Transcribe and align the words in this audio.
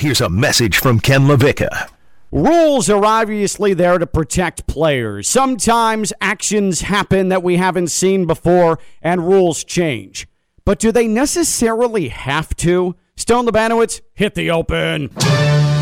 Here's 0.00 0.22
a 0.22 0.30
message 0.30 0.78
from 0.78 0.98
Ken 0.98 1.26
LaVicka. 1.26 1.90
Rules 2.32 2.88
are 2.88 3.04
obviously 3.04 3.74
there 3.74 3.98
to 3.98 4.06
protect 4.06 4.66
players. 4.66 5.28
Sometimes 5.28 6.10
actions 6.22 6.80
happen 6.80 7.28
that 7.28 7.42
we 7.42 7.58
haven't 7.58 7.88
seen 7.88 8.24
before 8.24 8.78
and 9.02 9.28
rules 9.28 9.62
change. 9.62 10.26
But 10.64 10.78
do 10.78 10.90
they 10.90 11.06
necessarily 11.06 12.08
have 12.08 12.56
to? 12.56 12.96
Stone 13.14 13.46
Labanowitz, 13.46 14.00
hit 14.14 14.34
the 14.34 14.50
open. 14.50 15.10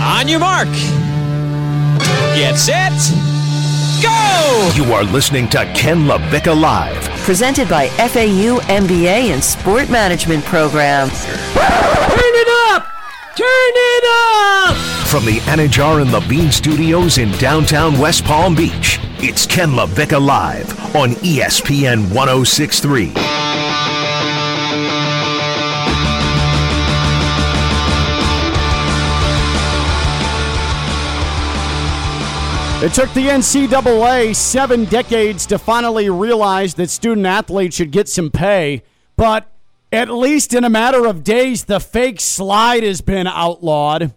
On 0.01 0.27
your 0.27 0.41
mark. 0.41 0.67
Get 2.35 2.57
set. 2.57 2.91
Go! 4.03 4.73
You 4.75 4.93
are 4.95 5.05
listening 5.05 5.49
to 5.51 5.59
Ken 5.77 6.09
LaVicka 6.09 6.61
Live. 6.61 7.05
Presented 7.21 7.69
by 7.69 7.87
FAU 7.91 8.59
MBA 8.63 9.31
and 9.33 9.45
Sport 9.45 9.89
Management 9.91 10.45
Program. 10.45 11.09
Turn 13.39 13.47
it 13.47 14.05
up! 14.05 14.75
Turn 14.75 14.75
it 14.75 14.99
up! 14.99 15.07
From 15.07 15.25
the 15.25 15.39
Anajar 15.43 16.03
and 16.03 16.11
Levine 16.11 16.51
Studios 16.51 17.19
in 17.19 17.31
downtown 17.39 17.97
West 17.97 18.25
Palm 18.25 18.57
Beach, 18.57 18.99
it's 19.21 19.47
Ken 19.47 19.71
LaVicka 19.71 20.21
Live 20.21 20.97
on 20.97 21.11
ESPN 21.11 22.13
1063. 22.13 23.13
It 32.85 32.93
took 32.93 33.13
the 33.15 33.29
NCAA 33.29 34.35
seven 34.35 34.85
decades 34.87 35.47
to 35.47 35.61
finally 35.61 36.11
realize 36.11 36.75
that 36.75 36.91
student 36.91 37.25
athletes 37.29 37.77
should 37.77 37.93
get 37.93 38.09
some 38.09 38.33
pay, 38.33 38.83
but 39.17 39.49
at 39.93 40.11
least 40.11 40.55
in 40.55 40.65
a 40.65 40.71
matter 40.71 41.07
of 41.07 41.25
days, 41.25 41.65
the 41.65 41.81
fake 41.81 42.21
slide 42.21 42.83
has 42.83 43.01
been 43.01 43.27
outlawed. 43.27 44.15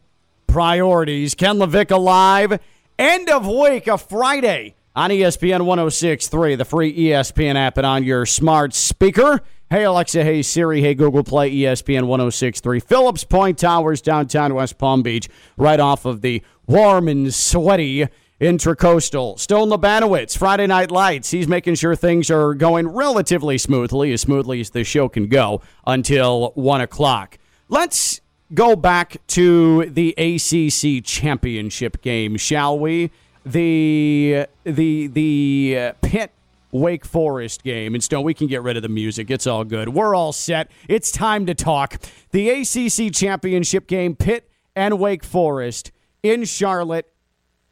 Priorities. 0.47 1.33
Ken 1.33 1.57
LaVicka 1.57 1.97
Live. 1.97 2.59
End 2.99 3.29
of 3.29 3.47
week, 3.47 3.87
a 3.87 3.97
Friday 3.97 4.75
on 4.95 5.09
ESPN 5.09 5.65
1063, 5.65 6.55
the 6.55 6.65
free 6.65 6.95
ESPN 6.95 7.55
app, 7.55 7.77
and 7.77 7.85
on 7.87 8.03
your 8.03 8.25
smart 8.25 8.73
speaker. 8.73 9.41
Hey, 9.69 9.85
Alexa. 9.85 10.23
Hey, 10.23 10.41
Siri. 10.41 10.81
Hey, 10.81 10.93
Google 10.93 11.23
Play 11.23 11.49
ESPN 11.51 12.03
1063. 12.03 12.81
Phillips 12.81 13.23
Point 13.23 13.57
Towers, 13.57 14.01
downtown 14.01 14.53
West 14.53 14.77
Palm 14.77 15.01
Beach, 15.01 15.29
right 15.55 15.79
off 15.79 16.03
of 16.03 16.21
the 16.21 16.43
warm 16.67 17.07
and 17.07 17.33
sweaty 17.33 18.07
Intracoastal. 18.41 19.37
Stone 19.37 19.69
Labanowitz, 19.69 20.35
Friday 20.35 20.65
Night 20.65 20.89
Lights. 20.89 21.29
He's 21.29 21.47
making 21.47 21.75
sure 21.75 21.95
things 21.95 22.31
are 22.31 22.55
going 22.55 22.87
relatively 22.87 23.59
smoothly, 23.59 24.11
as 24.11 24.21
smoothly 24.21 24.59
as 24.59 24.71
the 24.71 24.83
show 24.83 25.07
can 25.07 25.27
go, 25.27 25.61
until 25.85 26.51
1 26.55 26.81
o'clock. 26.81 27.37
Let's 27.69 28.19
go 28.51 28.75
back 28.75 29.17
to 29.27 29.85
the 29.85 30.15
ACC 30.17 31.05
championship 31.05 32.01
game, 32.01 32.35
shall 32.35 32.79
we? 32.79 33.11
The 33.45 34.47
the 34.63 35.07
the 35.07 35.77
uh, 35.77 35.93
Pitt 36.01 36.31
Wake 36.71 37.05
Forest 37.05 37.63
game. 37.63 37.93
And 37.93 38.03
Stone, 38.03 38.23
we 38.23 38.33
can 38.33 38.47
get 38.47 38.63
rid 38.63 38.75
of 38.75 38.81
the 38.81 38.89
music. 38.89 39.29
It's 39.29 39.45
all 39.45 39.63
good. 39.63 39.89
We're 39.89 40.15
all 40.15 40.33
set. 40.33 40.69
It's 40.87 41.11
time 41.11 41.45
to 41.45 41.53
talk. 41.53 42.01
The 42.31 42.49
ACC 42.49 43.13
championship 43.13 43.85
game, 43.85 44.15
Pitt 44.15 44.49
and 44.75 44.99
Wake 44.99 45.23
Forest 45.23 45.91
in 46.23 46.43
Charlotte 46.45 47.10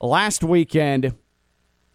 last 0.02 0.44
weekend. 0.44 1.16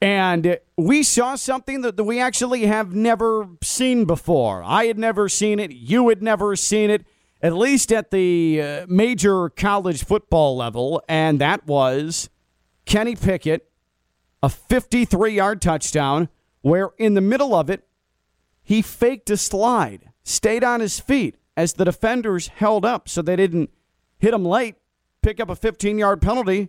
And 0.00 0.58
we 0.76 1.02
saw 1.02 1.34
something 1.34 1.80
that 1.80 2.02
we 2.02 2.20
actually 2.20 2.66
have 2.66 2.94
never 2.94 3.48
seen 3.62 4.04
before. 4.04 4.62
I 4.62 4.84
had 4.84 4.98
never 4.98 5.28
seen 5.28 5.58
it. 5.58 5.72
You 5.72 6.08
had 6.10 6.22
never 6.22 6.56
seen 6.56 6.90
it, 6.90 7.06
at 7.40 7.54
least 7.54 7.90
at 7.92 8.10
the 8.10 8.60
uh, 8.60 8.86
major 8.88 9.48
college 9.48 10.04
football 10.04 10.56
level. 10.56 11.02
And 11.08 11.40
that 11.40 11.66
was 11.66 12.28
Kenny 12.84 13.16
Pickett, 13.16 13.70
a 14.42 14.50
53 14.50 15.32
yard 15.32 15.62
touchdown, 15.62 16.28
where 16.60 16.90
in 16.98 17.14
the 17.14 17.20
middle 17.20 17.54
of 17.54 17.70
it, 17.70 17.86
he 18.62 18.82
faked 18.82 19.30
a 19.30 19.36
slide, 19.36 20.10
stayed 20.22 20.64
on 20.64 20.80
his 20.80 21.00
feet 21.00 21.36
as 21.56 21.74
the 21.74 21.84
defenders 21.84 22.48
held 22.48 22.84
up 22.84 23.08
so 23.08 23.22
they 23.22 23.36
didn't 23.36 23.70
hit 24.18 24.34
him 24.34 24.44
late, 24.44 24.76
pick 25.22 25.40
up 25.40 25.50
a 25.50 25.56
15 25.56 25.98
yard 25.98 26.20
penalty, 26.20 26.68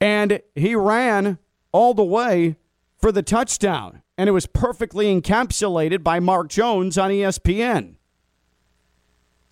and 0.00 0.40
he 0.54 0.74
ran 0.74 1.38
all 1.72 1.94
the 1.94 2.04
way 2.04 2.56
for 2.96 3.12
the 3.12 3.22
touchdown. 3.22 4.02
And 4.16 4.28
it 4.28 4.32
was 4.32 4.46
perfectly 4.46 5.06
encapsulated 5.06 6.02
by 6.02 6.18
Mark 6.18 6.48
Jones 6.48 6.98
on 6.98 7.10
ESPN. 7.10 7.94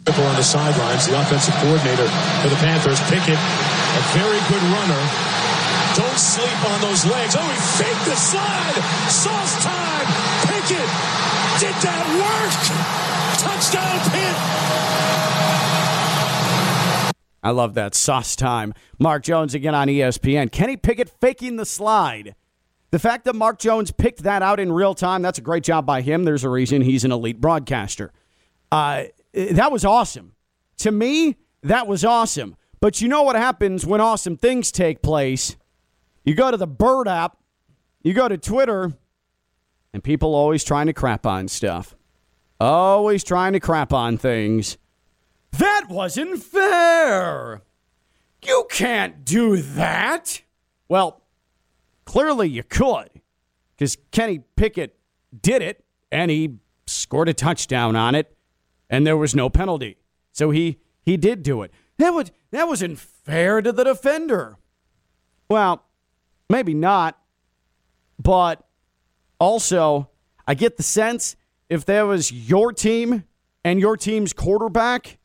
on 0.07 0.35
the 0.37 0.43
sidelines, 0.43 1.07
the 1.07 1.21
offensive 1.21 1.55
coordinator 1.55 2.09
for 2.43 2.49
the 2.49 2.57
Panthers, 2.57 3.01
Pickett, 3.09 3.39
a 3.39 4.03
very 4.13 4.41
good 4.49 4.63
runner. 4.75 5.03
Don't 5.95 6.19
sleep 6.19 6.71
on 6.71 6.81
those 6.83 7.07
legs. 7.07 7.35
Oh, 7.39 7.49
he 7.49 7.83
faked 7.83 8.05
the 8.05 8.17
slide. 8.17 8.77
Sauce 9.09 9.65
time. 9.65 10.07
Pickett. 10.45 10.91
Did 11.59 11.75
that 11.81 12.05
work? 12.21 12.53
Touchdown, 13.41 13.99
Pitt. 14.11 15.26
I 17.47 17.51
love 17.51 17.75
that 17.75 17.95
sauce 17.95 18.35
time. 18.35 18.75
Mark 18.99 19.23
Jones 19.23 19.55
again 19.55 19.73
on 19.73 19.87
ESPN. 19.87 20.51
Kenny 20.51 20.77
Pickett 20.77 21.09
faking 21.09 21.55
the 21.55 21.65
slide. 21.65 22.35
The 22.91 22.99
fact 22.99 23.25
that 23.25 23.37
Mark 23.37 23.61
Jones 23.61 23.93
picked 23.93 24.25
that 24.25 24.43
out 24.43 24.59
in 24.59 24.73
real 24.73 24.97
time, 24.97 25.23
that's 25.23 25.39
a 25.39 25.43
great 25.43 25.63
job 25.63 25.87
by 25.87 26.01
him. 26.01 26.25
There's 26.25 26.43
a 26.43 26.49
reason 26.49 26.83
he's 26.83 27.05
an 27.05 27.13
elite 27.13 27.41
broadcaster. 27.41 28.13
Uh, 28.73 29.05
that 29.33 29.71
was 29.71 29.85
awesome. 29.85 30.33
To 30.79 30.91
me, 30.91 31.37
that 31.63 31.87
was 31.87 32.05
awesome. 32.05 32.57
But 32.81 33.01
you 33.01 33.07
know 33.07 33.23
what 33.23 33.37
happens 33.37 33.87
when 33.87 34.01
awesome 34.01 34.37
things 34.37 34.73
take 34.73 35.01
place? 35.01 35.55
You 36.25 36.35
go 36.35 36.51
to 36.51 36.57
the 36.57 36.67
Bird 36.67 37.07
app, 37.07 37.37
you 38.03 38.13
go 38.13 38.27
to 38.27 38.37
Twitter, 38.37 38.93
and 39.93 40.03
people 40.03 40.35
always 40.35 40.65
trying 40.65 40.87
to 40.87 40.93
crap 40.93 41.25
on 41.25 41.47
stuff. 41.47 41.95
Always 42.59 43.23
trying 43.23 43.53
to 43.53 43.61
crap 43.61 43.93
on 43.93 44.19
things. 44.19 44.79
That 45.59 45.87
wasn't 45.89 46.43
fair. 46.43 47.63
You 48.45 48.67
can't 48.71 49.25
do 49.25 49.57
that. 49.57 50.43
Well, 50.89 51.23
clearly 52.05 52.49
you 52.49 52.63
could, 52.63 53.11
because 53.75 53.97
Kenny 54.11 54.41
Pickett 54.57 54.99
did 55.43 55.63
it 55.63 55.85
and 56.13 56.31
he 56.31 56.59
scored 56.87 57.29
a 57.29 57.35
touchdown 57.35 57.97
on 57.97 58.15
it, 58.15 58.37
and 58.89 59.07
there 59.07 59.17
was 59.17 59.35
no 59.35 59.49
penalty. 59.49 59.97
So 60.33 60.51
he 60.51 60.79
he 61.03 61.17
did 61.17 61.43
do 61.43 61.63
it. 61.63 61.73
That 61.99 62.11
was 62.11 62.31
that 62.51 62.69
wasn't 62.69 62.99
fair 62.99 63.63
to 63.63 63.73
the 63.73 63.85
defender. 63.85 64.57
Well, 65.49 65.85
maybe 66.51 66.75
not, 66.75 67.19
but 68.19 68.67
also 69.39 70.11
I 70.47 70.55
get 70.55 70.77
the 70.77 70.83
sense 70.83 71.37
if 71.69 71.85
there 71.85 72.07
was 72.07 72.31
your 72.31 72.73
team 72.73 73.25
and 73.65 73.81
your 73.81 73.97
team's 73.97 74.33
quarterback 74.33 75.19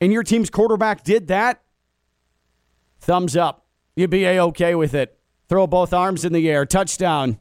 and 0.00 0.12
your 0.12 0.22
team's 0.22 0.50
quarterback 0.50 1.04
did 1.04 1.28
that, 1.28 1.62
thumbs 3.00 3.36
up. 3.36 3.66
You'd 3.94 4.10
be 4.10 4.24
a 4.24 4.42
okay 4.44 4.74
with 4.74 4.94
it. 4.94 5.18
Throw 5.48 5.66
both 5.66 5.92
arms 5.92 6.24
in 6.24 6.32
the 6.32 6.50
air, 6.50 6.66
touchdown. 6.66 7.38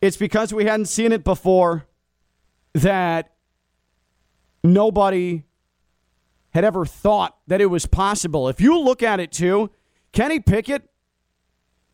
It's 0.00 0.16
because 0.16 0.52
we 0.52 0.66
hadn't 0.66 0.86
seen 0.86 1.12
it 1.12 1.24
before 1.24 1.86
that 2.74 3.32
nobody 4.62 5.44
had 6.50 6.64
ever 6.64 6.84
thought 6.84 7.36
that 7.46 7.60
it 7.60 7.66
was 7.66 7.86
possible. 7.86 8.48
If 8.48 8.60
you 8.60 8.78
look 8.78 9.02
at 9.02 9.18
it 9.18 9.32
too, 9.32 9.70
Kenny 10.12 10.38
Pickett, 10.38 10.88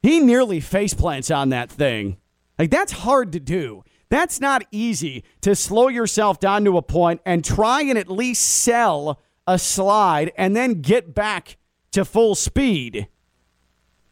he 0.02 0.20
nearly 0.20 0.60
face 0.60 0.94
plants 0.94 1.30
on 1.30 1.50
that 1.50 1.70
thing. 1.70 2.18
Like 2.58 2.70
that's 2.70 2.92
hard 2.92 3.32
to 3.32 3.40
do. 3.40 3.84
That's 4.10 4.40
not 4.40 4.64
easy 4.70 5.24
to 5.40 5.54
slow 5.54 5.88
yourself 5.88 6.40
down 6.40 6.64
to 6.64 6.76
a 6.76 6.82
point 6.82 7.20
and 7.24 7.44
try 7.44 7.82
and 7.82 7.96
at 7.96 8.10
least 8.10 8.44
sell 8.44 9.20
a 9.46 9.58
slide 9.58 10.32
and 10.36 10.54
then 10.54 10.82
get 10.82 11.14
back 11.14 11.56
to 11.92 12.04
full 12.04 12.34
speed 12.34 13.08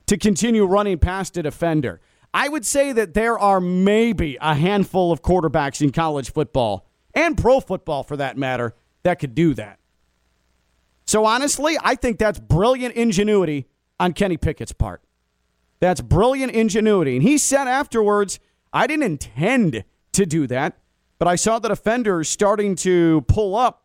to 0.07 0.17
continue 0.17 0.65
running 0.65 0.99
past 0.99 1.37
a 1.37 1.43
defender. 1.43 2.01
I 2.33 2.49
would 2.49 2.65
say 2.65 2.93
that 2.93 3.15
there 3.15 3.39
are 3.39 3.61
maybe 3.61 4.39
a 4.41 4.55
handful 4.55 5.11
of 5.13 5.23
quarterbacks 5.23 5.83
in 5.83 5.91
college 5.91 6.33
football 6.33 6.87
and 7.15 7.37
pro 7.37 7.61
football 7.61 8.05
for 8.05 8.17
that 8.17 8.37
matter 8.37 8.75
that 9.03 9.19
could 9.19 9.35
do 9.35 9.55
that. 9.55 9.79
So 11.07 11.25
honestly, 11.25 11.77
I 11.83 11.95
think 11.95 12.19
that's 12.19 12.39
brilliant 12.39 12.95
ingenuity 12.95 13.67
on 13.99 14.13
Kenny 14.13 14.37
Pickett's 14.37 14.73
part. 14.73 15.03
That's 15.81 16.01
brilliant 16.01 16.53
ingenuity. 16.53 17.17
And 17.17 17.23
he 17.23 17.39
said 17.39 17.67
afterwards, 17.67 18.39
I 18.73 18.87
didn't 18.87 19.05
intend 19.05 19.85
to 20.13 20.27
do 20.27 20.47
that, 20.47 20.79
but 21.19 21.29
I 21.29 21.37
saw 21.37 21.59
the 21.59 21.69
defenders 21.69 22.29
starting 22.29 22.75
to 22.77 23.23
pull 23.23 23.57
up, 23.57 23.85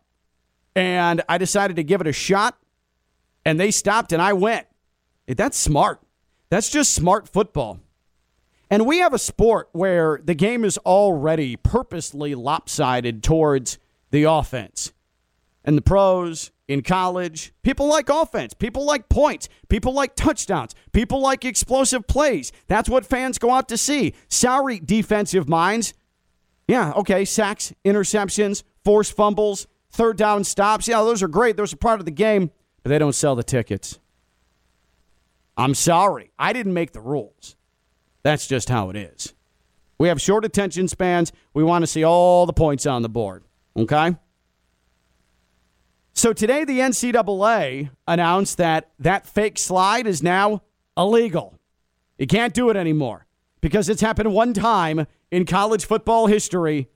and 0.74 1.22
I 1.28 1.38
decided 1.38 1.76
to 1.76 1.84
give 1.84 2.00
it 2.00 2.06
a 2.06 2.12
shot, 2.12 2.58
and 3.44 3.58
they 3.58 3.70
stopped, 3.70 4.12
and 4.12 4.20
I 4.20 4.32
went. 4.32 4.66
That's 5.26 5.56
smart. 5.56 6.00
That's 6.50 6.70
just 6.70 6.94
smart 6.94 7.28
football. 7.28 7.80
And 8.70 8.86
we 8.86 8.98
have 8.98 9.14
a 9.14 9.18
sport 9.18 9.68
where 9.72 10.20
the 10.22 10.34
game 10.34 10.64
is 10.64 10.78
already 10.78 11.56
purposely 11.56 12.34
lopsided 12.34 13.22
towards 13.22 13.78
the 14.10 14.24
offense. 14.24 14.92
And 15.64 15.76
the 15.76 15.82
pros 15.82 16.50
in 16.68 16.82
college. 16.82 17.52
People 17.62 17.86
like 17.86 18.08
offense. 18.08 18.54
People 18.54 18.84
like 18.84 19.08
points. 19.08 19.48
People 19.68 19.92
like 19.92 20.14
touchdowns. 20.14 20.74
People 20.92 21.20
like 21.20 21.44
explosive 21.44 22.06
plays. 22.06 22.52
That's 22.66 22.88
what 22.88 23.06
fans 23.06 23.38
go 23.38 23.50
out 23.50 23.68
to 23.68 23.76
see. 23.76 24.14
Sorry, 24.28 24.78
defensive 24.78 25.48
minds. 25.48 25.94
Yeah, 26.66 26.92
okay, 26.92 27.24
sacks, 27.24 27.74
interceptions, 27.84 28.62
forced 28.84 29.14
fumbles, 29.14 29.66
third 29.90 30.16
down 30.16 30.44
stops. 30.44 30.88
Yeah, 30.88 31.02
those 31.02 31.22
are 31.22 31.28
great. 31.28 31.56
Those 31.56 31.72
are 31.74 31.76
part 31.76 32.00
of 32.00 32.06
the 32.06 32.10
game, 32.10 32.50
but 32.82 32.88
they 32.88 32.98
don't 32.98 33.14
sell 33.14 33.36
the 33.36 33.42
tickets. 33.42 33.98
I'm 35.56 35.74
sorry. 35.74 36.30
I 36.38 36.52
didn't 36.52 36.74
make 36.74 36.92
the 36.92 37.00
rules. 37.00 37.56
That's 38.22 38.46
just 38.46 38.70
how 38.70 38.90
it 38.90 38.96
is. 38.96 39.34
We 39.98 40.08
have 40.08 40.20
short 40.20 40.44
attention 40.44 40.88
spans. 40.88 41.32
We 41.52 41.62
want 41.62 41.82
to 41.82 41.86
see 41.86 42.02
all 42.02 42.46
the 42.46 42.52
points 42.52 42.86
on 42.86 43.02
the 43.02 43.08
board. 43.08 43.44
Okay? 43.76 44.16
So 46.16 46.32
today, 46.32 46.64
the 46.64 46.78
NCAA 46.78 47.90
announced 48.06 48.56
that 48.58 48.90
that 49.00 49.26
fake 49.26 49.58
slide 49.58 50.06
is 50.06 50.22
now 50.22 50.62
illegal. 50.96 51.58
You 52.18 52.28
can't 52.28 52.54
do 52.54 52.70
it 52.70 52.76
anymore 52.76 53.26
because 53.60 53.88
it's 53.88 54.00
happened 54.00 54.32
one 54.32 54.54
time 54.54 55.08
in 55.32 55.44
college 55.44 55.84
football 55.84 56.28
history, 56.28 56.88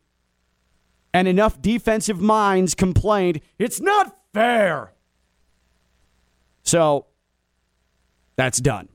and 1.12 1.26
enough 1.26 1.60
defensive 1.60 2.20
minds 2.20 2.76
complained 2.76 3.40
it's 3.58 3.80
not 3.80 4.16
fair. 4.32 4.92
So 6.62 7.06
that's 8.36 8.60
done. 8.60 8.88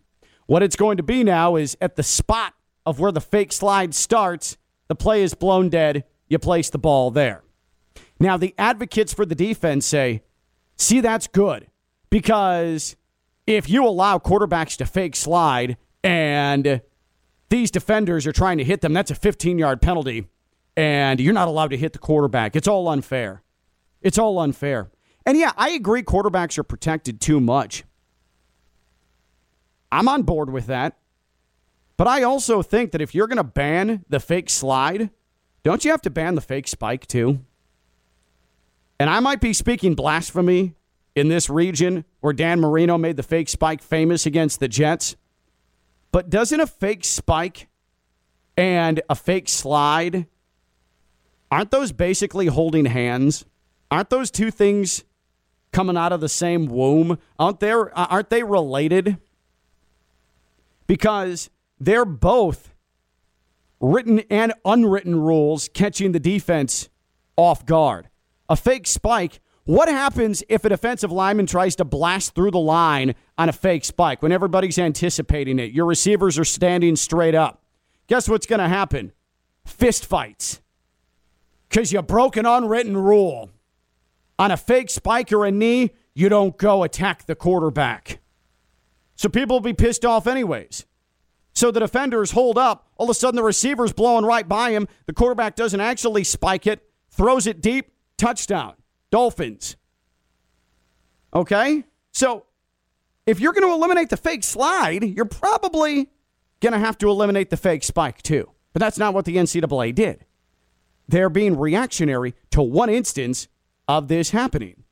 What 0.46 0.64
it's 0.64 0.78
going 0.78 0.98
to 0.98 1.04
be 1.04 1.26
now 1.26 1.58
is 1.58 1.76
at 1.82 1.98
the 1.98 2.04
spot 2.04 2.54
of 2.86 2.98
where 2.98 3.12
the 3.12 3.20
fake 3.20 3.52
slide 3.52 3.94
starts, 3.94 4.58
the 4.88 4.96
play 4.96 5.22
is 5.22 5.34
blown 5.34 5.68
dead. 5.68 6.06
You 6.30 6.40
place 6.40 6.70
the 6.70 6.78
ball 6.78 7.12
there. 7.12 7.44
Now, 8.24 8.38
the 8.38 8.56
advocates 8.58 9.14
for 9.14 9.26
the 9.26 9.36
defense 9.36 9.86
say, 9.86 10.24
see, 10.78 11.02
that's 11.02 11.28
good 11.28 11.68
because 12.10 12.96
if 13.46 13.70
you 13.70 13.86
allow 13.86 14.18
quarterbacks 14.18 14.78
to 14.78 14.86
fake 14.86 15.18
slide 15.18 15.76
and 16.06 16.80
these 17.50 17.70
defenders 17.70 18.26
are 18.26 18.32
trying 18.32 18.60
to 18.60 18.64
hit 18.64 18.80
them, 18.80 18.94
that's 18.94 19.12
a 19.12 19.16
15 19.16 19.60
yard 19.60 19.82
penalty, 19.82 20.30
and 20.78 21.20
you're 21.20 21.34
not 21.34 21.50
allowed 21.50 21.72
to 21.72 21.78
hit 21.78 21.92
the 21.92 22.00
quarterback. 22.00 22.56
It's 22.56 22.66
all 22.66 22.88
unfair. 22.88 23.44
It's 24.02 24.18
all 24.18 24.40
unfair. 24.40 24.90
And 25.26 25.38
yeah, 25.38 25.52
I 25.58 25.72
agree 25.72 26.02
quarterbacks 26.02 26.58
are 26.58 26.64
protected 26.64 27.20
too 27.20 27.42
much. 27.42 27.84
I'm 29.92 30.08
on 30.08 30.24
board 30.24 30.50
with 30.50 30.68
that. 30.68 30.98
But 31.98 32.08
I 32.08 32.24
also 32.24 32.62
think 32.62 32.94
that 32.94 33.02
if 33.02 33.14
you're 33.14 33.28
going 33.28 33.36
to 33.36 33.44
ban 33.44 34.06
the 34.08 34.22
fake 34.22 34.50
slide, 34.50 35.10
don't 35.62 35.84
you 35.84 35.92
have 35.92 36.02
to 36.04 36.10
ban 36.10 36.36
the 36.36 36.42
fake 36.42 36.70
spike 36.70 37.06
too? 37.06 37.42
And 39.00 39.10
I 39.10 39.20
might 39.20 39.42
be 39.42 39.54
speaking 39.54 39.96
blasphemy 39.96 40.76
in 41.16 41.28
this 41.28 41.50
region 41.50 42.06
where 42.22 42.34
Dan 42.34 42.60
Marino 42.60 42.98
made 42.98 43.18
the 43.18 43.24
fake 43.24 43.50
spike 43.50 43.82
famous 43.82 44.26
against 44.26 44.60
the 44.60 44.68
Jets. 44.68 45.16
But 46.12 46.30
doesn't 46.30 46.60
a 46.60 46.68
fake 46.68 47.06
spike 47.06 47.68
and 48.56 49.02
a 49.10 49.16
fake 49.16 49.50
slide 49.50 50.28
aren't 51.54 51.70
those 51.70 51.92
basically 51.92 52.48
holding 52.48 52.86
hands? 52.86 53.46
Aren't 53.92 54.10
those 54.10 54.32
two 54.32 54.50
things 54.50 55.04
coming 55.72 55.96
out 55.96 56.12
of 56.12 56.20
the 56.20 56.30
same 56.30 56.66
womb? 56.66 57.20
Aren't 57.38 57.60
they 57.60 57.72
aren't 57.72 58.30
they 58.32 58.42
related? 58.42 59.18
Because 60.88 61.52
they're 61.80 62.06
both 62.06 62.74
written 63.80 64.20
and 64.32 64.54
unwritten 64.66 65.20
rules 65.20 65.70
catching 65.74 66.12
the 66.12 66.20
defense 66.20 66.90
off 67.36 67.66
guard. 67.66 68.10
A 68.50 68.56
fake 68.56 68.88
spike. 68.88 69.40
What 69.66 69.88
happens 69.88 70.44
if 70.50 70.66
a 70.66 70.70
defensive 70.70 71.12
lineman 71.12 71.46
tries 71.46 71.76
to 71.78 71.86
blast 71.86 72.36
through 72.36 72.52
the 72.52 72.60
line 72.60 73.16
on 73.38 73.48
a 73.48 73.54
fake 73.54 73.86
spike 73.86 74.22
when 74.22 74.34
everybody's 74.34 74.78
anticipating 74.78 75.58
it? 75.58 75.72
Your 75.72 75.86
receivers 75.86 76.38
are 76.38 76.46
standing 76.46 76.96
straight 76.98 77.36
up. 77.36 77.64
Guess 78.08 78.28
what's 78.28 78.46
going 78.46 78.60
to 78.60 78.68
happen? 78.68 79.14
Fist 79.66 80.06
fights. 80.06 80.62
Because 81.70 81.94
you 81.94 82.02
broke 82.02 82.36
an 82.36 82.46
unwritten 82.46 82.98
rule. 82.98 83.52
On 84.38 84.52
a 84.52 84.58
fake 84.58 84.90
spike 84.90 85.32
or 85.32 85.46
a 85.46 85.52
knee, 85.52 85.92
you 86.14 86.28
don't 86.28 86.58
go 86.58 86.84
attack 86.84 87.26
the 87.26 87.36
quarterback. 87.36 88.20
So 89.16 89.30
people 89.30 89.56
will 89.56 89.62
be 89.62 89.74
pissed 89.74 90.04
off 90.04 90.28
anyways. 90.28 90.86
So 91.54 91.72
the 91.72 91.80
defenders 91.80 92.32
hold 92.32 92.58
up. 92.58 92.90
All 92.98 93.06
of 93.06 93.10
a 93.10 93.14
sudden, 93.14 93.38
the 93.38 93.44
receiver's 93.44 93.94
blowing 93.94 94.26
right 94.26 94.48
by 94.48 94.72
him. 94.72 94.88
The 95.06 95.14
quarterback 95.14 95.56
doesn't 95.56 95.80
actually 95.80 96.26
spike 96.26 96.68
it, 96.68 96.84
throws 97.10 97.48
it 97.48 97.62
deep, 97.62 97.93
touchdown. 98.18 98.74
Dolphins. 99.12 99.76
Okay? 101.34 101.84
So 102.12 102.46
if 103.26 103.40
you're 103.40 103.54
going 103.54 103.68
to 103.68 103.74
eliminate 103.74 104.10
the 104.10 104.18
fake 104.18 104.44
slide, 104.44 105.04
you're 105.04 105.26
probably 105.26 106.10
going 106.62 106.74
to 106.74 106.80
have 106.80 106.98
to 107.00 107.10
eliminate 107.10 107.50
the 107.50 107.58
fake 107.58 107.84
spike 107.84 108.22
too. 108.22 108.50
But 108.74 108.80
that's 108.80 108.98
not 108.98 109.14
what 109.14 109.26
the 109.26 109.38
NCAA 109.38 109.94
did. 109.94 110.26
They're 111.08 111.30
being 111.30 111.58
reactionary 111.58 112.34
to 112.52 112.62
one 112.62 112.90
instance 112.90 113.48
of 113.88 114.08
this 114.08 114.32
happening. 114.32 114.84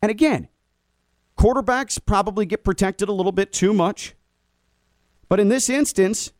And 0.00 0.10
again, 0.10 0.48
quarterbacks 1.38 1.98
probably 2.04 2.46
get 2.46 2.64
protected 2.64 3.08
a 3.08 3.12
little 3.12 3.32
bit 3.32 3.52
too 3.52 3.72
much. 3.72 4.14
But 5.28 5.40
in 5.40 5.48
this 5.48 5.68
instance, 5.68 6.32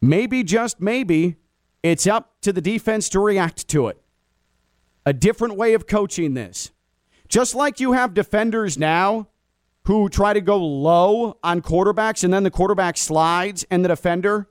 maybe, 0.00 0.42
just 0.42 0.80
maybe, 0.80 1.36
it's 1.82 2.06
up 2.06 2.40
to 2.42 2.52
the 2.52 2.60
defense 2.60 3.08
to 3.10 3.20
react 3.20 3.68
to 3.68 3.88
it. 3.88 4.00
A 5.06 5.12
different 5.12 5.56
way 5.56 5.74
of 5.74 5.86
coaching 5.86 6.34
this. 6.34 6.70
Just 7.28 7.54
like 7.54 7.80
you 7.80 7.92
have 7.92 8.14
defenders 8.14 8.78
now 8.78 9.28
who 9.84 10.08
try 10.08 10.32
to 10.32 10.40
go 10.40 10.56
low 10.56 11.38
on 11.42 11.60
quarterbacks 11.60 12.24
and 12.24 12.32
then 12.32 12.42
the 12.42 12.50
quarterback 12.50 12.96
slides 12.96 13.66
and 13.70 13.84
the 13.84 13.88
defender 13.88 14.48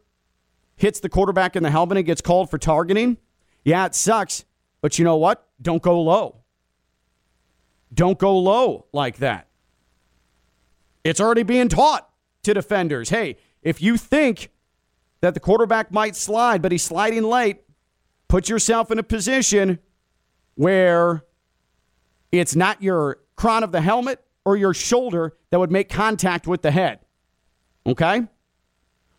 hits 0.75 0.99
the 0.99 1.09
quarterback 1.09 1.55
in 1.55 1.63
the 1.63 1.71
helmet 1.71 1.97
and 1.97 2.05
gets 2.05 2.21
called 2.21 2.49
for 2.49 2.57
targeting. 2.57 3.17
Yeah, 3.63 3.85
it 3.85 3.95
sucks. 3.95 4.45
But 4.81 4.99
you 4.99 5.05
know 5.05 5.17
what? 5.17 5.47
Don't 5.61 5.81
go 5.81 6.01
low. 6.01 6.41
Don't 7.93 8.19
go 8.19 8.37
low 8.37 8.85
like 8.91 9.17
that. 9.17 9.47
It's 11.03 11.21
already 11.21 11.43
being 11.43 11.69
taught 11.69 12.09
to 12.43 12.53
defenders. 12.53 13.09
Hey, 13.09 13.37
if 13.61 13.81
you 13.81 13.97
think 13.97 14.49
that 15.21 15.33
the 15.33 15.39
quarterback 15.39 15.91
might 15.91 16.15
slide, 16.15 16.61
but 16.61 16.71
he's 16.71 16.83
sliding 16.83 17.23
late, 17.23 17.61
put 18.27 18.49
yourself 18.49 18.91
in 18.91 18.99
a 18.99 19.03
position 19.03 19.79
where 20.55 21.23
it's 22.31 22.55
not 22.55 22.81
your 22.81 23.19
crown 23.35 23.63
of 23.63 23.71
the 23.71 23.81
helmet 23.81 24.23
or 24.45 24.57
your 24.57 24.73
shoulder 24.73 25.37
that 25.49 25.59
would 25.59 25.71
make 25.71 25.89
contact 25.89 26.47
with 26.47 26.61
the 26.61 26.71
head. 26.71 26.99
Okay? 27.85 28.27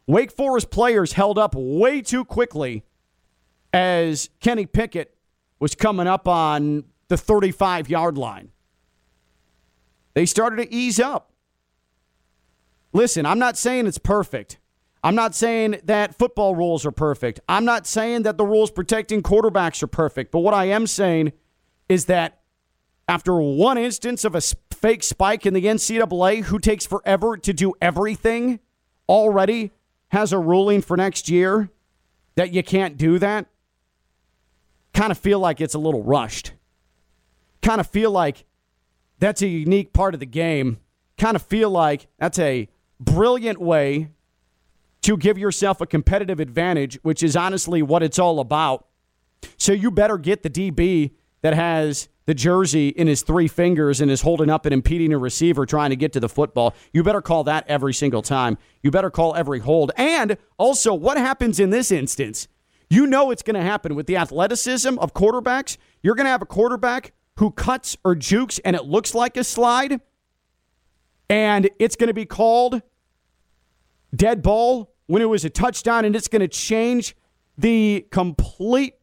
Wake 0.06 0.32
Forest 0.32 0.70
players 0.70 1.12
held 1.12 1.38
up 1.38 1.54
way 1.54 2.02
too 2.02 2.24
quickly 2.24 2.84
as 3.72 4.30
Kenny 4.40 4.66
Pickett 4.66 5.16
was 5.58 5.74
coming 5.74 6.06
up 6.06 6.28
on 6.28 6.84
the 7.08 7.16
35 7.16 7.88
yard 7.88 8.18
line. 8.18 8.50
They 10.14 10.26
started 10.26 10.56
to 10.56 10.72
ease 10.72 11.00
up. 11.00 11.32
Listen, 12.92 13.26
I'm 13.26 13.38
not 13.38 13.58
saying 13.58 13.86
it's 13.86 13.98
perfect. 13.98 14.58
I'm 15.04 15.14
not 15.14 15.34
saying 15.34 15.82
that 15.84 16.14
football 16.14 16.56
rules 16.56 16.86
are 16.86 16.90
perfect. 16.90 17.38
I'm 17.46 17.66
not 17.66 17.86
saying 17.86 18.22
that 18.22 18.38
the 18.38 18.46
rules 18.46 18.70
protecting 18.70 19.22
quarterbacks 19.22 19.82
are 19.82 19.86
perfect. 19.86 20.32
But 20.32 20.40
what 20.40 20.54
I 20.54 20.64
am 20.64 20.86
saying 20.86 21.34
is 21.90 22.06
that 22.06 22.40
after 23.06 23.38
one 23.38 23.76
instance 23.76 24.24
of 24.24 24.34
a 24.34 24.40
fake 24.72 25.02
spike 25.02 25.44
in 25.44 25.52
the 25.52 25.66
NCAA, 25.66 26.44
who 26.44 26.58
takes 26.58 26.86
forever 26.86 27.36
to 27.36 27.52
do 27.52 27.74
everything, 27.82 28.60
already 29.06 29.72
has 30.08 30.32
a 30.32 30.38
ruling 30.38 30.80
for 30.80 30.96
next 30.96 31.28
year 31.28 31.68
that 32.36 32.54
you 32.54 32.62
can't 32.62 32.96
do 32.96 33.18
that. 33.18 33.46
Kind 34.94 35.10
of 35.10 35.18
feel 35.18 35.38
like 35.38 35.60
it's 35.60 35.74
a 35.74 35.78
little 35.78 36.02
rushed. 36.02 36.54
Kind 37.60 37.78
of 37.78 37.86
feel 37.86 38.10
like 38.10 38.46
that's 39.18 39.42
a 39.42 39.48
unique 39.48 39.92
part 39.92 40.14
of 40.14 40.20
the 40.20 40.26
game. 40.26 40.78
Kind 41.18 41.36
of 41.36 41.42
feel 41.42 41.68
like 41.68 42.06
that's 42.18 42.38
a 42.38 42.70
brilliant 42.98 43.60
way 43.60 44.08
to 45.04 45.18
give 45.18 45.36
yourself 45.36 45.82
a 45.82 45.86
competitive 45.86 46.40
advantage, 46.40 46.98
which 47.02 47.22
is 47.22 47.36
honestly 47.36 47.82
what 47.82 48.02
it's 48.02 48.18
all 48.18 48.40
about. 48.40 48.86
So 49.58 49.72
you 49.72 49.90
better 49.90 50.16
get 50.16 50.42
the 50.42 50.48
DB 50.48 51.12
that 51.42 51.52
has 51.52 52.08
the 52.24 52.32
jersey 52.32 52.88
in 52.88 53.06
his 53.06 53.20
three 53.20 53.46
fingers 53.46 54.00
and 54.00 54.10
is 54.10 54.22
holding 54.22 54.48
up 54.48 54.64
and 54.64 54.72
impeding 54.72 55.12
a 55.12 55.18
receiver 55.18 55.66
trying 55.66 55.90
to 55.90 55.96
get 55.96 56.14
to 56.14 56.20
the 56.20 56.28
football. 56.28 56.74
You 56.94 57.02
better 57.02 57.20
call 57.20 57.44
that 57.44 57.66
every 57.68 57.92
single 57.92 58.22
time. 58.22 58.56
You 58.82 58.90
better 58.90 59.10
call 59.10 59.34
every 59.34 59.58
hold. 59.58 59.92
And 59.98 60.38
also, 60.56 60.94
what 60.94 61.18
happens 61.18 61.60
in 61.60 61.68
this 61.68 61.92
instance? 61.92 62.48
You 62.88 63.06
know 63.06 63.30
it's 63.30 63.42
going 63.42 63.56
to 63.56 63.62
happen 63.62 63.94
with 63.94 64.06
the 64.06 64.16
athleticism 64.16 64.98
of 64.98 65.12
quarterbacks. 65.12 65.76
You're 66.02 66.14
going 66.14 66.24
to 66.24 66.30
have 66.30 66.40
a 66.40 66.46
quarterback 66.46 67.12
who 67.36 67.50
cuts 67.50 67.94
or 68.04 68.14
jukes 68.14 68.58
and 68.60 68.74
it 68.74 68.86
looks 68.86 69.14
like 69.14 69.36
a 69.36 69.44
slide 69.44 70.00
and 71.28 71.68
it's 71.78 71.96
going 71.96 72.08
to 72.08 72.14
be 72.14 72.24
called 72.24 72.80
dead 74.14 74.40
ball 74.40 74.93
when 75.06 75.22
it 75.22 75.26
was 75.26 75.44
a 75.44 75.50
touchdown, 75.50 76.04
and 76.04 76.16
it's 76.16 76.28
going 76.28 76.40
to 76.40 76.48
change 76.48 77.16
the 77.58 78.06
complete 78.10 78.94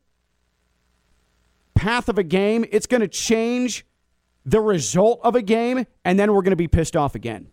path 1.75 2.09
of 2.09 2.17
a 2.17 2.23
game, 2.23 2.65
it's 2.71 2.85
going 2.85 3.01
to 3.01 3.07
change 3.07 3.85
the 4.45 4.59
result 4.59 5.19
of 5.23 5.35
a 5.35 5.41
game, 5.41 5.85
and 6.03 6.19
then 6.19 6.33
we're 6.33 6.41
going 6.41 6.51
to 6.51 6.55
be 6.55 6.67
pissed 6.67 6.95
off 6.95 7.15
again. 7.15 7.47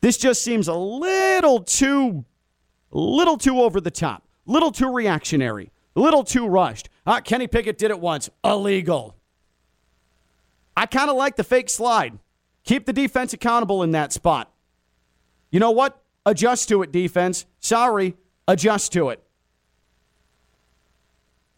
This 0.00 0.16
just 0.16 0.42
seems 0.42 0.68
a 0.68 0.74
little 0.74 1.60
too, 1.60 2.24
little 2.90 3.36
too 3.36 3.60
over 3.60 3.80
the 3.80 3.90
top, 3.90 4.22
little 4.46 4.70
too 4.70 4.92
reactionary, 4.92 5.70
little 5.94 6.24
too 6.24 6.46
rushed. 6.46 6.88
Ah, 7.06 7.20
Kenny 7.20 7.46
Pickett 7.46 7.78
did 7.78 7.90
it 7.90 8.00
once, 8.00 8.30
illegal. 8.44 9.16
I 10.76 10.86
kind 10.86 11.10
of 11.10 11.16
like 11.16 11.36
the 11.36 11.44
fake 11.44 11.68
slide. 11.68 12.18
Keep 12.64 12.86
the 12.86 12.92
defense 12.92 13.32
accountable 13.32 13.82
in 13.82 13.90
that 13.92 14.12
spot. 14.12 14.52
You 15.50 15.58
know 15.58 15.70
what? 15.70 16.00
Adjust 16.26 16.68
to 16.68 16.82
it, 16.82 16.92
defense. 16.92 17.46
Sorry, 17.60 18.14
adjust 18.46 18.92
to 18.92 19.10
it. 19.10 19.22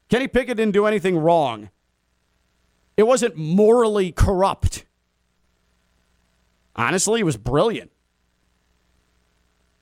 Kenny 0.09 0.29
Pickett 0.29 0.57
didn't 0.57 0.75
do 0.75 0.87
anything 0.87 1.19
wrong. 1.19 1.71
It 2.97 3.05
wasn't 3.05 3.37
morally 3.37 4.13
corrupt. 4.13 4.85
Honestly, 6.77 7.21
it 7.21 7.25
was 7.25 7.37
brilliant. 7.37 7.91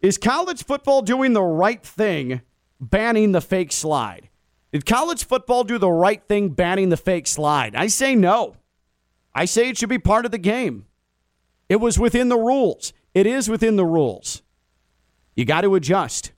Is 0.00 0.18
college 0.18 0.64
football 0.64 1.02
doing 1.02 1.32
the 1.32 1.42
right 1.42 1.82
thing 1.82 2.42
banning 2.80 3.32
the 3.32 3.40
fake 3.40 3.73
slide? 3.73 4.28
Did 4.73 4.87
college 4.87 5.25
football 5.25 5.64
do 5.64 5.78
the 5.78 5.90
right 5.90 6.23
thing 6.23 6.50
banning 6.50 6.90
the 6.90 6.97
fake 6.97 7.26
slide? 7.26 7.75
I 7.75 7.87
say 7.87 8.14
no. 8.14 8.56
I 9.35 9.47
say 9.47 9.68
it 9.68 9.78
should 9.78 9.88
be 9.88 9.99
part 9.99 10.25
of 10.25 10.30
the 10.30 10.38
game. 10.38 10.87
It 11.68 11.76
was 11.76 11.99
within 11.99 12.28
the 12.28 12.38
rules. 12.38 12.92
It 13.14 13.26
is 13.26 13.49
within 13.49 13.76
the 13.76 13.87
rules. 13.87 14.42
You 15.38 15.45
got 15.45 15.61
to 15.61 15.76
adjust. 15.76 16.33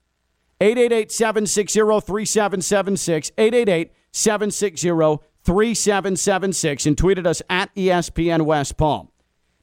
888 0.61 1.11
760 1.11 1.80
3776. 1.80 3.33
888 3.38 3.92
760 4.12 5.26
3776. 5.42 6.85
And 6.85 6.97
tweeted 6.99 7.26
us 7.26 7.40
at 7.49 7.75
ESPN 7.75 8.42
West 8.42 8.76
Palm. 8.76 9.09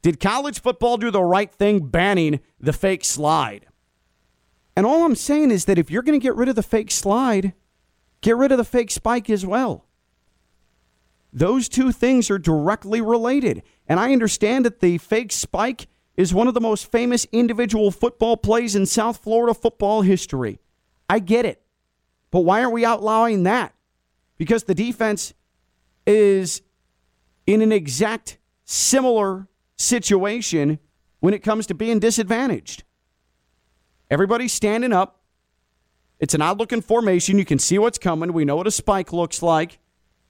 Did 0.01 0.19
college 0.19 0.59
football 0.59 0.97
do 0.97 1.11
the 1.11 1.21
right 1.21 1.51
thing 1.51 1.85
banning 1.85 2.39
the 2.59 2.73
fake 2.73 3.05
slide? 3.05 3.67
And 4.75 4.87
all 4.87 5.05
I'm 5.05 5.13
saying 5.13 5.51
is 5.51 5.65
that 5.65 5.77
if 5.77 5.91
you're 5.91 6.01
going 6.01 6.19
to 6.19 6.23
get 6.23 6.35
rid 6.35 6.49
of 6.49 6.55
the 6.55 6.63
fake 6.63 6.89
slide, 6.89 7.53
get 8.21 8.37
rid 8.37 8.51
of 8.51 8.57
the 8.57 8.63
fake 8.63 8.89
spike 8.89 9.29
as 9.29 9.45
well. 9.45 9.85
Those 11.31 11.69
two 11.69 11.91
things 11.91 12.31
are 12.31 12.39
directly 12.39 13.01
related. 13.01 13.61
And 13.87 13.99
I 13.99 14.13
understand 14.13 14.65
that 14.65 14.79
the 14.79 14.97
fake 14.97 15.31
spike 15.31 15.87
is 16.17 16.33
one 16.33 16.47
of 16.47 16.55
the 16.55 16.61
most 16.61 16.91
famous 16.91 17.27
individual 17.31 17.91
football 17.91 18.35
plays 18.35 18.75
in 18.75 18.85
South 18.85 19.17
Florida 19.17 19.53
football 19.53 20.01
history. 20.01 20.59
I 21.07 21.19
get 21.19 21.45
it. 21.45 21.61
But 22.31 22.41
why 22.41 22.61
aren't 22.61 22.73
we 22.73 22.83
outlawing 22.83 23.43
that? 23.43 23.73
Because 24.37 24.63
the 24.63 24.75
defense 24.75 25.33
is 26.05 26.61
in 27.45 27.61
an 27.61 27.71
exact 27.71 28.39
similar 28.65 29.47
situation 29.77 30.79
when 31.19 31.33
it 31.33 31.39
comes 31.39 31.67
to 31.67 31.73
being 31.73 31.99
disadvantaged. 31.99 32.83
Everybody's 34.09 34.53
standing 34.53 34.91
up. 34.91 35.21
It's 36.19 36.33
an 36.33 36.41
odd 36.41 36.59
looking 36.59 36.81
formation. 36.81 37.37
You 37.37 37.45
can 37.45 37.59
see 37.59 37.77
what's 37.77 37.97
coming. 37.97 38.33
We 38.33 38.43
know 38.43 38.55
what 38.55 38.67
a 38.67 38.71
spike 38.71 39.13
looks 39.13 39.41
like. 39.41 39.79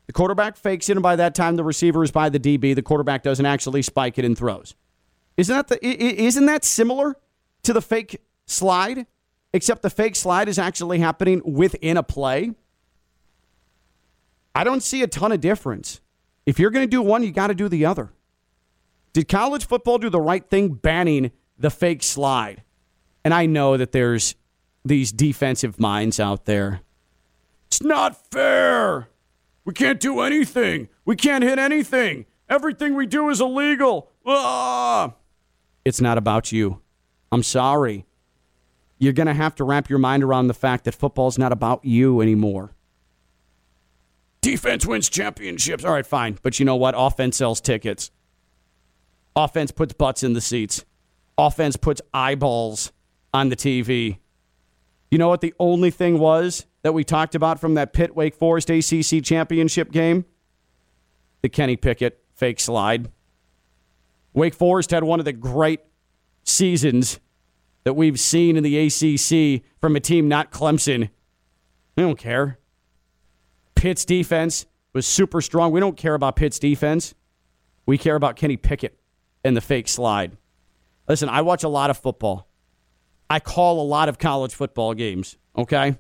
The 0.08 0.14
quarterback 0.14 0.58
fakes 0.58 0.90
it, 0.90 0.94
and 0.94 1.04
by 1.04 1.16
that 1.16 1.36
time, 1.36 1.56
the 1.56 1.64
receiver 1.64 2.04
is 2.04 2.12
by 2.12 2.30
the 2.30 2.40
DB. 2.40 2.76
The 2.76 2.82
quarterback 2.82 3.24
doesn't 3.24 3.46
actually 3.46 3.82
spike 3.82 4.18
it 4.18 4.26
and 4.26 4.38
throws. 4.38 4.76
Isn't 5.38 5.56
that 5.56 5.68
the? 5.68 5.86
Isn't 5.86 6.48
that 6.48 6.66
similar 6.66 7.16
to 7.64 7.74
the 7.74 7.82
fake 7.82 8.22
slide? 8.46 9.06
Except 9.54 9.82
the 9.82 9.90
fake 9.90 10.16
slide 10.16 10.50
is 10.50 10.60
actually 10.60 11.00
happening 11.00 11.42
within 11.46 11.96
a 11.96 12.04
play. 12.04 12.52
I 14.54 14.64
don't 14.64 14.84
see 14.84 15.04
a 15.04 15.08
ton 15.08 15.32
of 15.32 15.40
difference. 15.40 16.02
If 16.46 16.60
you're 16.60 16.72
going 16.72 16.84
to 16.84 16.90
do 16.90 17.02
one, 17.02 17.24
you 17.24 17.32
got 17.32 17.48
to 17.48 17.56
do 17.56 17.70
the 17.70 17.86
other. 17.86 18.12
Did 19.14 19.28
college 19.28 19.66
football 19.66 19.98
do 19.98 20.10
the 20.10 20.20
right 20.20 20.48
thing 20.48 20.74
banning 20.74 21.32
the 21.58 21.70
fake 21.70 22.04
slide? 22.04 22.64
And 23.24 23.34
I 23.34 23.46
know 23.46 23.78
that 23.78 23.92
there's 23.92 24.36
these 24.84 25.12
defensive 25.12 25.80
minds 25.80 26.20
out 26.20 26.46
there. 26.46 26.82
It's 27.68 27.82
not 27.82 28.32
fair. 28.32 29.10
We 29.66 29.74
can't 29.74 30.00
do 30.00 30.22
anything. 30.22 30.88
We 31.04 31.16
can't 31.16 31.44
hit 31.44 31.60
anything. 31.60 32.26
Everything 32.50 32.96
we 32.96 33.06
do 33.06 33.30
is 33.30 33.42
illegal. 33.42 34.10
Ah! 34.26 35.14
It's 35.88 36.02
not 36.02 36.18
about 36.18 36.52
you. 36.52 36.82
I'm 37.32 37.44
sorry. 37.44 38.06
You're 39.00 39.14
going 39.14 39.28
to 39.28 39.34
have 39.34 39.56
to 39.56 39.64
wrap 39.64 39.90
your 39.90 40.00
mind 40.00 40.22
around 40.22 40.48
the 40.48 40.54
fact 40.54 40.84
that 40.84 40.94
football's 40.94 41.38
not 41.38 41.54
about 41.54 41.86
you 41.86 42.20
anymore. 42.20 42.74
Defense 44.42 44.86
wins 44.86 45.08
championships. 45.08 45.86
All 45.86 45.94
right, 45.94 46.06
fine. 46.06 46.40
But 46.44 46.60
you 46.60 46.66
know 46.66 46.76
what? 46.76 46.94
Offense 46.98 47.38
sells 47.38 47.62
tickets. 47.62 48.12
Offense 49.34 49.72
puts 49.72 49.94
butts 49.94 50.24
in 50.24 50.34
the 50.34 50.42
seats. 50.42 50.84
Offense 51.38 51.78
puts 51.78 52.02
eyeballs 52.14 52.92
on 53.34 53.48
the 53.48 53.56
TV. 53.56 54.18
You 55.10 55.18
know 55.18 55.30
what 55.30 55.40
the 55.40 55.54
only 55.58 55.90
thing 55.90 56.20
was 56.20 56.66
that 56.82 56.92
we 56.92 57.06
talked 57.06 57.34
about 57.34 57.62
from 57.62 57.76
that 57.76 57.94
Pitt 57.94 58.14
Wake 58.14 58.36
Forest 58.36 58.70
ACC 58.70 59.24
championship 59.24 59.94
game? 59.94 60.26
The 61.44 61.48
Kenny 61.48 61.78
Pickett 61.78 62.22
fake 62.34 62.60
slide. 62.60 63.10
Wake 64.38 64.54
Forest 64.54 64.92
had 64.92 65.04
one 65.04 65.18
of 65.18 65.26
the 65.26 65.34
great 65.34 65.80
seasons 66.44 67.20
that 67.86 67.96
we've 67.96 68.20
seen 68.20 68.56
in 68.56 68.64
the 68.64 68.78
ACC 68.78 69.64
from 69.82 69.96
a 69.96 70.00
team 70.00 70.28
not 70.28 70.52
Clemson. 70.52 71.10
We 71.96 72.04
don't 72.04 72.20
care. 72.20 72.60
Pitt's 73.74 74.06
defense 74.06 74.68
was 74.94 75.08
super 75.08 75.42
strong. 75.42 75.72
We 75.72 75.80
don't 75.80 75.98
care 75.98 76.14
about 76.14 76.36
Pitt's 76.36 76.60
defense. 76.60 77.16
We 77.88 77.98
care 77.98 78.16
about 78.16 78.36
Kenny 78.36 78.58
Pickett 78.58 79.00
and 79.44 79.58
the 79.58 79.62
fake 79.62 79.88
slide. 79.88 80.38
Listen, 81.10 81.30
I 81.30 81.42
watch 81.42 81.64
a 81.64 81.70
lot 81.70 81.90
of 81.90 81.98
football. 81.98 82.48
I 83.32 83.40
call 83.40 83.82
a 83.82 83.88
lot 83.88 84.08
of 84.08 84.20
college 84.20 84.54
football 84.54 84.94
games, 84.94 85.36
okay? 85.58 85.98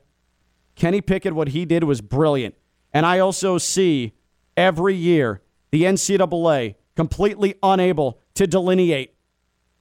Kenny 0.76 1.02
Pickett, 1.02 1.34
what 1.34 1.48
he 1.48 1.66
did 1.66 1.86
was 1.86 2.02
brilliant. 2.02 2.54
And 2.94 3.04
I 3.04 3.18
also 3.18 3.58
see 3.58 4.14
every 4.56 4.94
year 4.94 5.42
the 5.72 5.84
NCAA 5.84 6.76
completely 6.96 7.56
unable 7.64 8.20
to 8.38 8.46
delineate 8.46 9.16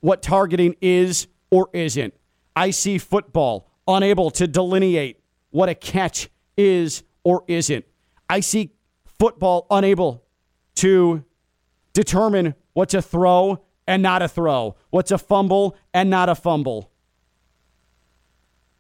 what 0.01 0.23
targeting 0.23 0.77
is 0.81 1.27
or 1.51 1.69
isn't. 1.75 2.15
I 2.55 2.71
see 2.71 2.97
football 2.97 3.71
unable 3.87 4.31
to 4.33 4.47
delineate 4.47 5.21
what 5.51 5.69
a 5.69 5.75
catch 5.75 6.31
is 6.57 7.03
or 7.23 7.45
isn't. 7.49 7.85
I 8.31 8.41
see 8.41 8.73
football 9.19 9.67
unable 9.71 10.25
to 10.77 11.23
determine 11.93 12.55
what's 12.73 12.95
a 12.95 13.03
throw 13.03 13.63
and 13.87 14.03
not 14.03 14.23
a 14.23 14.29
throw, 14.29 14.77
what's 14.89 15.11
a 15.11 15.19
fumble 15.19 15.77
and 15.93 16.09
not 16.09 16.31
a 16.31 16.35
fumble. 16.35 16.91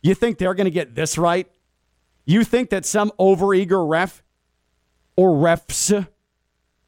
You 0.02 0.14
think 0.14 0.38
they're 0.38 0.54
going 0.54 0.66
to 0.66 0.70
get 0.70 0.94
this 0.94 1.18
right? 1.18 1.50
You 2.24 2.44
think 2.44 2.70
that 2.70 2.86
some 2.86 3.12
overeager 3.18 3.86
ref 3.88 4.22
or 5.16 5.30
refs 5.30 6.06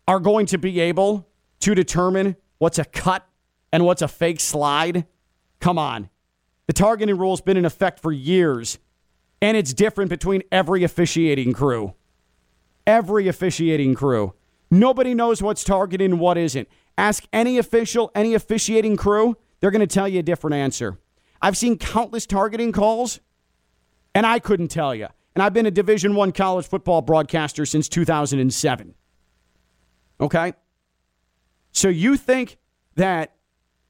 are 0.07 0.21
going 0.21 0.47
to 0.47 0.59
be 0.59 0.81
able 0.81 1.29
to 1.61 1.75
determine 1.75 2.37
what's 2.59 2.79
a 2.79 2.85
cut 2.85 3.27
and 3.73 3.85
what's 3.85 4.03
a 4.03 4.09
fake 4.09 4.41
slide? 4.41 5.07
Come 5.61 5.79
on. 5.79 6.11
The 6.67 6.73
targeting 6.73 7.17
rule 7.17 7.33
has 7.33 7.41
been 7.41 7.57
in 7.57 7.65
effect 7.65 8.01
for 8.01 8.13
years, 8.13 8.79
and 9.41 9.57
it's 9.57 9.73
different 9.73 10.11
between 10.11 10.43
every 10.53 10.85
officiating 10.85 11.53
crew. 11.53 11.95
Every 12.87 13.29
officiating 13.29 13.95
crew. 13.95 14.35
Nobody 14.71 15.15
knows 15.15 15.43
what's 15.43 15.65
targeting 15.65 16.13
and 16.13 16.21
what 16.21 16.37
isn't. 16.37 16.69
Ask 16.97 17.25
any 17.33 17.59
official, 17.59 18.11
any 18.15 18.35
officiating 18.35 18.97
crew, 18.97 19.37
they're 19.61 19.71
going 19.71 19.81
to 19.81 19.87
tell 19.87 20.09
you 20.09 20.19
a 20.19 20.23
different 20.23 20.55
answer. 20.55 20.99
I've 21.41 21.57
seen 21.57 21.79
countless 21.79 22.27
targeting 22.27 22.73
calls, 22.73 23.21
and 24.15 24.27
I 24.27 24.39
couldn't 24.39 24.69
tell 24.69 24.95
you. 24.95 25.09
And 25.35 25.43
I've 25.43 25.55
been 25.55 25.67
a 25.67 25.71
Division 25.71 26.15
One 26.15 26.33
college 26.33 26.67
football 26.67 27.01
broadcaster 27.01 27.65
since 27.65 27.89
2007. 27.89 28.95
Okay? 30.21 30.53
So 31.73 31.89
you 31.89 32.17
think 32.17 32.59
that 32.97 33.35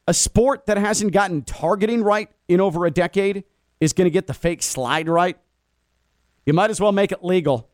a 0.07 0.15
sport 0.15 0.67
that 0.67 0.79
hasn't 0.79 1.13
gotten 1.13 1.43
targeting 1.43 2.03
right 2.03 2.31
in 2.49 2.61
over 2.61 2.87
a 2.87 2.91
decade 2.91 3.45
is 3.81 3.93
going 3.93 4.07
to 4.07 4.11
get 4.11 4.27
the 4.27 4.35
fake 4.35 4.63
slide 4.63 5.09
right? 5.09 5.39
You 6.47 6.53
might 6.55 6.71
as 6.71 6.81
well 6.81 6.93
make 6.93 7.13
it 7.13 7.23
legal 7.23 7.69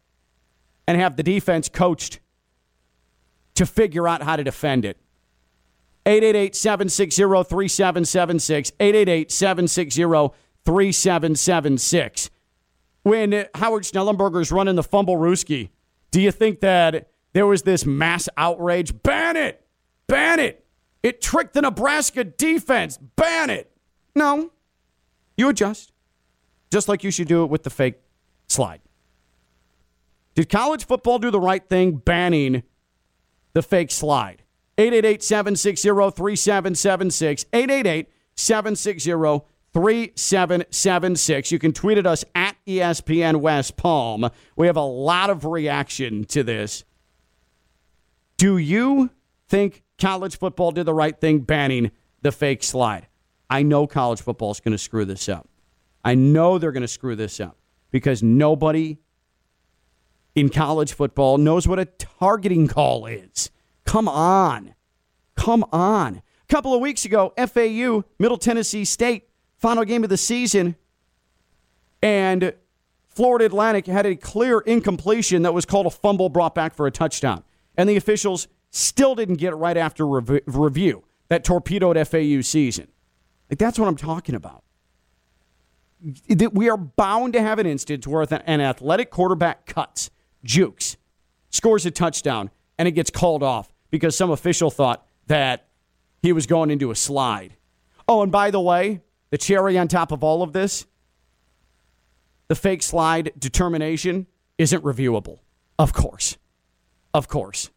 and 0.87 1.01
have 1.01 1.17
the 1.17 1.23
defense 1.23 1.69
coached 1.69 2.21
to 3.55 3.65
figure 3.65 4.09
out 4.09 4.23
how 4.23 4.37
to 4.37 4.45
defend 4.45 4.85
it. 4.85 4.99
888 6.07 6.55
760 6.55 7.23
3776. 7.23 8.73
888 8.81 9.31
760 9.31 10.03
3776. 10.65 12.31
When 13.05 13.47
Howard 13.55 13.85
Schnellenberger's 13.85 14.51
running 14.51 14.75
the 14.75 14.83
fumblerooski, 14.83 15.71
do 16.11 16.21
you 16.21 16.31
think 16.31 16.61
that 16.61 17.11
there 17.33 17.47
was 17.47 17.63
this 17.63 17.87
mass 17.87 18.29
outrage? 18.37 19.03
Ban 19.03 19.37
it! 19.37 19.64
Ban 20.07 20.41
it. 20.41 20.65
It 21.03 21.21
tricked 21.21 21.55
the 21.55 21.63
Nebraska 21.63 22.25
defense. 22.25 22.99
Ban 23.17 23.51
it. 23.51 23.71
No. 24.15 24.51
You 25.37 25.49
adjust. 25.49 25.93
Just 26.71 26.89
like 26.89 27.05
you 27.05 27.11
should 27.11 27.29
do 27.29 27.45
it 27.45 27.51
with 27.51 27.63
the 27.63 27.71
fake 27.71 28.01
slide. 28.49 28.81
Did 30.35 30.49
college 30.49 30.87
football 30.87 31.19
do 31.19 31.31
the 31.31 31.41
right 31.41 31.67
thing 31.69 31.93
banning 31.97 32.65
the 33.53 33.63
fake 33.63 33.91
slide? 33.91 34.43
888 34.79 35.23
760 35.23 35.89
3776. 35.89 37.45
888 37.53 38.09
760 38.35 39.47
3776. 39.73 41.53
You 41.53 41.59
can 41.59 41.73
tweet 41.73 41.99
at 41.99 42.07
us 42.07 42.25
at 42.35 42.57
ESPN 42.67 43.37
West 43.37 43.77
Palm. 43.77 44.29
We 44.57 44.67
have 44.67 44.77
a 44.77 44.83
lot 44.83 45.31
of 45.31 45.45
reaction 45.45 46.25
to 46.27 46.43
this. 46.43 46.85
Do 48.37 48.57
you 48.57 49.11
think 49.49 49.84
college 49.99 50.39
football 50.39 50.73
did 50.73 50.87
the 50.87 50.95
right 50.95 51.19
thing 51.19 51.41
banning 51.41 51.91
the 52.23 52.33
fake 52.33 52.63
slide? 52.63 53.07
I 53.51 53.63
know 53.63 53.87
college 53.87 54.21
football 54.21 54.51
is 54.51 54.61
going 54.61 54.73
to 54.73 54.79
screw 54.79 55.05
this 55.05 55.29
up. 55.29 55.49
I 56.05 56.15
know 56.15 56.59
they're 56.59 56.73
going 56.73 56.83
to 56.83 56.89
screw 56.89 57.17
this 57.17 57.41
up 57.41 57.57
because 57.91 58.23
nobody 58.23 58.99
in 60.35 60.49
college 60.49 60.93
football 60.93 61.39
knows 61.39 61.69
what 61.69 61.79
a 61.79 61.85
targeting 61.85 62.67
call 62.67 63.07
is. 63.07 63.51
Come 63.85 64.09
on. 64.09 64.75
Come 65.37 65.65
on. 65.73 66.17
A 66.17 66.53
couple 66.53 66.75
of 66.75 66.81
weeks 66.81 67.05
ago, 67.05 67.33
FAU, 67.37 68.05
Middle 68.19 68.39
Tennessee 68.39 68.85
State, 68.85 69.29
final 69.57 69.85
game 69.85 70.05
of 70.05 70.11
the 70.11 70.17
season, 70.17 70.77
and 72.03 72.53
Florida 73.09 73.47
Atlantic 73.47 73.87
had 73.87 74.07
a 74.07 74.17
clear 74.17 74.59
incompletion 74.61 75.43
that 75.43 75.55
was 75.55 75.65
called 75.65 75.87
a 75.87 75.91
fumble 75.91 76.29
brought 76.29 76.55
back 76.55 76.75
for 76.75 76.87
a 76.87 76.91
touchdown. 76.91 77.45
And 77.77 77.89
the 77.89 77.97
officials 77.97 78.49
still 78.75 79.15
didn't 79.15 79.37
get 79.37 79.53
it 79.53 79.57
right 79.57 79.77
after 79.77 80.07
rev- 80.07 80.41
review 80.47 81.05
that 81.29 81.45
torpedoed 81.45 81.97
FAU 82.09 82.41
season. 82.41 82.89
Like, 83.49 83.59
that's 83.59 83.79
what 83.79 83.87
I'm 83.87 83.97
talking 83.97 84.35
about. 84.35 84.65
That 86.29 86.53
We 86.55 86.69
are 86.69 86.77
bound 86.77 87.33
to 87.35 87.41
have 87.41 87.59
an 87.59 87.67
instance 87.67 88.07
where 88.07 88.27
an 88.31 88.61
athletic 88.61 89.11
quarterback 89.11 89.67
cuts, 89.67 90.11
jukes, 90.43 90.97
scores 91.51 91.87
a 91.87 91.91
touchdown, 91.91 92.51
and 92.77 92.89
it 92.89 92.93
gets 92.93 93.11
called 93.11 93.43
off 93.43 93.73
because 93.91 94.17
some 94.17 94.31
official 94.31 94.71
thought 94.71 95.07
that 95.29 95.69
he 96.21 96.33
was 96.33 96.47
going 96.47 96.71
into 96.71 96.91
a 96.91 96.97
slide. 96.97 97.55
Oh, 98.09 98.23
and 98.23 98.33
by 98.33 98.51
the 98.51 98.61
way, 98.61 99.03
the 99.31 99.39
cherry 99.39 99.79
on 99.79 99.89
top 99.89 100.11
of 100.11 100.25
all 100.25 100.43
of 100.43 100.53
this, 100.53 100.85
the 102.49 102.55
fake 102.55 102.83
slide 102.83 103.33
determination 103.39 104.27
isn't 104.59 104.83
reviewable. 104.83 105.39
Of 105.79 105.93
course. 105.93 106.37
Of 107.15 107.29
course. 107.29 107.71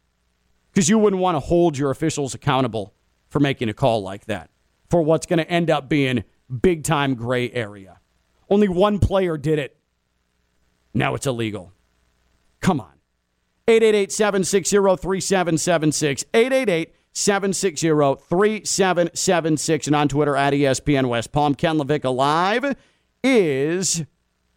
Because 0.77 0.89
you 0.89 0.99
wouldn't 0.99 1.19
want 1.19 1.33
to 1.35 1.39
hold 1.39 1.75
your 1.75 1.89
officials 1.89 2.35
accountable 2.35 2.93
for 3.29 3.39
making 3.39 3.67
a 3.67 3.73
call 3.73 4.03
like 4.03 4.25
that, 4.25 4.51
for 4.91 5.01
what's 5.01 5.25
going 5.25 5.39
to 5.39 5.49
end 5.49 5.71
up 5.71 5.89
being 5.89 6.23
big 6.61 6.83
time 6.83 7.15
gray 7.15 7.49
area. 7.51 7.99
Only 8.47 8.67
one 8.67 8.99
player 8.99 9.39
did 9.39 9.57
it. 9.57 9.75
Now 10.93 11.15
it's 11.15 11.25
illegal. 11.25 11.73
Come 12.61 12.79
on. 12.79 12.93
888 13.67 14.11
760 14.11 14.77
3776. 15.01 16.25
888 16.35 16.93
760 17.11 17.87
3776. 18.29 19.87
And 19.87 19.95
on 19.95 20.07
Twitter 20.07 20.35
at 20.35 20.53
ESPN 20.53 21.09
West 21.09 21.31
Palm. 21.31 21.55
Ken 21.55 21.79
LaVicka 21.79 22.15
Live 22.15 22.75
is 23.23 24.05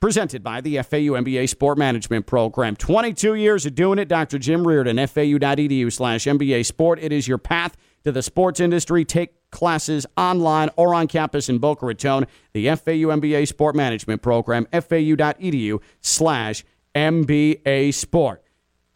presented 0.00 0.42
by 0.42 0.61
the 0.61 0.76
FAU 0.78 1.12
MBA 1.21 1.49
Sport 1.49 1.76
Management 1.76 2.26
Program. 2.26 2.75
22 2.75 3.35
years 3.35 3.66
of 3.66 3.75
doing 3.75 3.99
it. 3.99 4.09
Dr. 4.09 4.38
Jim 4.38 4.66
Riordan, 4.66 4.97
FAU.edu 4.97 5.92
slash 5.92 6.25
MBA 6.25 6.64
Sport. 6.64 6.99
It 7.00 7.12
is 7.12 7.28
your 7.28 7.38
path 7.38 7.76
to 8.04 8.11
the 8.11 8.23
sports 8.23 8.61
industry. 8.61 9.04
Take 9.04 9.50
classes 9.50 10.07
online 10.16 10.71
or 10.76 10.95
on 10.95 11.07
campus 11.07 11.49
in 11.49 11.59
Boca 11.59 11.85
Raton. 11.85 12.26
The 12.54 12.69
FAU 12.69 13.12
MBA 13.12 13.47
Sport 13.47 13.76
Management 13.76 14.23
Program, 14.23 14.66
FAU.edu 14.73 15.80
slash 16.00 16.64
MBA 16.95 17.92
Sport. 17.95 18.42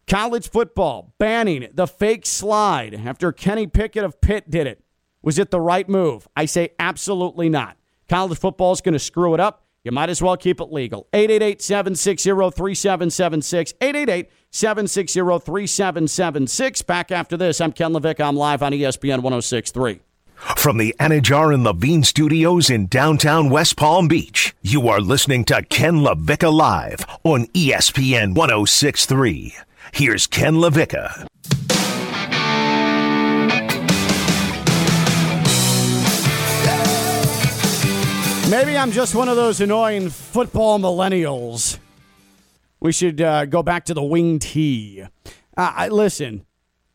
College 0.07 0.49
football 0.49 1.13
banning 1.17 1.67
the 1.73 1.87
fake 1.87 2.25
slide 2.25 2.93
after 2.93 3.31
Kenny 3.31 3.67
Pickett 3.67 4.03
of 4.03 4.21
Pitt 4.21 4.49
did 4.49 4.67
it. 4.67 4.83
Was 5.21 5.39
it 5.39 5.49
the 5.49 5.59
right 5.59 5.89
move? 5.89 6.27
I 6.35 6.45
say 6.45 6.69
absolutely 6.77 7.49
not. 7.49 7.77
College 8.07 8.37
football 8.37 8.71
is 8.71 8.81
going 8.81 8.93
to 8.93 8.99
screw 8.99 9.33
it 9.33 9.39
up. 9.39 9.64
You 9.85 9.91
might 9.91 10.09
as 10.09 10.19
well 10.19 10.35
keep 10.35 10.59
it 10.59 10.73
legal. 10.73 11.07
888 11.13 11.61
760 11.61 12.29
3776. 12.31 13.73
888 13.79 14.31
760 14.49 15.19
3776. 15.19 16.81
Back 16.81 17.11
after 17.11 17.37
this, 17.37 17.61
I'm 17.61 17.71
Ken 17.71 17.93
LaVicka. 17.93 18.21
I'm 18.21 18.35
live 18.35 18.63
on 18.63 18.71
ESPN 18.71 19.21
1063. 19.21 20.01
From 20.57 20.77
the 20.77 20.95
Anajar 20.99 21.53
and 21.53 21.63
Levine 21.63 22.03
studios 22.03 22.69
in 22.69 22.87
downtown 22.87 23.51
West 23.51 23.77
Palm 23.77 24.07
Beach, 24.07 24.55
you 24.61 24.87
are 24.87 24.99
listening 24.99 25.45
to 25.45 25.61
Ken 25.63 25.97
LaVicka 25.97 26.51
Live 26.51 27.05
on 27.23 27.45
ESPN 27.47 28.35
1063. 28.35 29.55
Here's 29.93 30.25
Ken 30.25 30.55
LaVicka. 30.55 31.27
Maybe 38.49 38.77
I'm 38.77 38.91
just 38.91 39.15
one 39.15 39.27
of 39.27 39.35
those 39.35 39.59
annoying 39.59 40.09
football 40.09 40.77
millennials. 40.77 41.79
We 42.79 42.91
should 42.91 43.19
uh, 43.19 43.45
go 43.45 43.63
back 43.63 43.85
to 43.85 43.95
the 43.95 44.03
wing 44.03 44.37
tee. 44.37 45.01
Uh, 45.01 45.07
I, 45.57 45.87
listen, 45.87 46.45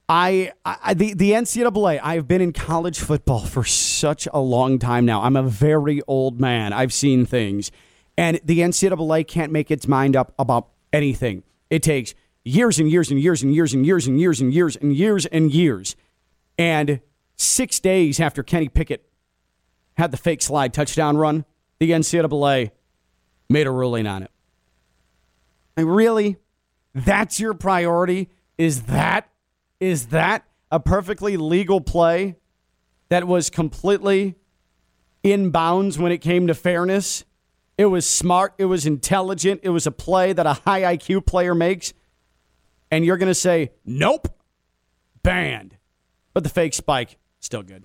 I, 0.08 0.52
I 0.64 0.94
the 0.94 1.12
the 1.12 1.32
NCAA. 1.32 1.98
I've 2.02 2.28
been 2.28 2.40
in 2.40 2.52
college 2.52 3.00
football 3.00 3.40
for 3.40 3.64
such 3.64 4.28
a 4.32 4.38
long 4.38 4.78
time 4.78 5.04
now. 5.04 5.22
I'm 5.22 5.34
a 5.34 5.42
very 5.42 6.00
old 6.06 6.40
man. 6.40 6.72
I've 6.72 6.92
seen 6.92 7.26
things, 7.26 7.72
and 8.16 8.40
the 8.44 8.60
NCAA 8.60 9.26
can't 9.26 9.50
make 9.50 9.72
its 9.72 9.88
mind 9.88 10.14
up 10.14 10.32
about 10.38 10.68
anything. 10.92 11.42
It 11.68 11.82
takes 11.82 12.14
years 12.44 12.78
and 12.78 12.88
years 12.88 13.10
and 13.10 13.20
years 13.20 13.42
and 13.42 13.52
years 13.52 13.74
and 13.74 13.84
years 13.84 14.06
and 14.06 14.20
years 14.20 14.40
and 14.40 14.54
years 14.54 14.76
and 14.76 14.94
years 14.94 15.26
and 15.26 15.50
years. 15.50 15.96
And 16.56 17.00
six 17.34 17.80
days 17.80 18.20
after 18.20 18.44
Kenny 18.44 18.68
Pickett 18.68 19.09
had 20.00 20.10
the 20.10 20.16
fake 20.16 20.42
slide 20.42 20.74
touchdown 20.74 21.16
run, 21.16 21.44
the 21.78 21.90
NCAA 21.90 22.70
made 23.48 23.66
a 23.66 23.70
ruling 23.70 24.06
on 24.06 24.22
it. 24.22 24.30
And 25.76 25.94
really? 25.94 26.38
That's 26.94 27.38
your 27.38 27.54
priority? 27.54 28.30
Is 28.58 28.82
that 28.82 29.28
is 29.78 30.08
that 30.08 30.44
a 30.70 30.80
perfectly 30.80 31.36
legal 31.36 31.80
play 31.80 32.36
that 33.08 33.26
was 33.26 33.48
completely 33.48 34.34
in 35.22 35.50
bounds 35.50 35.98
when 35.98 36.12
it 36.12 36.18
came 36.18 36.46
to 36.48 36.54
fairness? 36.54 37.24
It 37.78 37.86
was 37.86 38.06
smart, 38.08 38.54
it 38.58 38.66
was 38.66 38.84
intelligent, 38.84 39.60
it 39.62 39.70
was 39.70 39.86
a 39.86 39.90
play 39.90 40.32
that 40.34 40.46
a 40.46 40.54
high 40.54 40.96
IQ 40.96 41.24
player 41.24 41.54
makes 41.54 41.94
and 42.90 43.04
you're 43.04 43.16
going 43.16 43.28
to 43.28 43.34
say, 43.34 43.70
nope, 43.84 44.28
banned. 45.22 45.76
But 46.34 46.42
the 46.42 46.48
fake 46.48 46.74
spike, 46.74 47.18
still 47.38 47.62
good. 47.62 47.84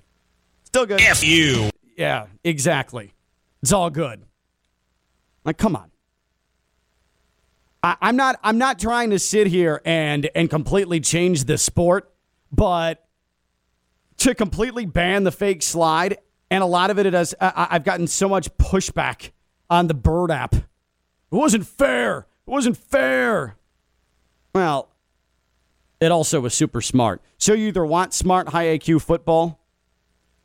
Still 0.64 0.86
good. 0.86 1.02
F 1.02 1.24
you. 1.24 1.70
Yeah, 1.96 2.28
exactly. 2.44 3.14
It's 3.62 3.72
all 3.72 3.90
good. 3.90 4.24
Like, 5.44 5.58
come 5.58 5.76
on. 5.76 5.92
I, 7.84 7.96
I'm 8.02 8.16
not. 8.16 8.40
I'm 8.44 8.58
not 8.58 8.80
trying 8.80 9.12
to 9.12 9.20
sit 9.20 9.48
here 9.48 9.82
and 9.86 10.30
and 10.36 10.50
completely 10.50 11.00
change 11.00 11.46
the 11.46 11.58
sport, 11.58 12.12
but 12.52 13.08
to 14.18 14.34
completely 14.34 14.86
ban 14.86 15.24
the 15.24 15.32
fake 15.32 15.62
slide, 15.62 16.18
and 16.50 16.64
a 16.64 16.66
lot 16.66 16.90
of 16.90 16.98
it, 17.00 17.06
it 17.06 17.14
has. 17.14 17.36
I, 17.40 17.68
I've 17.72 17.84
gotten 17.84 18.08
so 18.08 18.28
much 18.28 18.50
pushback 18.58 19.32
on 19.70 19.88
the 19.88 19.94
Bird 19.94 20.32
app. 20.32 20.56
It 20.56 20.66
wasn't 21.30 21.68
fair. 21.68 22.28
It 22.48 22.52
wasn't 22.52 22.78
fair. 22.78 23.56
Well, 24.54 24.90
it 26.00 26.12
also 26.12 26.40
was 26.40 26.54
super 26.54 26.82
smart. 26.82 27.22
So 27.38 27.54
you 27.54 27.68
either 27.68 27.86
want 27.86 28.14
smart, 28.14 28.50
high 28.50 28.78
IQ 28.78 29.02
football 29.02 29.60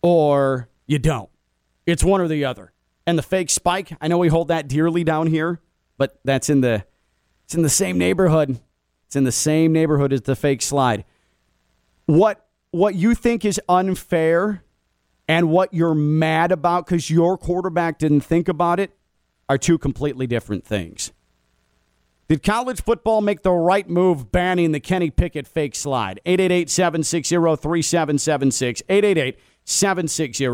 or 0.03 0.69
you 0.87 0.99
don't. 0.99 1.30
It's 1.91 2.05
one 2.05 2.21
or 2.21 2.29
the 2.29 2.45
other. 2.45 2.73
And 3.07 3.19
the 3.19 3.23
fake 3.23 3.51
spike, 3.51 3.93
I 4.01 4.09
know 4.09 4.19
we 4.19 4.29
hold 4.29 4.49
that 4.49 4.69
dearly 4.69 5.05
down 5.05 5.27
here, 5.27 5.61
but 5.99 6.21
that's 6.25 6.49
in 6.49 6.61
the 6.61 6.85
it's 7.45 7.55
in 7.55 7.63
the 7.63 7.69
same 7.69 7.99
neighborhood. 7.99 8.61
It's 9.07 9.17
in 9.17 9.25
the 9.25 9.33
same 9.33 9.73
neighborhood 9.73 10.13
as 10.13 10.23
the 10.23 10.37
fake 10.37 10.63
slide. 10.63 11.05
What 12.07 12.47
what 12.71 12.95
you 12.95 13.15
think 13.15 13.45
is 13.45 13.61
unfair 13.69 14.63
and 15.27 15.49
what 15.49 15.75
you're 15.75 15.95
mad 15.95 16.53
about 16.53 16.87
because 16.87 17.11
your 17.11 17.37
quarterback 17.37 17.99
didn't 17.99 18.21
think 18.21 18.49
about 18.49 18.79
it 18.79 18.97
are 19.49 19.59
two 19.59 19.79
completely 19.79 20.27
different 20.27 20.65
things. 20.65 21.13
Did 22.29 22.45
college 22.45 22.81
football 22.81 23.21
make 23.21 23.43
the 23.43 23.51
right 23.51 23.89
move 23.89 24.31
banning 24.31 24.71
the 24.71 24.79
Kenny 24.79 25.11
Pickett 25.11 25.49
fake 25.49 25.75
slide? 25.75 26.21
888 26.25 26.71
760 26.71 27.35
3776. 27.35 28.83
888 28.89 29.39
760 29.65 30.47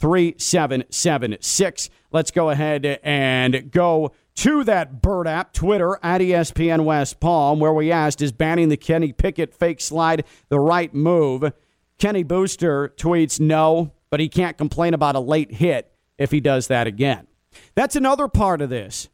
3776. 0.00 1.90
Let's 2.10 2.30
go 2.30 2.50
ahead 2.50 2.98
and 3.02 3.70
go 3.70 4.12
to 4.36 4.64
that 4.64 5.02
Bird 5.02 5.28
app, 5.28 5.52
Twitter 5.52 5.98
at 6.02 6.20
ESPN 6.22 6.84
West 6.84 7.20
Palm, 7.20 7.60
where 7.60 7.72
we 7.72 7.92
asked, 7.92 8.22
is 8.22 8.32
banning 8.32 8.70
the 8.70 8.76
Kenny 8.76 9.12
Pickett 9.12 9.54
fake 9.54 9.80
slide 9.80 10.24
the 10.48 10.58
right 10.58 10.94
move? 10.94 11.52
Kenny 11.98 12.22
Booster 12.22 12.88
tweets 12.96 13.38
no, 13.38 13.92
but 14.08 14.20
he 14.20 14.28
can't 14.28 14.56
complain 14.56 14.94
about 14.94 15.14
a 15.14 15.20
late 15.20 15.52
hit 15.52 15.92
if 16.16 16.30
he 16.30 16.40
does 16.40 16.68
that 16.68 16.86
again. 16.86 17.26
That's 17.74 17.96
another 17.96 18.28
part 18.28 18.62
of 18.62 18.70
this. 18.70 19.08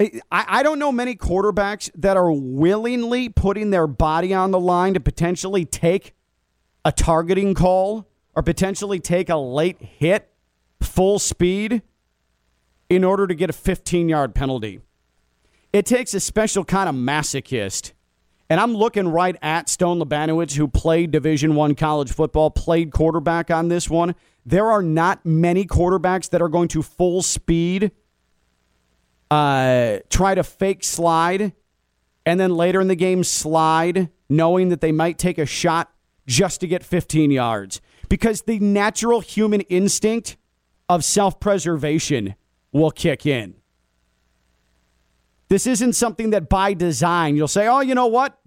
I, 0.00 0.22
I 0.30 0.62
don't 0.62 0.78
know 0.78 0.90
many 0.90 1.14
quarterbacks 1.14 1.90
that 1.94 2.16
are 2.16 2.32
willingly 2.32 3.28
putting 3.28 3.70
their 3.70 3.86
body 3.86 4.32
on 4.34 4.50
the 4.50 4.58
line 4.58 4.94
to 4.94 5.00
potentially 5.00 5.64
take 5.64 6.14
a 6.84 6.92
targeting 6.92 7.54
call 7.54 8.08
or 8.36 8.42
potentially 8.42 9.00
take 9.00 9.28
a 9.28 9.36
late 9.36 9.80
hit 9.80 10.30
full 10.80 11.18
speed 11.18 11.82
in 12.88 13.04
order 13.04 13.26
to 13.26 13.34
get 13.34 13.50
a 13.50 13.52
15 13.52 14.08
yard 14.08 14.34
penalty. 14.34 14.80
It 15.72 15.86
takes 15.86 16.14
a 16.14 16.20
special 16.20 16.64
kind 16.64 16.88
of 16.88 16.94
masochist. 16.94 17.92
And 18.50 18.60
I'm 18.60 18.74
looking 18.74 19.08
right 19.08 19.36
at 19.42 19.68
Stone 19.68 19.98
Labanowitz, 19.98 20.54
who 20.54 20.68
played 20.68 21.10
Division 21.10 21.54
One 21.54 21.74
college 21.74 22.12
football, 22.12 22.50
played 22.50 22.92
quarterback 22.92 23.50
on 23.50 23.68
this 23.68 23.88
one. 23.88 24.14
There 24.44 24.70
are 24.70 24.82
not 24.82 25.24
many 25.24 25.64
quarterbacks 25.64 26.28
that 26.30 26.42
are 26.42 26.50
going 26.50 26.68
to 26.68 26.82
full 26.82 27.22
speed 27.22 27.90
uh, 29.30 29.98
try 30.10 30.34
to 30.34 30.44
fake 30.44 30.84
slide 30.84 31.52
and 32.26 32.38
then 32.38 32.54
later 32.54 32.80
in 32.80 32.88
the 32.88 32.94
game 32.94 33.24
slide, 33.24 34.10
knowing 34.28 34.68
that 34.68 34.80
they 34.80 34.92
might 34.92 35.18
take 35.18 35.38
a 35.38 35.46
shot 35.46 35.92
just 36.26 36.60
to 36.60 36.66
get 36.66 36.82
15 36.82 37.30
yards. 37.30 37.80
Because 38.08 38.42
the 38.42 38.58
natural 38.58 39.20
human 39.20 39.62
instinct 39.62 40.36
of 40.88 41.04
self 41.04 41.40
preservation 41.40 42.34
will 42.72 42.90
kick 42.90 43.26
in. 43.26 43.54
This 45.48 45.66
isn't 45.66 45.92
something 45.92 46.30
that 46.30 46.48
by 46.48 46.74
design 46.74 47.36
you'll 47.36 47.48
say, 47.48 47.66
oh, 47.66 47.80
you 47.80 47.94
know 47.94 48.06
what? 48.06 48.38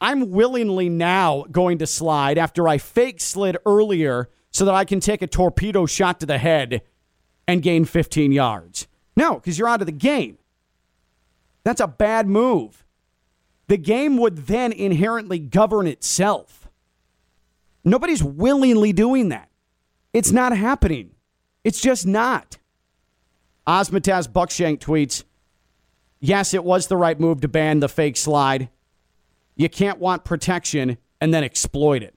I'm 0.00 0.30
willingly 0.30 0.88
now 0.88 1.44
going 1.50 1.78
to 1.78 1.86
slide 1.86 2.38
after 2.38 2.68
I 2.68 2.78
fake 2.78 3.20
slid 3.20 3.56
earlier 3.64 4.28
so 4.50 4.64
that 4.64 4.74
I 4.74 4.84
can 4.84 5.00
take 5.00 5.22
a 5.22 5.26
torpedo 5.26 5.86
shot 5.86 6.20
to 6.20 6.26
the 6.26 6.38
head 6.38 6.82
and 7.48 7.62
gain 7.62 7.84
15 7.84 8.32
yards. 8.32 8.86
No, 9.16 9.34
because 9.34 9.58
you're 9.58 9.68
out 9.68 9.80
of 9.80 9.86
the 9.86 9.92
game. 9.92 10.38
That's 11.64 11.80
a 11.80 11.88
bad 11.88 12.28
move. 12.28 12.84
The 13.68 13.78
game 13.78 14.16
would 14.18 14.46
then 14.46 14.72
inherently 14.72 15.38
govern 15.38 15.86
itself. 15.86 16.55
Nobody's 17.86 18.22
willingly 18.22 18.92
doing 18.92 19.28
that. 19.28 19.48
It's 20.12 20.32
not 20.32 20.56
happening. 20.56 21.12
It's 21.62 21.80
just 21.80 22.04
not. 22.04 22.58
Osmataz 23.66 24.28
Buckshank 24.28 24.80
tweets 24.80 25.22
Yes, 26.18 26.52
it 26.54 26.64
was 26.64 26.88
the 26.88 26.96
right 26.96 27.20
move 27.20 27.40
to 27.42 27.48
ban 27.48 27.80
the 27.80 27.88
fake 27.88 28.16
slide. 28.16 28.70
You 29.54 29.68
can't 29.68 29.98
want 29.98 30.24
protection 30.24 30.98
and 31.20 31.32
then 31.32 31.44
exploit 31.44 32.02
it. 32.02 32.14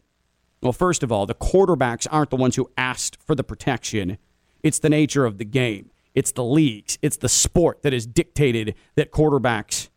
Well, 0.63 0.73
first 0.73 1.03
of 1.03 1.11
all, 1.11 1.25
the 1.25 1.35
quarterbacks 1.35 2.07
aren't 2.09 2.31
the 2.31 2.35
ones 2.35 2.55
who 2.55 2.71
asked 2.77 3.21
for 3.21 3.35
the 3.35 3.43
protection. 3.43 4.17
It's 4.63 4.79
the 4.79 4.89
nature 4.89 5.25
of 5.25 5.37
the 5.37 5.45
game. 5.45 5.91
It's 6.15 6.31
the 6.31 6.43
leagues. 6.43 6.97
It's 7.01 7.17
the 7.17 7.29
sport 7.29 7.83
that 7.83 7.93
has 7.93 8.07
dictated 8.07 8.73
that 8.95 9.11
quarterbacks 9.11 9.89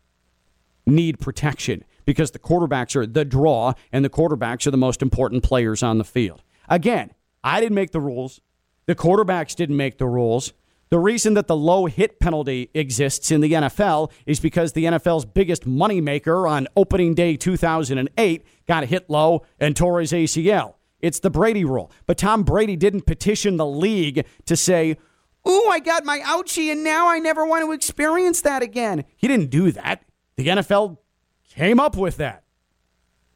need 0.85 1.19
protection 1.19 1.83
because 2.05 2.31
the 2.31 2.39
quarterbacks 2.39 2.95
are 2.95 3.05
the 3.05 3.25
draw 3.25 3.73
and 3.91 4.03
the 4.03 4.09
quarterbacks 4.09 4.67
are 4.67 4.71
the 4.71 4.77
most 4.77 5.01
important 5.01 5.43
players 5.43 5.83
on 5.83 5.97
the 5.97 6.03
field. 6.03 6.43
Again, 6.69 7.11
I 7.43 7.59
didn't 7.59 7.75
make 7.75 7.91
the 7.91 7.99
rules. 7.99 8.41
The 8.85 8.95
quarterbacks 8.95 9.55
didn't 9.55 9.77
make 9.77 9.97
the 9.97 10.07
rules. 10.07 10.53
The 10.89 10.99
reason 10.99 11.33
that 11.33 11.47
the 11.47 11.55
low 11.55 11.87
hit 11.87 12.19
penalty 12.19 12.69
exists 12.73 13.31
in 13.31 13.41
the 13.41 13.53
NFL 13.53 14.11
is 14.27 14.39
because 14.39 14.73
the 14.73 14.85
NFL's 14.85 15.25
biggest 15.25 15.65
moneymaker 15.65 16.47
on 16.47 16.67
opening 16.75 17.15
day 17.15 17.35
2008 17.35 18.45
got 18.67 18.83
a 18.83 18.85
hit 18.85 19.09
low 19.09 19.43
and 19.59 19.75
tore 19.75 20.01
his 20.01 20.11
ACL. 20.11 20.75
It's 20.99 21.19
the 21.19 21.31
Brady 21.31 21.65
rule. 21.65 21.91
But 22.05 22.17
Tom 22.17 22.43
Brady 22.43 22.75
didn't 22.75 23.07
petition 23.07 23.57
the 23.57 23.65
league 23.65 24.25
to 24.45 24.55
say, 24.55 24.97
Ooh, 25.47 25.67
I 25.67 25.79
got 25.79 26.05
my 26.05 26.19
ouchie, 26.19 26.71
and 26.71 26.83
now 26.83 27.09
I 27.09 27.19
never 27.19 27.45
want 27.45 27.65
to 27.65 27.73
experience 27.73 28.41
that 28.41 28.61
again. 28.61 29.03
He 29.17 29.27
didn't 29.27 29.49
do 29.49 29.71
that. 29.71 30.05
The 30.37 30.47
NFL 30.47 30.99
came 31.55 31.79
up 31.79 31.95
with 31.95 32.17
that. 32.17 32.43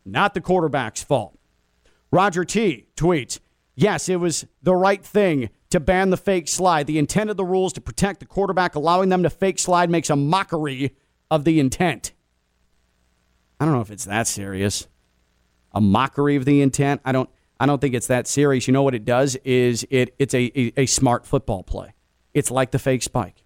Not 0.05 0.33
the 0.33 0.41
quarterback's 0.41 1.03
fault. 1.03 1.37
Roger 2.11 2.45
T 2.45 2.87
tweets, 2.95 3.39
Yes, 3.75 4.09
it 4.09 4.15
was 4.15 4.45
the 4.63 4.75
right 4.75 5.05
thing 5.05 5.49
to 5.69 5.79
ban 5.79 6.09
the 6.09 6.17
fake 6.17 6.47
slide. 6.47 6.87
The 6.87 6.97
intent 6.97 7.29
of 7.29 7.37
the 7.37 7.45
rules 7.45 7.73
to 7.73 7.81
protect 7.81 8.19
the 8.19 8.25
quarterback, 8.25 8.73
allowing 8.73 9.09
them 9.09 9.21
to 9.21 9.29
fake 9.29 9.59
slide 9.59 9.91
makes 9.91 10.09
a 10.09 10.15
mockery 10.15 10.95
of 11.29 11.43
the 11.43 11.59
intent. 11.59 12.13
I 13.59 13.65
don't 13.65 13.75
know 13.75 13.81
if 13.81 13.91
it's 13.91 14.05
that 14.05 14.25
serious. 14.25 14.87
A 15.73 15.81
mockery 15.81 16.35
of 16.35 16.45
the 16.45 16.61
intent. 16.61 17.01
I 17.05 17.11
don't. 17.11 17.29
I 17.59 17.65
don't 17.65 17.79
think 17.81 17.93
it's 17.93 18.07
that 18.07 18.27
serious. 18.27 18.67
You 18.67 18.71
know 18.71 18.83
what 18.83 18.95
it 18.95 19.05
does 19.05 19.35
is 19.37 19.85
it. 19.91 20.15
It's 20.17 20.33
a, 20.33 20.51
a, 20.59 20.81
a 20.81 20.85
smart 20.87 21.25
football 21.25 21.61
play. 21.61 21.93
It's 22.33 22.49
like 22.49 22.71
the 22.71 22.79
fake 22.79 23.03
spike. 23.03 23.43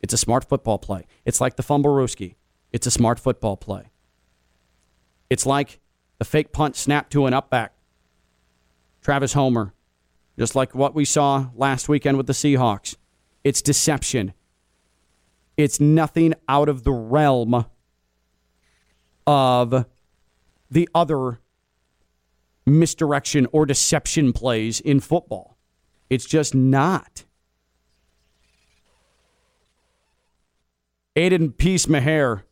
It's 0.00 0.14
a 0.14 0.18
smart 0.18 0.48
football 0.48 0.78
play. 0.78 1.06
It's 1.26 1.40
like 1.40 1.56
the 1.56 1.62
fumblerooski. 1.62 2.36
It's 2.72 2.86
a 2.86 2.90
smart 2.90 3.18
football 3.18 3.56
play. 3.56 3.90
It's 5.28 5.46
like 5.46 5.80
the 6.18 6.24
fake 6.24 6.52
punt 6.52 6.76
snap 6.76 7.10
to 7.10 7.26
an 7.26 7.32
upback. 7.32 7.70
Travis 9.02 9.32
Homer 9.34 9.72
just 10.38 10.54
like 10.54 10.74
what 10.74 10.94
we 10.94 11.04
saw 11.04 11.48
last 11.54 11.88
weekend 11.88 12.16
with 12.16 12.26
the 12.26 12.32
Seahawks. 12.32 12.96
It's 13.42 13.62
deception. 13.62 14.34
It's 15.56 15.80
nothing 15.80 16.34
out 16.48 16.68
of 16.68 16.84
the 16.84 16.92
realm 16.92 17.66
of 19.26 19.86
the 20.70 20.88
other 20.94 21.40
misdirection 22.66 23.46
or 23.52 23.64
deception 23.64 24.32
plays 24.32 24.80
in 24.80 25.00
football. 25.00 25.56
It's 26.10 26.26
just 26.26 26.54
not. 26.54 27.24
Aiden 31.16 31.56
Peace 31.56 31.88
Maher, 31.88 32.44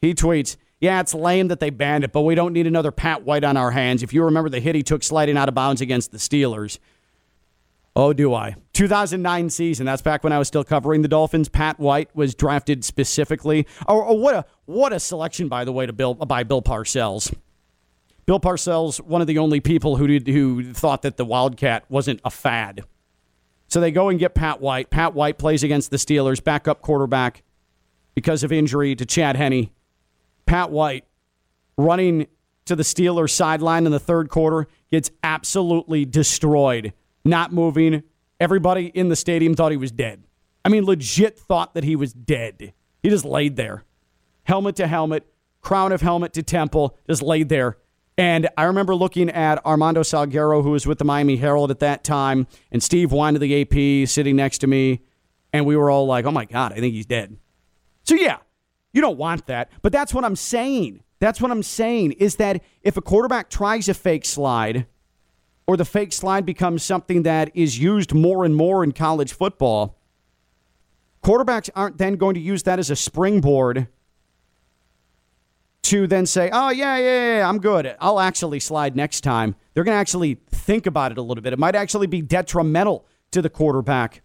he 0.00 0.12
tweets, 0.12 0.56
yeah, 0.80 1.00
it's 1.00 1.14
lame 1.14 1.48
that 1.48 1.60
they 1.60 1.70
banned 1.70 2.04
it, 2.04 2.12
but 2.12 2.22
we 2.22 2.34
don't 2.34 2.52
need 2.52 2.66
another 2.66 2.92
Pat 2.92 3.24
White 3.24 3.44
on 3.44 3.56
our 3.56 3.70
hands. 3.70 4.02
If 4.02 4.12
you 4.12 4.24
remember 4.24 4.48
the 4.48 4.60
hit 4.60 4.74
he 4.74 4.82
took 4.82 5.02
sliding 5.02 5.36
out 5.36 5.48
of 5.48 5.54
bounds 5.54 5.80
against 5.80 6.12
the 6.12 6.18
Steelers, 6.18 6.78
Oh, 7.98 8.12
do 8.12 8.32
I? 8.32 8.54
2009 8.74 9.50
season. 9.50 9.84
That's 9.84 10.02
back 10.02 10.22
when 10.22 10.32
I 10.32 10.38
was 10.38 10.46
still 10.46 10.62
covering 10.62 11.02
the 11.02 11.08
Dolphins. 11.08 11.48
Pat 11.48 11.80
White 11.80 12.14
was 12.14 12.32
drafted 12.32 12.84
specifically. 12.84 13.66
Oh, 13.88 14.04
oh 14.06 14.12
what 14.14 14.36
a 14.36 14.44
what 14.66 14.92
a 14.92 15.00
selection, 15.00 15.48
by 15.48 15.64
the 15.64 15.72
way, 15.72 15.84
to 15.84 15.92
Bill 15.92 16.14
by 16.14 16.44
Bill 16.44 16.62
Parcells. 16.62 17.34
Bill 18.24 18.38
Parcells, 18.38 19.00
one 19.00 19.20
of 19.20 19.26
the 19.26 19.38
only 19.38 19.58
people 19.58 19.96
who 19.96 20.06
did, 20.06 20.28
who 20.28 20.72
thought 20.72 21.02
that 21.02 21.16
the 21.16 21.24
Wildcat 21.24 21.86
wasn't 21.88 22.20
a 22.24 22.30
fad. 22.30 22.84
So 23.66 23.80
they 23.80 23.90
go 23.90 24.10
and 24.10 24.18
get 24.18 24.32
Pat 24.32 24.60
White. 24.60 24.90
Pat 24.90 25.12
White 25.12 25.36
plays 25.36 25.64
against 25.64 25.90
the 25.90 25.96
Steelers, 25.96 26.42
backup 26.42 26.82
quarterback 26.82 27.42
because 28.14 28.44
of 28.44 28.52
injury 28.52 28.94
to 28.94 29.04
Chad 29.04 29.34
Henne. 29.34 29.70
Pat 30.48 30.70
White 30.70 31.04
running 31.76 32.26
to 32.64 32.74
the 32.74 32.82
Steelers 32.82 33.30
sideline 33.30 33.84
in 33.84 33.92
the 33.92 34.00
third 34.00 34.30
quarter 34.30 34.66
gets 34.90 35.10
absolutely 35.22 36.06
destroyed 36.06 36.94
not 37.22 37.52
moving. 37.52 38.02
Everybody 38.40 38.86
in 38.86 39.10
the 39.10 39.16
stadium 39.16 39.54
thought 39.54 39.72
he 39.72 39.76
was 39.76 39.92
dead. 39.92 40.24
I 40.64 40.70
mean, 40.70 40.86
legit 40.86 41.38
thought 41.38 41.74
that 41.74 41.84
he 41.84 41.96
was 41.96 42.14
dead. 42.14 42.72
He 43.02 43.10
just 43.10 43.26
laid 43.26 43.56
there, 43.56 43.84
helmet 44.44 44.76
to 44.76 44.86
helmet, 44.86 45.26
crown 45.60 45.92
of 45.92 46.00
helmet 46.00 46.32
to 46.32 46.42
temple, 46.42 46.96
just 47.06 47.22
laid 47.22 47.50
there. 47.50 47.76
And 48.16 48.48
I 48.56 48.64
remember 48.64 48.94
looking 48.94 49.28
at 49.28 49.64
Armando 49.66 50.00
Salguero, 50.00 50.62
who 50.62 50.70
was 50.70 50.86
with 50.86 50.98
the 50.98 51.04
Miami 51.04 51.36
Herald 51.36 51.70
at 51.70 51.80
that 51.80 52.04
time, 52.04 52.46
and 52.72 52.82
Steve 52.82 53.12
Wine 53.12 53.34
of 53.34 53.40
the 53.42 53.60
AP 53.60 54.08
sitting 54.08 54.34
next 54.34 54.58
to 54.58 54.66
me. 54.66 55.02
And 55.52 55.66
we 55.66 55.76
were 55.76 55.90
all 55.90 56.06
like, 56.06 56.24
oh 56.24 56.30
my 56.30 56.46
God, 56.46 56.72
I 56.72 56.76
think 56.76 56.94
he's 56.94 57.06
dead. 57.06 57.36
So, 58.04 58.14
yeah, 58.14 58.38
you 58.92 59.00
don't 59.00 59.18
want 59.18 59.46
that. 59.46 59.70
But 59.82 59.92
that's 59.92 60.14
what 60.14 60.24
I'm 60.24 60.36
saying. 60.36 61.02
That's 61.20 61.40
what 61.40 61.50
I'm 61.50 61.62
saying 61.62 62.12
is 62.12 62.36
that 62.36 62.62
if 62.82 62.96
a 62.96 63.02
quarterback 63.02 63.50
tries 63.50 63.88
a 63.88 63.94
fake 63.94 64.24
slide, 64.24 64.86
or 65.66 65.76
the 65.76 65.84
fake 65.84 66.14
slide 66.14 66.46
becomes 66.46 66.82
something 66.82 67.24
that 67.24 67.50
is 67.54 67.78
used 67.78 68.14
more 68.14 68.44
and 68.44 68.56
more 68.56 68.82
in 68.82 68.92
college 68.92 69.34
football, 69.34 69.98
quarterbacks 71.22 71.68
aren't 71.76 71.98
then 71.98 72.16
going 72.16 72.34
to 72.34 72.40
use 72.40 72.62
that 72.62 72.78
as 72.78 72.88
a 72.88 72.96
springboard 72.96 73.86
to 75.82 76.06
then 76.06 76.24
say, 76.24 76.48
oh, 76.52 76.70
yeah, 76.70 76.96
yeah, 76.98 77.38
yeah, 77.38 77.48
I'm 77.48 77.58
good. 77.58 77.94
I'll 78.00 78.20
actually 78.20 78.60
slide 78.60 78.96
next 78.96 79.20
time. 79.20 79.56
They're 79.74 79.84
going 79.84 79.94
to 79.94 80.00
actually 80.00 80.38
think 80.50 80.86
about 80.86 81.12
it 81.12 81.18
a 81.18 81.22
little 81.22 81.42
bit. 81.42 81.52
It 81.52 81.58
might 81.58 81.74
actually 81.74 82.06
be 82.06 82.22
detrimental 82.22 83.06
to 83.30 83.42
the 83.42 83.50
quarterback 83.50 84.22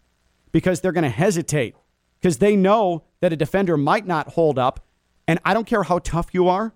because 0.51 0.81
they're 0.81 0.91
going 0.93 1.03
to 1.03 1.09
hesitate 1.09 1.75
because 2.21 2.37
they 2.37 2.55
know 2.55 3.03
that 3.23 3.31
a 3.31 3.37
defender 3.37 3.77
might 3.77 4.05
not 4.05 4.33
hold 4.33 4.59
up. 4.59 4.85
And 5.29 5.39
I 5.45 5.53
don't 5.53 5.65
care 5.65 5.83
how 5.83 5.99
tough 5.99 6.33
you 6.33 6.49
are, 6.49 6.73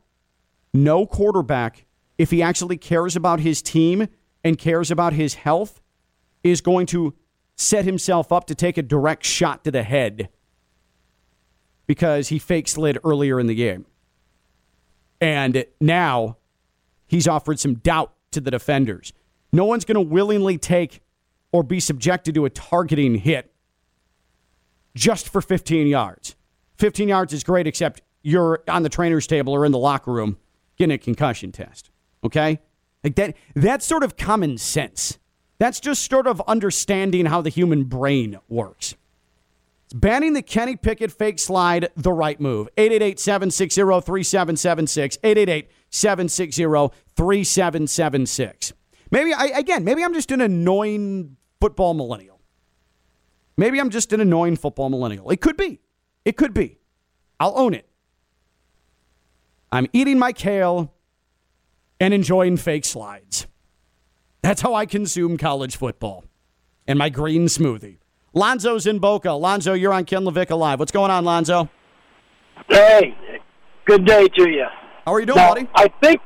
no 0.73 1.05
quarterback, 1.05 1.85
if 2.17 2.31
he 2.31 2.41
actually 2.41 2.77
cares 2.77 3.17
about 3.17 3.41
his 3.41 3.61
team 3.61 4.07
and 4.45 4.57
cares 4.57 4.89
about 4.89 5.11
his 5.11 5.33
health 5.33 5.81
is 6.45 6.61
going 6.61 6.85
to 6.85 7.13
set 7.57 7.83
himself 7.83 8.31
up 8.31 8.47
to 8.47 8.55
take 8.55 8.77
a 8.77 8.81
direct 8.81 9.25
shot 9.25 9.65
to 9.65 9.71
the 9.71 9.83
head 9.83 10.29
because 11.85 12.29
he 12.29 12.39
fake 12.39 12.69
slid 12.69 12.97
earlier 13.03 13.41
in 13.41 13.47
the 13.47 13.55
game. 13.55 13.85
And 15.19 15.65
now 15.81 16.37
he's 17.07 17.27
offered 17.27 17.59
some 17.59 17.73
doubt 17.73 18.13
to 18.31 18.39
the 18.39 18.51
defenders. 18.51 19.11
No 19.51 19.65
one's 19.65 19.83
going 19.83 19.95
to 19.95 20.13
willingly 20.13 20.57
take 20.57 21.01
or 21.51 21.61
be 21.61 21.81
subjected 21.81 22.35
to 22.35 22.45
a 22.45 22.49
targeting 22.49 23.15
hit 23.15 23.53
just 24.95 25.27
for 25.27 25.41
15 25.41 25.87
yards. 25.87 26.36
15 26.77 27.09
yards 27.09 27.33
is 27.33 27.43
great, 27.43 27.67
except 27.67 28.01
you're 28.21 28.63
on 28.67 28.83
the 28.83 28.89
trainer's 28.89 29.25
table 29.27 29.53
or 29.53 29.65
in 29.65 29.71
the 29.71 29.77
locker 29.77 30.11
room 30.11 30.37
getting 30.77 30.93
a 30.93 30.97
concussion 30.97 31.51
test. 31.51 31.89
Okay? 32.23 32.59
Like 33.03 33.15
that 33.15 33.35
that's 33.55 33.85
sort 33.85 34.03
of 34.03 34.17
common 34.17 34.57
sense. 34.57 35.19
That's 35.59 35.79
just 35.79 36.09
sort 36.09 36.25
of 36.27 36.41
understanding 36.47 37.25
how 37.25 37.41
the 37.41 37.49
human 37.49 37.85
brain 37.85 38.37
works. 38.47 38.95
It's 39.85 39.93
banning 39.93 40.33
the 40.33 40.41
Kenny 40.41 40.75
Pickett 40.75 41.11
fake 41.11 41.37
slide 41.39 41.89
the 41.95 42.11
right 42.11 42.39
move. 42.39 42.67
888-760-3776. 42.75 45.67
888-760-3776. 45.89 48.73
Maybe 49.09 49.33
I 49.33 49.45
again, 49.55 49.85
maybe 49.85 50.03
I'm 50.03 50.13
just 50.13 50.31
an 50.31 50.41
annoying 50.41 51.37
football 51.61 51.93
millennial. 51.93 52.41
Maybe 53.55 53.79
I'm 53.79 53.89
just 53.89 54.11
an 54.13 54.21
annoying 54.21 54.57
football 54.57 54.89
millennial. 54.89 55.31
It 55.31 55.41
could 55.41 55.57
be. 55.57 55.79
It 56.27 56.35
could 56.35 56.53
be. 56.53 56.77
I'll 57.39 57.57
own 57.57 57.73
it. 57.73 57.87
I'm 59.71 59.87
eating 59.93 60.19
my 60.19 60.33
kale 60.33 60.93
and 62.01 62.13
enjoying 62.13 62.57
fake 62.57 62.83
slides. 62.83 63.47
That's 64.41 64.59
how 64.59 64.73
I 64.73 64.85
consume 64.85 65.37
college 65.37 65.77
football 65.77 66.25
and 66.85 66.99
my 66.99 67.07
green 67.07 67.45
smoothie. 67.45 67.99
Lonzo's 68.33 68.85
in 68.85 68.99
Boca. 68.99 69.31
Lonzo, 69.31 69.71
you're 69.71 69.93
on 69.93 70.03
Ken 70.03 70.23
LaVicka 70.23 70.57
Live. 70.57 70.79
What's 70.79 70.91
going 70.91 71.11
on, 71.11 71.23
Lonzo? 71.23 71.69
Hey, 72.67 73.15
good 73.85 74.05
day 74.05 74.27
to 74.27 74.49
you. 74.49 74.65
How 75.05 75.13
are 75.13 75.21
you 75.21 75.27
doing, 75.27 75.37
Now, 75.37 75.53
buddy? 75.53 75.69
I 75.75 75.87
think 76.03 76.19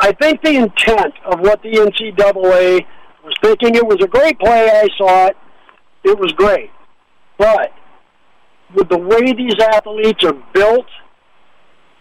I 0.00 0.12
think 0.12 0.42
the 0.42 0.56
intent 0.56 1.14
of 1.24 1.40
what 1.40 1.62
the 1.62 1.70
NCAA 1.70 2.84
was 3.24 3.34
thinking 3.42 3.74
it 3.74 3.86
was 3.86 3.96
a 4.02 4.06
great 4.06 4.38
play. 4.38 4.68
I 4.68 4.86
saw 4.98 5.28
it; 5.28 5.36
it 6.04 6.18
was 6.18 6.30
great. 6.32 6.70
But 7.38 7.72
with 8.74 8.88
the 8.88 8.98
way 8.98 9.32
these 9.32 9.54
athletes 9.74 10.24
are 10.24 10.36
built 10.52 10.86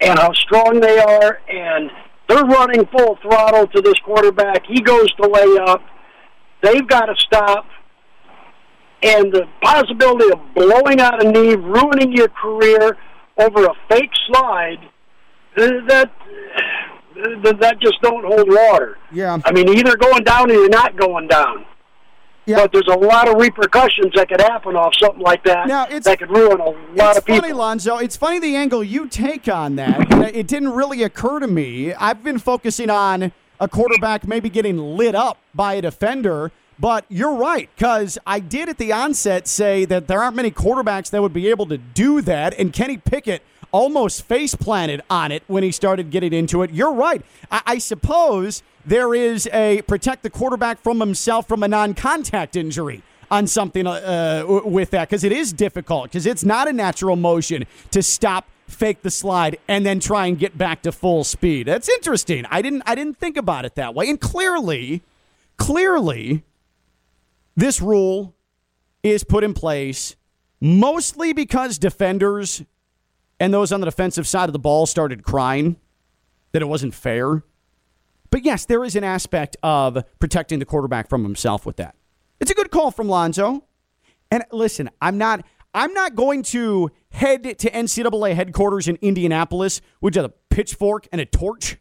and 0.01 0.19
how 0.19 0.33
strong 0.33 0.79
they 0.79 0.99
are, 0.99 1.39
and 1.49 1.89
they're 2.27 2.43
running 2.43 2.85
full 2.87 3.17
throttle 3.21 3.67
to 3.67 3.81
this 3.81 3.95
quarterback, 4.03 4.65
he 4.67 4.81
goes 4.81 5.11
to 5.13 5.27
lay 5.27 5.57
up. 5.63 5.81
They've 6.61 6.87
got 6.87 7.05
to 7.05 7.15
stop. 7.17 7.65
And 9.03 9.31
the 9.31 9.45
possibility 9.61 10.31
of 10.31 10.39
blowing 10.55 10.99
out 10.99 11.23
a 11.23 11.29
knee, 11.29 11.55
ruining 11.55 12.11
your 12.13 12.29
career 12.29 12.97
over 13.37 13.65
a 13.65 13.73
fake 13.89 14.11
slide, 14.27 14.79
that 15.55 16.09
that, 17.15 17.59
that 17.61 17.79
just 17.79 18.01
don't 18.01 18.25
hold 18.25 18.49
water. 18.49 18.97
Yeah. 19.11 19.37
I 19.45 19.51
mean, 19.51 19.69
either 19.69 19.95
going 19.95 20.23
down 20.23 20.51
or 20.51 20.53
you're 20.53 20.69
not 20.69 20.97
going 20.97 21.27
down. 21.27 21.65
Yeah. 22.45 22.57
But 22.57 22.71
there's 22.73 22.87
a 22.87 22.97
lot 22.97 23.27
of 23.27 23.35
repercussions 23.41 24.13
that 24.15 24.29
could 24.29 24.41
happen 24.41 24.75
off 24.75 24.93
something 25.01 25.21
like 25.21 25.43
that. 25.45 25.67
Now, 25.67 25.85
it's- 25.85 26.03
that 26.03 26.19
could 26.19 26.29
ruin 26.29 26.59
a 26.59 26.65
lot 26.69 26.75
It's 26.95 27.17
of 27.19 27.25
people. 27.25 27.41
funny, 27.41 27.53
Lonzo. 27.53 27.97
It's 27.97 28.15
funny 28.15 28.39
the 28.39 28.55
angle 28.55 28.83
you 28.83 29.07
take 29.07 29.47
on 29.47 29.75
that. 29.77 30.11
It 30.35 30.47
didn't 30.47 30.69
really 30.73 31.01
occur 31.03 31.39
to 31.39 31.47
me. 31.47 31.93
I've 31.93 32.23
been 32.23 32.37
focusing 32.39 32.89
on 32.89 33.31
a 33.59 33.67
quarterback 33.67 34.27
maybe 34.27 34.49
getting 34.49 34.77
lit 34.77 35.15
up 35.15 35.37
by 35.55 35.75
a 35.75 35.81
defender, 35.81 36.51
but 36.77 37.05
you're 37.09 37.33
right 37.35 37.69
because 37.75 38.17
I 38.27 38.39
did 38.41 38.67
at 38.69 38.77
the 38.77 38.91
onset 38.91 39.47
say 39.47 39.85
that 39.85 40.07
there 40.07 40.21
aren't 40.21 40.35
many 40.35 40.51
quarterbacks 40.51 41.09
that 41.11 41.21
would 41.21 41.31
be 41.33 41.47
able 41.49 41.65
to 41.67 41.77
do 41.77 42.21
that, 42.21 42.53
and 42.59 42.73
Kenny 42.73 42.97
Pickett 42.97 43.41
almost 43.71 44.23
face 44.25 44.55
planted 44.55 45.01
on 45.09 45.31
it 45.31 45.43
when 45.47 45.63
he 45.63 45.71
started 45.71 46.11
getting 46.11 46.31
into 46.33 46.63
it. 46.63 46.71
You're 46.71 46.93
right. 46.93 47.21
I, 47.49 47.61
I 47.65 47.77
suppose 47.77 48.61
there 48.85 49.13
is 49.13 49.47
a 49.51 49.81
protect 49.83 50.23
the 50.23 50.29
quarterback 50.29 50.81
from 50.81 50.99
himself 50.99 51.47
from 51.47 51.63
a 51.63 51.67
non-contact 51.67 52.55
injury 52.55 53.01
on 53.31 53.47
something 53.47 53.87
uh, 53.87 54.43
with 54.65 54.91
that 54.91 55.09
because 55.09 55.23
it 55.23 55.31
is 55.31 55.51
difficult 55.51 56.05
because 56.05 56.25
it's 56.25 56.43
not 56.43 56.67
a 56.67 56.73
natural 56.73 57.15
motion 57.15 57.65
to 57.91 58.03
stop 58.03 58.47
fake 58.67 59.01
the 59.01 59.11
slide 59.11 59.57
and 59.67 59.85
then 59.85 59.99
try 59.99 60.27
and 60.27 60.39
get 60.39 60.57
back 60.57 60.81
to 60.81 60.91
full 60.91 61.23
speed. 61.23 61.67
That's 61.67 61.89
interesting. 61.89 62.45
I 62.49 62.61
didn't 62.61 62.83
i 62.85 62.95
didn't 62.95 63.17
think 63.17 63.37
about 63.37 63.65
it 63.65 63.75
that 63.75 63.93
way. 63.95 64.09
And 64.09 64.19
clearly 64.19 65.01
clearly 65.57 66.43
this 67.55 67.81
rule 67.81 68.33
is 69.03 69.23
put 69.23 69.43
in 69.43 69.53
place 69.53 70.15
mostly 70.59 71.33
because 71.33 71.77
defenders 71.77 72.63
and 73.39 73.53
those 73.53 73.71
on 73.71 73.81
the 73.81 73.85
defensive 73.85 74.27
side 74.27 74.49
of 74.49 74.53
the 74.53 74.59
ball 74.59 74.85
started 74.85 75.23
crying 75.23 75.75
that 76.51 76.61
it 76.61 76.65
wasn't 76.65 76.93
fair 76.93 77.43
but 78.35 78.43
yes, 78.43 78.65
there 78.65 78.83
is 78.83 78.97
an 78.97 79.05
aspect 79.05 79.55
of 79.63 80.03
protecting 80.19 80.59
the 80.59 80.65
quarterback 80.65 81.07
from 81.07 81.23
himself 81.23 81.65
with 81.65 81.77
that. 81.77 81.95
It's 82.41 82.51
a 82.51 82.53
good 82.53 82.69
call 82.69 82.91
from 82.91 83.07
Lonzo. 83.07 83.63
And 84.29 84.43
listen, 84.51 84.89
I'm 85.01 85.17
not 85.17 85.45
I'm 85.73 85.93
not 85.93 86.15
going 86.15 86.43
to 86.43 86.91
head 87.11 87.43
to 87.43 87.71
NCAA 87.71 88.35
headquarters 88.35 88.89
in 88.89 88.97
Indianapolis 88.97 89.79
with 90.01 90.17
a 90.17 90.33
pitchfork 90.49 91.07
and 91.13 91.21
a 91.21 91.25
torch 91.25 91.77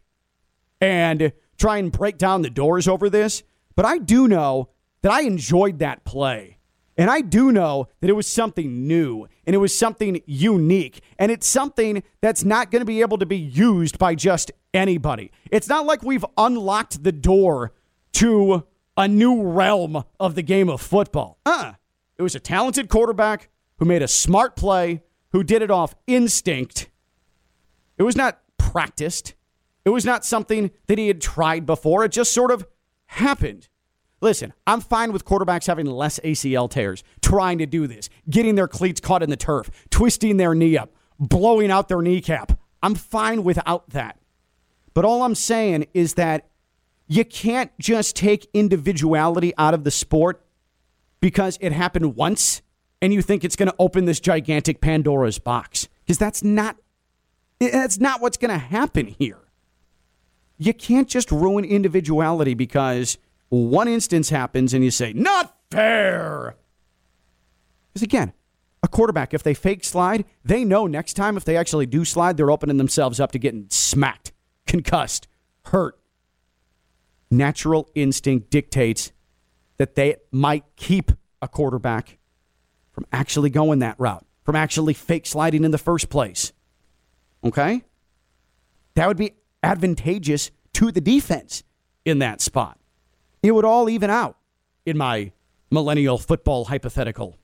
and 0.79 1.33
try 1.57 1.75
and 1.75 1.91
break 1.91 2.17
down 2.17 2.41
the 2.41 2.49
doors 2.49 2.87
over 2.87 3.09
this. 3.09 3.43
But 3.75 3.83
I 3.83 3.97
do 3.97 4.25
know 4.25 4.69
that 5.01 5.11
I 5.11 5.23
enjoyed 5.23 5.79
that 5.79 6.05
play. 6.05 6.54
And 6.97 7.09
I 7.09 7.21
do 7.21 7.51
know 7.51 7.89
that 7.99 8.09
it 8.09 8.13
was 8.13 8.27
something 8.27 8.87
new 8.87 9.27
and 9.45 9.53
it 9.53 9.59
was 9.59 9.77
something 9.77 10.21
unique. 10.25 11.01
And 11.19 11.31
it's 11.31 11.47
something 11.47 12.03
that's 12.21 12.43
not 12.43 12.71
going 12.71 12.79
to 12.81 12.85
be 12.85 13.01
able 13.01 13.17
to 13.17 13.25
be 13.25 13.37
used 13.37 13.99
by 13.99 14.15
just 14.15 14.51
anybody. 14.73 15.31
It's 15.51 15.67
not 15.67 15.85
like 15.85 16.03
we've 16.03 16.25
unlocked 16.37 17.03
the 17.03 17.11
door 17.11 17.73
to 18.13 18.63
a 18.95 19.07
new 19.07 19.43
realm 19.43 20.05
of 20.19 20.35
the 20.35 20.41
game 20.41 20.69
of 20.69 20.79
football. 20.79 21.37
Uh, 21.45 21.73
it 22.17 22.21
was 22.21 22.35
a 22.35 22.39
talented 22.39 22.87
quarterback 22.87 23.49
who 23.77 23.85
made 23.85 24.01
a 24.01 24.07
smart 24.07 24.55
play, 24.55 25.03
who 25.33 25.43
did 25.43 25.61
it 25.61 25.69
off 25.69 25.95
instinct. 26.07 26.89
It 27.97 28.03
was 28.03 28.15
not 28.15 28.39
practiced. 28.57 29.33
It 29.83 29.89
was 29.89 30.05
not 30.05 30.23
something 30.23 30.71
that 30.87 30.97
he 30.97 31.07
had 31.07 31.21
tried 31.21 31.65
before. 31.65 32.05
It 32.05 32.11
just 32.13 32.33
sort 32.33 32.51
of 32.51 32.65
happened. 33.07 33.67
Listen, 34.25 34.53
I'm 34.65 34.81
fine 34.81 35.13
with 35.13 35.23
quarterbacks 35.23 35.67
having 35.67 35.85
less 35.85 36.19
ACL 36.23 36.67
tears, 36.67 37.03
trying 37.21 37.59
to 37.59 37.67
do 37.67 37.85
this, 37.85 38.09
getting 38.27 38.55
their 38.55 38.67
cleats 38.67 38.99
caught 38.99 39.21
in 39.21 39.29
the 39.29 39.37
turf, 39.37 39.69
twisting 39.91 40.37
their 40.37 40.55
knee 40.55 40.79
up, 40.79 40.89
blowing 41.19 41.69
out 41.69 41.89
their 41.89 42.01
kneecap. 42.01 42.57
I'm 42.81 42.95
fine 42.95 43.43
without 43.43 43.91
that. 43.91 44.17
But 44.95 45.05
all 45.05 45.21
I'm 45.21 45.35
saying 45.35 45.85
is 45.93 46.15
that 46.15 46.47
you 47.05 47.23
can't 47.23 47.69
just 47.77 48.15
take 48.15 48.49
individuality 48.51 49.53
out 49.59 49.75
of 49.75 49.83
the 49.83 49.91
sport 49.91 50.43
because 51.19 51.59
it 51.61 51.71
happened 51.71 52.15
once 52.15 52.63
and 53.03 53.13
you 53.13 53.21
think 53.21 53.43
it's 53.43 53.55
going 53.55 53.69
to 53.69 53.75
open 53.77 54.05
this 54.05 54.19
gigantic 54.19 54.81
Pandora's 54.81 55.37
box. 55.37 55.87
Because 56.03 56.17
that's 56.17 56.43
not 56.43 56.77
that's 57.59 57.99
not 57.99 58.21
what's 58.21 58.37
going 58.37 58.49
to 58.49 58.57
happen 58.57 59.05
here. 59.05 59.43
You 60.57 60.73
can't 60.73 61.07
just 61.07 61.31
ruin 61.31 61.63
individuality 61.63 62.55
because 62.55 63.19
one 63.55 63.87
instance 63.87 64.29
happens 64.29 64.73
and 64.73 64.83
you 64.83 64.91
say, 64.91 65.13
not 65.13 65.55
fair. 65.71 66.55
Because 67.93 68.03
again, 68.03 68.33
a 68.83 68.87
quarterback, 68.87 69.33
if 69.33 69.41
they 69.43 69.53
fake 69.53 69.83
slide, 69.83 70.25
they 70.43 70.63
know 70.63 70.85
next 70.87 71.13
time 71.13 71.37
if 71.37 71.45
they 71.45 71.57
actually 71.57 71.85
do 71.85 72.05
slide, 72.05 72.37
they're 72.37 72.51
opening 72.51 72.77
themselves 72.77 73.19
up 73.19 73.31
to 73.31 73.39
getting 73.39 73.67
smacked, 73.69 74.31
concussed, 74.67 75.27
hurt. 75.65 75.97
Natural 77.31 77.89
instinct 77.95 78.49
dictates 78.51 79.11
that 79.77 79.95
they 79.95 80.17
might 80.31 80.63
keep 80.75 81.11
a 81.41 81.47
quarterback 81.47 82.17
from 82.91 83.05
actually 83.11 83.49
going 83.49 83.79
that 83.79 83.99
route, 83.99 84.25
from 84.43 84.55
actually 84.55 84.93
fake 84.93 85.25
sliding 85.25 85.63
in 85.63 85.71
the 85.71 85.77
first 85.77 86.09
place. 86.09 86.53
Okay? 87.43 87.81
That 88.93 89.07
would 89.07 89.17
be 89.17 89.33
advantageous 89.63 90.51
to 90.73 90.91
the 90.91 91.01
defense 91.01 91.63
in 92.05 92.19
that 92.19 92.41
spot. 92.41 92.77
It 93.45 93.51
would 93.51 93.65
all 93.65 93.89
even 93.89 94.09
out 94.09 94.37
in 94.85 94.97
my 94.97 95.31
millennial 95.69 96.17
football 96.17 96.65
hypothetical. 96.65 97.37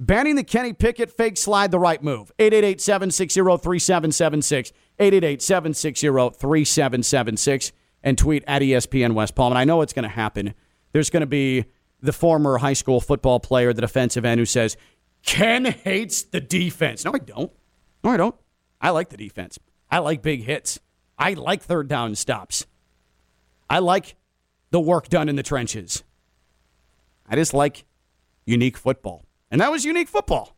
Banning 0.00 0.36
the 0.36 0.44
Kenny 0.44 0.72
Pickett 0.72 1.10
fake 1.10 1.36
slide 1.36 1.70
the 1.70 1.78
right 1.78 2.02
move. 2.02 2.32
888 2.38 2.80
760 2.80 3.40
3776. 3.40 4.72
888 4.98 5.42
760 5.42 6.06
3776. 6.38 7.72
And 8.02 8.16
tweet 8.16 8.44
at 8.46 8.62
ESPN 8.62 9.12
West 9.12 9.34
Palm. 9.34 9.52
And 9.52 9.58
I 9.58 9.64
know 9.64 9.82
it's 9.82 9.92
going 9.92 10.04
to 10.04 10.08
happen. 10.08 10.54
There's 10.92 11.10
going 11.10 11.22
to 11.22 11.26
be 11.26 11.66
the 12.00 12.12
former 12.12 12.58
high 12.58 12.74
school 12.74 13.00
football 13.00 13.40
player, 13.40 13.72
the 13.72 13.80
defensive 13.80 14.24
end, 14.24 14.38
who 14.38 14.46
says, 14.46 14.76
Ken 15.22 15.64
hates 15.64 16.22
the 16.22 16.40
defense. 16.40 17.04
No, 17.04 17.12
I 17.12 17.18
don't. 17.18 17.52
No, 18.04 18.10
I 18.10 18.16
don't. 18.16 18.34
I 18.80 18.90
like 18.90 19.08
the 19.08 19.16
defense. 19.16 19.58
I 19.90 19.98
like 19.98 20.22
big 20.22 20.44
hits. 20.44 20.78
I 21.18 21.34
like 21.34 21.62
third 21.62 21.88
down 21.88 22.14
stops. 22.14 22.66
I 23.68 23.80
like 23.80 24.14
the 24.70 24.80
work 24.80 25.08
done 25.08 25.28
in 25.28 25.36
the 25.36 25.42
trenches. 25.42 26.02
I 27.28 27.36
just 27.36 27.54
like 27.54 27.84
unique 28.44 28.76
football. 28.76 29.24
And 29.50 29.60
that 29.60 29.70
was 29.70 29.84
unique 29.84 30.08
football. 30.08 30.56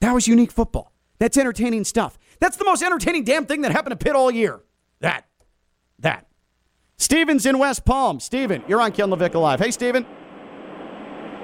That 0.00 0.12
was 0.12 0.28
unique 0.28 0.52
football. 0.52 0.92
That's 1.18 1.36
entertaining 1.36 1.84
stuff. 1.84 2.18
That's 2.40 2.56
the 2.56 2.64
most 2.64 2.82
entertaining 2.82 3.24
damn 3.24 3.46
thing 3.46 3.62
that 3.62 3.72
happened 3.72 3.98
to 3.98 4.04
Pitt 4.04 4.14
all 4.14 4.30
year. 4.30 4.60
That. 5.00 5.26
That. 5.98 6.26
Steven's 6.98 7.46
in 7.46 7.58
West 7.58 7.84
Palm. 7.84 8.20
Steven, 8.20 8.62
you're 8.68 8.80
on 8.80 8.92
Ken 8.92 9.08
LaVicka 9.08 9.40
Live. 9.40 9.60
Hey, 9.60 9.70
Steven. 9.70 10.06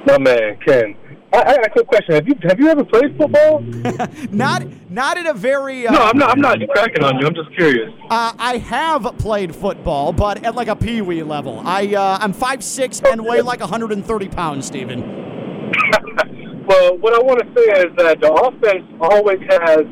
My 0.07 0.19
man, 0.19 0.59
Ken. 0.67 0.97
I, 1.33 1.39
I 1.39 1.57
got 1.57 1.67
a 1.67 1.71
quick 1.71 1.87
question. 1.87 2.15
Have 2.15 2.29
you 2.29 2.35
have 2.43 2.61
you 2.61 2.69
ever 2.69 2.85
played 2.85 3.17
football? 3.17 3.61
Not 4.31 4.67
not 4.91 5.17
at 5.17 5.27
a 5.27 5.33
very. 5.33 5.87
Uh, 5.87 5.93
no, 5.93 6.03
I'm 6.03 6.19
not. 6.19 6.31
I'm 6.31 6.41
not 6.41 6.59
cracking 6.71 7.03
on 7.03 7.19
you. 7.19 7.27
I'm 7.27 7.35
just 7.35 7.51
curious. 7.55 7.91
Uh, 8.11 8.35
I 8.39 8.59
have 8.59 9.17
played 9.19 9.55
football, 9.55 10.13
but 10.13 10.45
at 10.45 10.55
like 10.55 10.69
a 10.69 10.77
pee 10.77 11.01
wee 11.01 11.23
level. 11.23 11.63
I 11.65 11.95
uh, 11.95 12.19
I'm 12.21 12.35
five 12.35 12.63
six 12.63 13.01
and 13.01 13.25
weigh 13.25 13.41
like 13.41 13.61
130 13.61 14.29
pounds, 14.29 14.67
Stephen. 14.67 15.01
well, 16.67 16.99
what 16.99 17.15
I 17.15 17.23
want 17.23 17.41
to 17.41 17.47
say 17.55 17.81
is 17.81 17.97
that 17.97 18.21
the 18.21 18.33
offense 18.33 18.85
always 19.01 19.41
has 19.49 19.87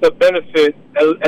the 0.00 0.12
benefit, 0.12 0.76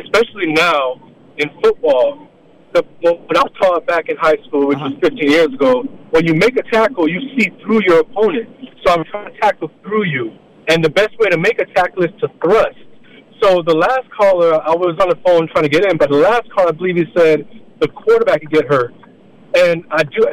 especially 0.05 0.53
now 0.53 1.01
in 1.39 1.51
football. 1.63 2.26
The, 2.73 2.83
when 3.03 3.37
I 3.37 3.43
was 3.43 3.53
taught 3.61 3.87
back 3.87 4.09
in 4.09 4.17
high 4.17 4.37
school, 4.47 4.67
which 4.69 4.79
uh-huh. 4.79 4.91
was 4.91 5.11
15 5.11 5.31
years 5.31 5.47
ago, 5.47 5.83
when 6.11 6.27
you 6.27 6.35
make 6.35 6.57
a 6.57 6.63
tackle, 6.71 7.09
you 7.09 7.21
see 7.39 7.51
through 7.63 7.83
your 7.87 8.01
opponent. 8.01 8.49
So 8.85 8.93
I'm 8.93 9.05
trying 9.05 9.33
to 9.33 9.41
tackle 9.41 9.71
through 9.83 10.05
you. 10.05 10.37
And 10.69 10.85
the 10.85 10.91
best 10.91 11.17
way 11.19 11.29
to 11.31 11.39
make 11.39 11.61
a 11.61 11.67
tackle 11.75 12.05
is 12.05 12.11
to 12.21 12.29
thrust. 12.43 12.77
So 13.43 13.63
the 13.63 13.75
last 13.75 14.09
caller, 14.19 14.55
I 14.55 14.75
was 14.75 14.97
on 15.01 15.09
the 15.09 15.19
phone 15.25 15.49
trying 15.49 15.65
to 15.65 15.69
get 15.69 15.85
in, 15.85 15.97
but 15.97 16.11
the 16.11 16.17
last 16.17 16.51
caller, 16.53 16.69
I 16.69 16.73
believe 16.73 16.97
he 16.97 17.05
said 17.17 17.47
the 17.81 17.89
quarterback 17.89 18.41
could 18.41 18.51
get 18.51 18.67
hurt. 18.67 18.95
And 19.57 19.85
I 19.91 20.03
do. 20.03 20.25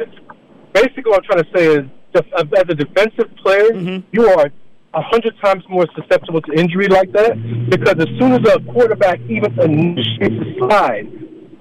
Basically, 0.72 1.04
what 1.06 1.22
I'm 1.22 1.24
trying 1.24 1.44
to 1.44 1.50
say 1.56 1.66
is, 1.66 1.84
as 2.14 2.64
a 2.68 2.74
defensive 2.74 3.34
player, 3.42 3.70
mm-hmm. 3.70 4.06
you 4.12 4.28
are 4.28 4.50
a 4.94 5.02
hundred 5.02 5.34
times 5.42 5.64
more 5.68 5.86
susceptible 5.94 6.40
to 6.40 6.52
injury 6.52 6.88
like 6.88 7.10
that 7.12 7.34
because 7.68 7.96
as 7.98 8.08
soon 8.18 8.32
as 8.32 8.54
a 8.54 8.60
quarterback 8.72 9.20
even 9.28 9.58
initiates 9.60 10.34
a 10.34 10.58
slide, 10.58 11.08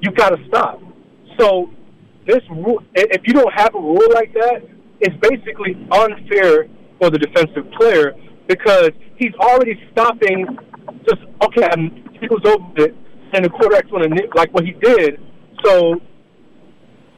you 0.03 0.11
got 0.11 0.35
to 0.35 0.47
stop. 0.47 0.81
So 1.39 1.71
this 2.27 2.41
rule, 2.51 2.83
if 2.93 3.21
you 3.25 3.33
don't 3.33 3.53
have 3.53 3.73
a 3.73 3.79
rule 3.79 4.09
like 4.13 4.33
that, 4.33 4.61
it's 4.99 5.15
basically 5.21 5.75
unfair 5.91 6.67
for 6.99 7.09
the 7.09 7.17
defensive 7.17 7.71
player 7.79 8.13
because 8.47 8.91
he's 9.15 9.33
already 9.39 9.79
stopping. 9.91 10.45
Just 11.07 11.21
okay, 11.41 11.67
I'm, 11.71 12.03
he 12.19 12.27
goes 12.27 12.43
over 12.45 12.85
it, 12.85 12.95
and 13.33 13.45
the 13.45 13.49
quarterback's 13.49 13.89
going 13.89 14.09
to 14.09 14.27
like 14.35 14.53
what 14.53 14.65
he 14.65 14.71
did. 14.73 15.19
So, 15.63 15.95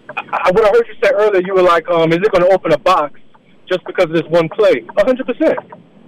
I, 0.09 0.51
what 0.51 0.63
I 0.65 0.69
heard 0.69 0.85
you 0.87 0.95
say 1.03 1.11
earlier, 1.13 1.41
you 1.43 1.55
were 1.55 1.63
like, 1.63 1.89
um, 1.89 2.11
is 2.13 2.19
it 2.19 2.31
going 2.31 2.43
to 2.47 2.53
open 2.53 2.71
a 2.71 2.77
box 2.77 3.19
just 3.67 3.83
because 3.85 4.05
of 4.05 4.13
this 4.13 4.29
one 4.29 4.47
play? 4.49 4.85
A 4.97 5.05
hundred 5.05 5.25
percent, 5.25 5.57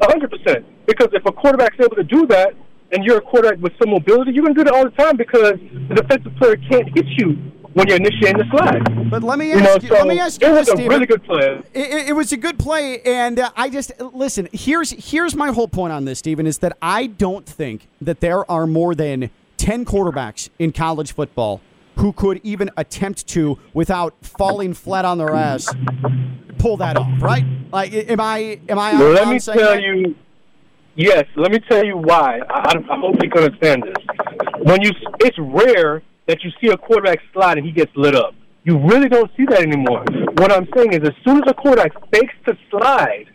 a 0.01 0.05
hundred 0.05 0.29
percent. 0.29 0.65
Because 0.85 1.09
if 1.13 1.25
a 1.25 1.31
quarterback's 1.31 1.77
able 1.79 1.95
to 1.95 2.03
do 2.03 2.27
that, 2.27 2.53
and 2.91 3.04
you're 3.04 3.17
a 3.17 3.21
quarterback 3.21 3.60
with 3.60 3.73
some 3.80 3.91
mobility, 3.91 4.32
you're 4.32 4.43
going 4.43 4.56
to 4.56 4.60
do 4.60 4.65
that 4.65 4.73
all 4.73 4.84
the 4.84 4.91
time 4.91 5.17
because 5.17 5.54
the 5.89 5.95
defensive 5.95 6.36
player 6.38 6.56
can't 6.69 6.88
hit 6.95 7.06
you 7.17 7.38
when 7.73 7.88
you're 7.88 7.97
initiating 7.97 8.38
the 8.38 8.45
slide. 8.50 9.10
But 9.10 9.23
let 9.23 9.38
me 9.38 9.54
ask 9.54 9.60
you, 9.60 9.65
know, 9.65 9.76
you 9.76 9.88
so 9.88 9.93
let 9.93 10.08
me 10.08 10.19
ask 10.19 10.41
you, 10.41 10.47
it 10.47 10.52
was 10.52 10.67
Steven. 10.67 10.86
a 10.86 10.89
really 10.89 11.06
good 11.06 11.23
play. 11.23 11.62
It, 11.73 12.10
it, 12.10 12.13
was 12.13 12.32
a 12.32 12.38
good 12.38 12.58
play, 12.58 13.02
and 13.02 13.39
uh, 13.39 13.52
I 13.56 13.69
just 13.69 13.91
listen. 14.00 14.50
Here's 14.52 14.91
here's 15.12 15.36
my 15.36 15.52
whole 15.52 15.67
point 15.67 15.93
on 15.93 16.06
this, 16.06 16.19
Stephen, 16.19 16.47
is 16.47 16.58
that 16.60 16.76
I 16.82 17.08
don't 17.08 17.45
think 17.45 17.88
that 18.02 18.19
there 18.19 18.50
are 18.50 18.65
more 18.65 18.95
than 18.95 19.30
ten 19.58 19.86
quarterbacks 19.86 20.50
in 20.58 20.71
college 20.71 21.13
football 21.13 21.62
who 21.97 22.13
could 22.13 22.39
even 22.43 22.69
attempt 22.78 23.28
to, 23.28 23.58
without 23.73 24.13
falling 24.21 24.73
flat 24.73 25.04
on 25.04 25.17
their 25.17 25.34
ass, 25.34 25.67
pull 26.60 26.78
that 26.78 26.95
off. 26.95 27.21
Right? 27.21 27.45
Like, 27.71 27.93
am 27.93 28.19
I 28.19 28.60
am 28.67 28.80
I? 28.80 28.93
Well, 28.93 29.12
let 29.12 29.28
me 29.28 29.39
tell 29.39 29.56
that? 29.56 29.84
you. 29.84 30.15
Yes, 30.97 31.25
let 31.36 31.51
me 31.51 31.60
tell 31.60 31.86
you 31.86 31.95
why. 31.95 32.39
I, 32.49 32.73
I 32.89 32.99
hope 32.99 33.21
you 33.21 33.29
can 33.29 33.43
understand 33.43 33.83
this. 33.83 34.03
When 34.63 34.81
you, 34.81 34.89
it's 35.19 35.38
rare 35.38 36.01
that 36.25 36.43
you 36.43 36.49
see 36.60 36.69
a 36.69 36.77
quarterback 36.77 37.19
slide 37.33 37.60
and 37.60 37.65
he 37.65 37.71
gets 37.71 37.91
lit 37.95 38.15
up. 38.15 38.33
You 38.63 38.79
really 38.79 39.07
don't 39.07 39.29
see 39.38 39.45
that 39.45 39.62
anymore. 39.62 40.03
What 40.39 40.51
I'm 40.51 40.67
saying 40.75 40.93
is, 40.93 41.07
as 41.07 41.13
soon 41.23 41.38
as 41.38 41.43
a 41.51 41.53
quarterback 41.53 41.91
fakes 42.12 42.33
to 42.47 42.57
slide, 42.71 43.25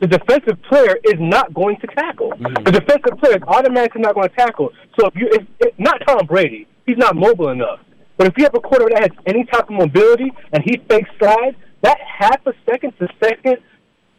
the 0.00 0.08
defensive 0.08 0.60
player 0.68 0.96
is 1.04 1.14
not 1.20 1.54
going 1.54 1.76
to 1.76 1.86
tackle. 1.86 2.32
Mm-hmm. 2.32 2.64
The 2.64 2.72
defensive 2.72 3.16
player 3.20 3.36
is 3.36 3.42
automatically 3.46 4.00
not 4.00 4.16
going 4.16 4.28
to 4.28 4.34
tackle. 4.34 4.70
So 4.98 5.06
if 5.06 5.14
you, 5.14 5.28
it's, 5.30 5.46
it's 5.60 5.78
not 5.78 6.02
Tom 6.04 6.26
Brady, 6.26 6.66
he's 6.86 6.98
not 6.98 7.14
mobile 7.14 7.50
enough. 7.50 7.78
But 8.16 8.26
if 8.26 8.34
you 8.36 8.42
have 8.42 8.54
a 8.56 8.60
quarterback 8.60 9.00
that 9.00 9.12
has 9.12 9.18
any 9.26 9.44
type 9.44 9.70
of 9.70 9.76
mobility 9.76 10.32
and 10.52 10.64
he 10.64 10.76
fakes 10.88 11.08
slide, 11.20 11.54
that 11.82 11.98
half 12.00 12.44
a 12.46 12.52
second 12.68 12.94
to 12.98 13.06
second 13.22 13.58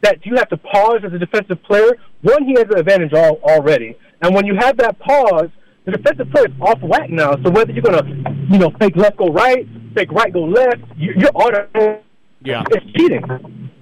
that 0.04 0.24
you 0.24 0.36
have 0.36 0.48
to 0.50 0.56
pause 0.56 1.00
as 1.04 1.12
a 1.12 1.18
defensive 1.18 1.62
player, 1.64 1.96
one, 2.22 2.44
he 2.44 2.52
has 2.52 2.64
an 2.70 2.78
advantage 2.78 3.12
all, 3.12 3.40
already. 3.42 3.96
And 4.22 4.34
when 4.34 4.46
you 4.46 4.54
have 4.54 4.76
that 4.76 4.98
pause, 4.98 5.48
the 5.84 5.92
defensive 5.92 6.30
player 6.30 6.46
is 6.46 6.52
off 6.60 6.80
whack 6.82 7.10
now. 7.10 7.32
So 7.42 7.50
whether 7.50 7.72
you're 7.72 7.82
gonna, 7.82 8.06
you 8.50 8.58
know, 8.58 8.70
fake 8.78 8.96
left 8.96 9.16
go 9.16 9.26
right, 9.26 9.66
fake 9.94 10.12
right 10.12 10.32
go 10.32 10.44
left, 10.44 10.82
you're 10.96 11.30
auto. 11.34 12.00
Yeah, 12.42 12.62
it's 12.70 12.86
cheating. 12.92 13.22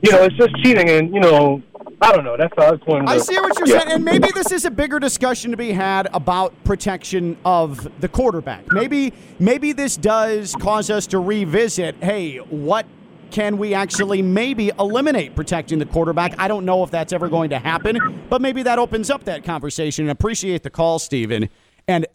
You 0.03 0.13
know, 0.13 0.23
it's 0.23 0.37
just 0.37 0.55
cheating, 0.63 0.89
and 0.89 1.13
you 1.13 1.21
know, 1.21 1.63
I 2.01 2.13
don't 2.13 2.25
know. 2.25 2.37
That's 2.37 2.53
how 2.57 2.67
I 2.67 2.71
was 2.73 2.81
pointing. 2.85 3.09
I 3.09 3.19
see 3.19 3.37
what 3.37 3.59
you're 3.59 3.69
yeah. 3.69 3.81
saying, 3.81 3.93
and 3.93 4.05
maybe 4.05 4.29
this 4.35 4.51
is 4.51 4.65
a 4.65 4.71
bigger 4.71 4.99
discussion 4.99 5.51
to 5.53 5.57
be 5.57 5.73
had 5.73 6.09
about 6.13 6.53
protection 6.65 7.37
of 7.45 7.89
the 8.01 8.09
quarterback. 8.09 8.65
Maybe, 8.73 9.13
maybe 9.39 9.73
this 9.73 9.97
does 9.97 10.55
cause 10.57 10.91
us 10.91 11.07
to 11.09 11.19
revisit. 11.19 11.97
Hey, 12.03 12.39
what 12.39 12.87
can 13.33 13.57
we 13.57 13.75
actually 13.75 14.23
maybe 14.23 14.71
eliminate 14.79 15.35
protecting 15.35 15.79
the 15.79 15.87
quarterback? 15.87 16.39
I 16.39 16.47
don't 16.47 16.65
know 16.65 16.85
if 16.85 16.91
that's 16.91 17.13
ever 17.13 17.29
going 17.29 17.51
to 17.51 17.59
happen, 17.59 18.27
but 18.29 18.41
maybe 18.41 18.63
that 18.63 18.79
opens 18.79 19.11
up 19.11 19.25
that 19.25 19.43
conversation. 19.43 20.09
Appreciate 20.11 20.63
the 20.63 20.71
call, 20.71 20.99
Stephen. 20.99 21.49
And 21.89 22.07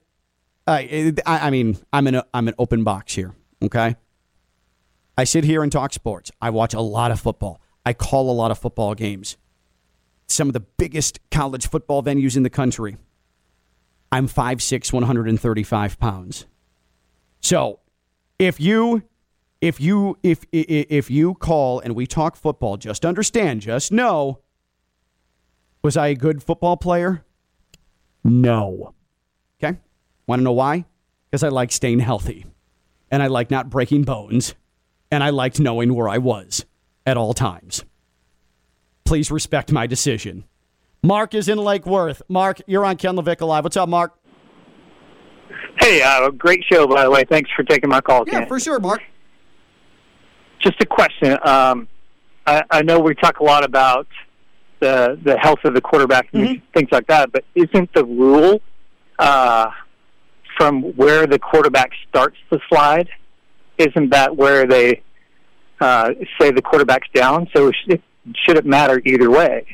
uh, 0.67 0.71
I, 0.71 1.17
I 1.25 1.49
mean, 1.49 1.77
I'm 1.91 2.07
in 2.07 2.15
a, 2.15 2.25
I'm 2.33 2.47
an 2.47 2.53
open 2.59 2.83
box 2.83 3.15
here. 3.15 3.33
Okay, 3.63 3.95
I 5.17 5.23
sit 5.23 5.43
here 5.43 5.63
and 5.63 5.71
talk 5.71 5.91
sports. 5.91 6.31
I 6.39 6.51
watch 6.51 6.73
a 6.73 6.81
lot 6.81 7.11
of 7.11 7.19
football. 7.19 7.59
I 7.85 7.93
call 7.93 8.29
a 8.29 8.33
lot 8.33 8.51
of 8.51 8.59
football 8.59 8.93
games. 8.93 9.37
Some 10.27 10.47
of 10.47 10.53
the 10.53 10.59
biggest 10.59 11.19
college 11.31 11.67
football 11.67 12.03
venues 12.03 12.37
in 12.37 12.43
the 12.43 12.49
country. 12.49 12.97
I'm 14.11 14.27
5'6", 14.27 14.93
135 14.93 15.99
pounds. 15.99 16.45
So, 17.41 17.79
if 18.39 18.59
you 18.59 19.03
if 19.61 19.79
you 19.79 20.17
if 20.23 20.45
if 20.51 21.09
you 21.09 21.33
call 21.35 21.79
and 21.79 21.95
we 21.95 22.05
talk 22.07 22.35
football, 22.35 22.77
just 22.77 23.05
understand, 23.05 23.61
just 23.61 23.91
know 23.91 24.39
was 25.83 25.95
I 25.97 26.07
a 26.07 26.15
good 26.15 26.43
football 26.43 26.75
player? 26.77 27.23
No. 28.23 28.93
Okay? 29.63 29.79
Want 30.27 30.39
to 30.39 30.43
know 30.43 30.51
why? 30.51 30.85
Because 31.29 31.43
I 31.43 31.49
like 31.49 31.71
staying 31.71 31.99
healthy 31.99 32.45
and 33.09 33.23
I 33.23 33.27
like 33.27 33.49
not 33.51 33.69
breaking 33.69 34.03
bones 34.03 34.53
and 35.11 35.23
I 35.23 35.29
liked 35.29 35.59
knowing 35.59 35.93
where 35.93 36.09
I 36.09 36.17
was 36.17 36.65
at 37.05 37.15
all 37.15 37.33
times. 37.33 37.85
Please 39.05 39.31
respect 39.31 39.71
my 39.71 39.87
decision. 39.87 40.43
Mark 41.03 41.33
is 41.33 41.47
in 41.47 41.57
Lake 41.57 41.85
Worth. 41.85 42.21
Mark, 42.27 42.59
you're 42.67 42.83
on 42.83 42.97
Ken 42.97 43.15
LaVicka 43.15 43.47
Live. 43.47 43.63
What's 43.63 43.77
up, 43.77 43.87
Mark? 43.87 44.17
Hey, 45.79 46.01
uh, 46.01 46.29
great 46.31 46.63
show, 46.69 46.87
by 46.87 47.03
the 47.03 47.11
way. 47.11 47.23
Thanks 47.29 47.49
for 47.55 47.63
taking 47.63 47.89
my 47.89 48.01
call, 48.01 48.23
Yeah, 48.27 48.39
Ken. 48.39 48.47
for 48.47 48.59
sure, 48.59 48.79
Mark. 48.79 49.01
Just 50.59 50.81
a 50.81 50.85
question. 50.85 51.37
Um, 51.43 51.87
I, 52.45 52.63
I 52.69 52.81
know 52.81 52.99
we 52.99 53.13
talk 53.15 53.39
a 53.39 53.43
lot 53.43 53.63
about 53.63 54.07
the 54.79 55.19
the 55.23 55.37
health 55.37 55.59
of 55.63 55.73
the 55.73 55.81
quarterback 55.81 56.27
and 56.33 56.43
mm-hmm. 56.43 56.65
things 56.73 56.89
like 56.91 57.07
that, 57.07 57.31
but 57.31 57.43
isn't 57.55 57.93
the 57.93 58.05
rule 58.05 58.61
uh, 59.19 59.71
from 60.57 60.83
where 60.95 61.27
the 61.27 61.39
quarterback 61.39 61.91
starts 62.09 62.37
the 62.49 62.59
slide, 62.69 63.09
isn't 63.77 64.09
that 64.11 64.35
where 64.35 64.65
they 64.65 65.01
uh, 65.79 66.11
say 66.39 66.51
the 66.51 66.61
quarterback's 66.61 67.07
down? 67.13 67.47
So 67.55 67.71
it 67.87 68.01
shouldn't 68.35 68.65
matter 68.65 69.01
either 69.05 69.29
way, 69.29 69.65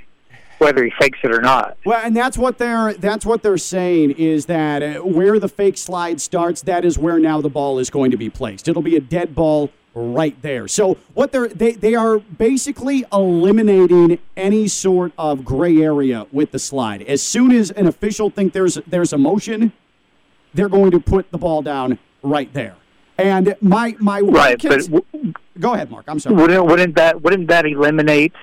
whether 0.58 0.84
he 0.84 0.91
fakes 1.00 1.19
it 1.24 1.34
or 1.34 1.41
not. 1.41 1.78
Well, 1.86 2.02
and 2.04 2.15
that's 2.15 2.38
what 2.38 2.58
they're 2.58 2.93
that's 2.93 3.26
what 3.26 3.43
they're 3.43 3.58
saying 3.58 4.12
is 4.12 4.48
that 4.48 4.84
uh, 4.84 5.00
where 5.02 5.39
the 5.39 5.50
fake 5.50 5.78
slide 5.78 6.22
starts, 6.22 6.62
that 6.63 6.86
is 6.86 6.98
where 6.98 7.19
now 7.19 7.41
the 7.41 7.50
ball 7.50 7.80
is 7.80 7.89
going 7.89 8.12
to 8.12 8.17
be 8.17 8.30
placed. 8.30 8.67
It'll 8.67 8.82
be 8.82 8.96
a 8.96 9.02
dead 9.02 9.36
ball 9.36 9.72
right 9.96 10.40
there. 10.42 10.68
So 10.68 10.98
what 11.14 11.32
they're 11.32 11.48
they, 11.48 11.74
they 11.74 11.96
are 11.96 12.20
basically 12.20 13.06
eliminating 13.12 14.20
any 14.36 14.68
sort 14.68 15.12
of 15.18 15.46
gray 15.46 15.82
area 15.82 16.28
with 16.32 16.52
the 16.52 16.60
slide. 16.60 17.02
As 17.04 17.22
soon 17.22 17.52
as 17.52 17.72
an 17.72 17.88
official 17.88 18.30
think 18.30 18.54
there's 18.54 18.76
there's 18.88 19.14
a 19.14 19.18
motion, 19.18 19.72
they're 20.54 20.70
going 20.70 20.92
to 20.92 21.00
put 21.00 21.32
the 21.32 21.38
ball 21.38 21.62
down 21.62 22.00
right 22.22 22.52
there. 22.54 22.76
And 23.18 23.56
my 23.62 23.96
my 24.00 24.22
right, 24.22 24.58
kids, 24.58 24.88
but 24.88 25.12
w- 25.12 25.34
go 25.60 25.74
ahead, 25.74 25.91
Mark. 25.91 26.06
I'm 26.08 26.20
sorry. 26.20 26.36
Wouldn't 26.36 26.66
wouldn't 26.66 26.96
that 26.96 27.22
wouldn't 27.22 27.48
that 27.50 27.66
eliminate 27.66 28.34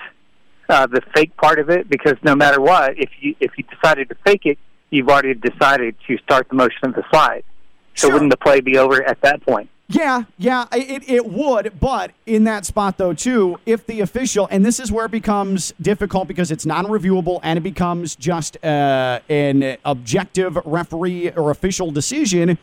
uh, 0.69 0.87
the 0.87 1.03
fake 1.15 1.37
part 1.37 1.59
of 1.59 1.71
it? 1.71 1.89
Because 1.89 2.15
no 2.23 2.37
matter 2.37 2.61
what, 2.61 2.97
if 2.97 3.11
you 3.21 3.35
if 3.41 3.51
you 3.59 3.65
decided 3.65 4.09
to 4.11 4.15
fake 4.25 4.47
it, 4.47 4.59
you've 4.91 5.09
already 5.09 5.35
decided 5.35 5.97
to 6.07 6.17
start 6.19 6.49
the 6.49 6.55
motion 6.55 6.85
of 6.85 6.95
the 6.95 7.03
slide. 7.11 7.43
So 7.97 8.07
sure. 8.07 8.13
wouldn't 8.13 8.31
the 8.31 8.37
play 8.37 8.61
be 8.61 8.79
over 8.79 9.03
at 9.03 9.21
that 9.23 9.45
point? 9.45 9.69
Yeah, 9.93 10.23
yeah, 10.39 10.67
it, 10.73 11.09
it 11.09 11.27
would. 11.27 11.81
But 11.81 12.13
in 12.25 12.45
that 12.45 12.65
spot, 12.65 12.97
though, 12.97 13.13
too, 13.13 13.59
if 13.67 13.87
the 13.87 14.01
official, 14.01 14.47
and 14.49 14.65
this 14.65 14.79
is 14.79 14.93
where 14.93 15.07
it 15.07 15.11
becomes 15.11 15.75
difficult 15.81 16.29
because 16.29 16.53
it's 16.53 16.65
non 16.65 16.87
reviewable 16.87 17.41
and 17.43 17.57
it 17.57 17.63
becomes 17.63 18.15
just 18.15 18.57
uh, 18.65 19.19
an 19.29 19.79
objective 19.85 20.57
referee 20.65 21.31
or 21.33 21.51
official 21.51 21.91
decision, 21.91 22.57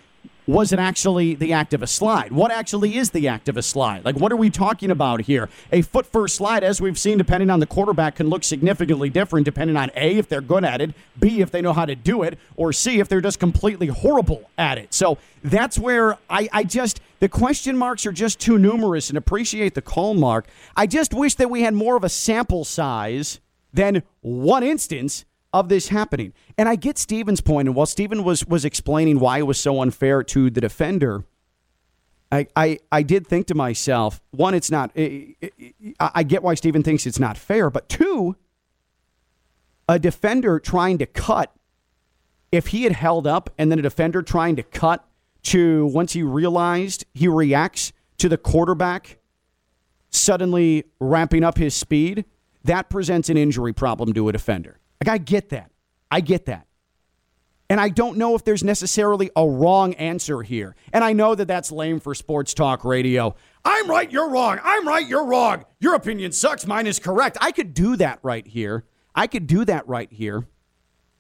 was 0.48 0.72
it 0.72 0.80
actually 0.80 1.36
the 1.36 1.52
act 1.52 1.74
of 1.74 1.84
a 1.84 1.88
slide? 1.88 2.32
What 2.32 2.52
actually 2.52 2.98
is 2.98 3.12
the 3.12 3.28
act 3.28 3.50
of 3.50 3.58
a 3.58 3.62
slide? 3.62 4.06
Like, 4.06 4.16
what 4.16 4.32
are 4.32 4.38
we 4.38 4.50
talking 4.50 4.90
about 4.90 5.22
here? 5.22 5.50
A 5.72 5.82
foot 5.82 6.06
first 6.06 6.36
slide, 6.36 6.64
as 6.64 6.80
we've 6.80 6.98
seen, 6.98 7.18
depending 7.18 7.50
on 7.50 7.60
the 7.60 7.66
quarterback, 7.66 8.16
can 8.16 8.30
look 8.30 8.46
significantly 8.46 9.10
different 9.10 9.46
depending 9.46 9.76
on 9.76 9.92
A, 9.96 10.18
if 10.18 10.30
they're 10.30 10.42
good 10.42 10.64
at 10.64 10.80
it, 10.80 10.92
B, 11.20 11.42
if 11.42 11.52
they 11.52 11.62
know 11.62 11.74
how 11.74 11.86
to 11.86 11.96
do 11.96 12.24
it, 12.24 12.40
or 12.56 12.72
C, 12.72 13.00
if 13.00 13.10
they're 13.10 13.22
just 13.22 13.40
completely 13.40 13.88
horrible 13.88 14.50
at 14.58 14.78
it. 14.78 14.94
So 14.94 15.18
that's 15.44 15.78
where 15.78 16.18
I, 16.30 16.48
I 16.54 16.64
just, 16.64 17.02
the 17.20 17.30
question 17.30 17.78
marks 17.78 18.06
are 18.06 18.14
just 18.14 18.40
too 18.40 18.58
numerous 18.58 19.10
and 19.10 19.18
appreciate 19.18 19.74
the 19.74 19.82
call 19.82 20.14
mark. 20.14 20.48
I 20.76 20.88
just 20.88 21.14
wish 21.14 21.36
that 21.36 21.50
we 21.50 21.62
had 21.62 21.74
more 21.74 21.98
of 21.98 22.06
a 22.06 22.10
sample 22.10 22.64
size 22.64 23.42
than 23.74 24.04
one 24.22 24.64
instance 24.64 25.26
of 25.60 25.70
this 25.70 25.90
happening. 25.90 26.34
And 26.58 26.68
I 26.70 26.76
get 26.76 26.98
Steven's 26.98 27.42
point, 27.42 27.68
and 27.68 27.76
while 27.76 27.86
Steven 27.86 28.24
was 28.24 28.46
was 28.46 28.66
explaining 28.66 29.20
why 29.20 29.40
it 29.40 29.48
was 29.48 29.60
so 29.60 29.82
unfair 29.82 30.24
to 30.24 30.50
the 30.50 30.62
defender, 30.62 31.26
I 32.32 32.48
I, 32.56 32.80
I 32.92 33.04
did 33.04 33.28
think 33.28 33.48
to 33.48 33.56
myself, 33.56 34.22
one, 34.32 34.54
it's 34.54 34.72
not. 34.72 34.92
I, 34.96 35.36
I 36.00 36.24
get 36.24 36.44
why 36.44 36.56
Steven 36.56 36.84
thinks 36.84 37.06
it's 37.06 37.20
not 37.20 37.38
fair, 37.38 37.70
but 37.70 37.90
two, 37.90 38.36
a 39.88 40.00
defender 40.00 40.60
trying 40.60 40.98
to 41.00 41.06
cut, 41.06 41.54
if 42.52 42.68
he 42.68 42.84
had 42.84 42.94
held 42.94 43.28
up, 43.28 43.50
and 43.58 43.72
then 43.72 43.80
a 43.80 43.84
defender 43.84 44.22
trying 44.22 44.56
to 44.56 44.64
cut 44.64 45.06
to 45.44 45.86
once 45.88 46.14
he 46.14 46.24
realized 46.24 47.06
he 47.14 47.28
reacts 47.28 47.94
to 48.18 48.28
the 48.28 48.38
quarterback 48.38 49.20
suddenly 50.10 50.86
ramping 51.00 51.44
up 51.44 51.58
his 51.58 51.74
speed, 51.74 52.26
that 52.64 52.90
presents 52.90 53.30
an 53.30 53.38
injury 53.38 53.74
problem 53.74 54.14
to 54.14 54.28
a 54.30 54.32
defender. 54.32 54.80
Like, 55.02 55.14
I 55.14 55.18
get 55.18 55.50
that. 55.50 55.72
I 56.10 56.22
get 56.22 56.46
that. 56.46 56.68
And 57.70 57.82
I 57.82 57.90
don't 57.90 58.18
know 58.18 58.34
if 58.36 58.46
there's 58.46 58.64
necessarily 58.64 59.30
a 59.36 59.46
wrong 59.46 59.94
answer 59.96 60.42
here. 60.42 60.76
And 60.94 61.04
I 61.04 61.12
know 61.14 61.36
that 61.36 61.48
that's 61.48 61.72
lame 61.72 62.00
for 62.00 62.16
sports 62.16 62.54
talk 62.54 62.86
radio. 62.86 63.36
I'm 63.66 63.90
right, 63.90 64.10
you're 64.10 64.30
wrong. 64.30 64.60
I'm 64.64 64.88
right, 64.88 65.06
you're 65.06 65.26
wrong. 65.26 65.66
Your 65.80 65.96
opinion 65.96 66.32
sucks, 66.32 66.66
mine 66.66 66.88
is 66.88 67.00
correct. 67.00 67.38
I 67.42 67.52
could 67.52 67.74
do 67.74 67.98
that 67.98 68.20
right 68.24 68.48
here. 68.48 68.86
I 69.14 69.28
could 69.28 69.48
do 69.48 69.66
that 69.66 69.86
right 69.88 70.12
here. 70.12 70.48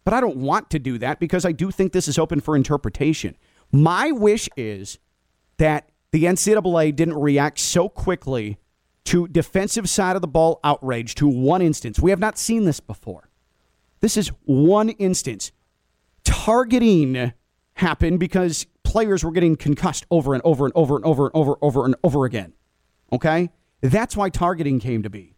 But 0.06 0.14
I 0.14 0.22
don't 0.22 0.38
want 0.38 0.70
to 0.70 0.80
do 0.80 0.98
that 1.00 1.20
because 1.20 1.44
I 1.44 1.52
do 1.52 1.70
think 1.70 1.92
this 1.92 2.08
is 2.08 2.18
open 2.18 2.40
for 2.40 2.56
interpretation. 2.56 3.36
My 3.74 4.12
wish 4.12 4.48
is 4.56 5.00
that 5.58 5.90
the 6.14 6.24
NCAA 6.24 6.96
didn't 6.96 7.20
react 7.20 7.60
so 7.60 7.90
quickly 7.90 8.58
to 9.06 9.28
defensive 9.28 9.90
side 9.90 10.16
of 10.16 10.22
the 10.22 10.28
ball 10.28 10.62
outrage 10.64 11.16
to 11.16 11.28
one 11.28 11.62
instance. 11.62 12.00
We 12.00 12.12
have 12.12 12.20
not 12.20 12.38
seen 12.38 12.64
this 12.64 12.80
before. 12.80 13.27
This 14.00 14.18
is 14.18 14.30
one 14.46 14.90
instance. 14.90 15.52
Targeting 16.24 17.34
happened 17.74 18.20
because 18.20 18.68
players 18.84 19.24
were 19.24 19.32
getting 19.32 19.56
concussed 19.56 20.06
over 20.10 20.34
and 20.34 20.42
over 20.44 20.66
and 20.66 20.74
over 20.76 20.96
and 20.96 21.06
over 21.06 21.26
and 21.26 21.36
over 21.36 21.52
and 21.52 21.58
over 21.62 21.86
and 21.86 21.96
over 22.04 22.26
again. 22.26 22.54
Okay? 23.12 23.50
That's 23.82 24.16
why 24.18 24.30
targeting 24.30 24.80
came 24.80 25.04
to 25.04 25.10
be. 25.10 25.36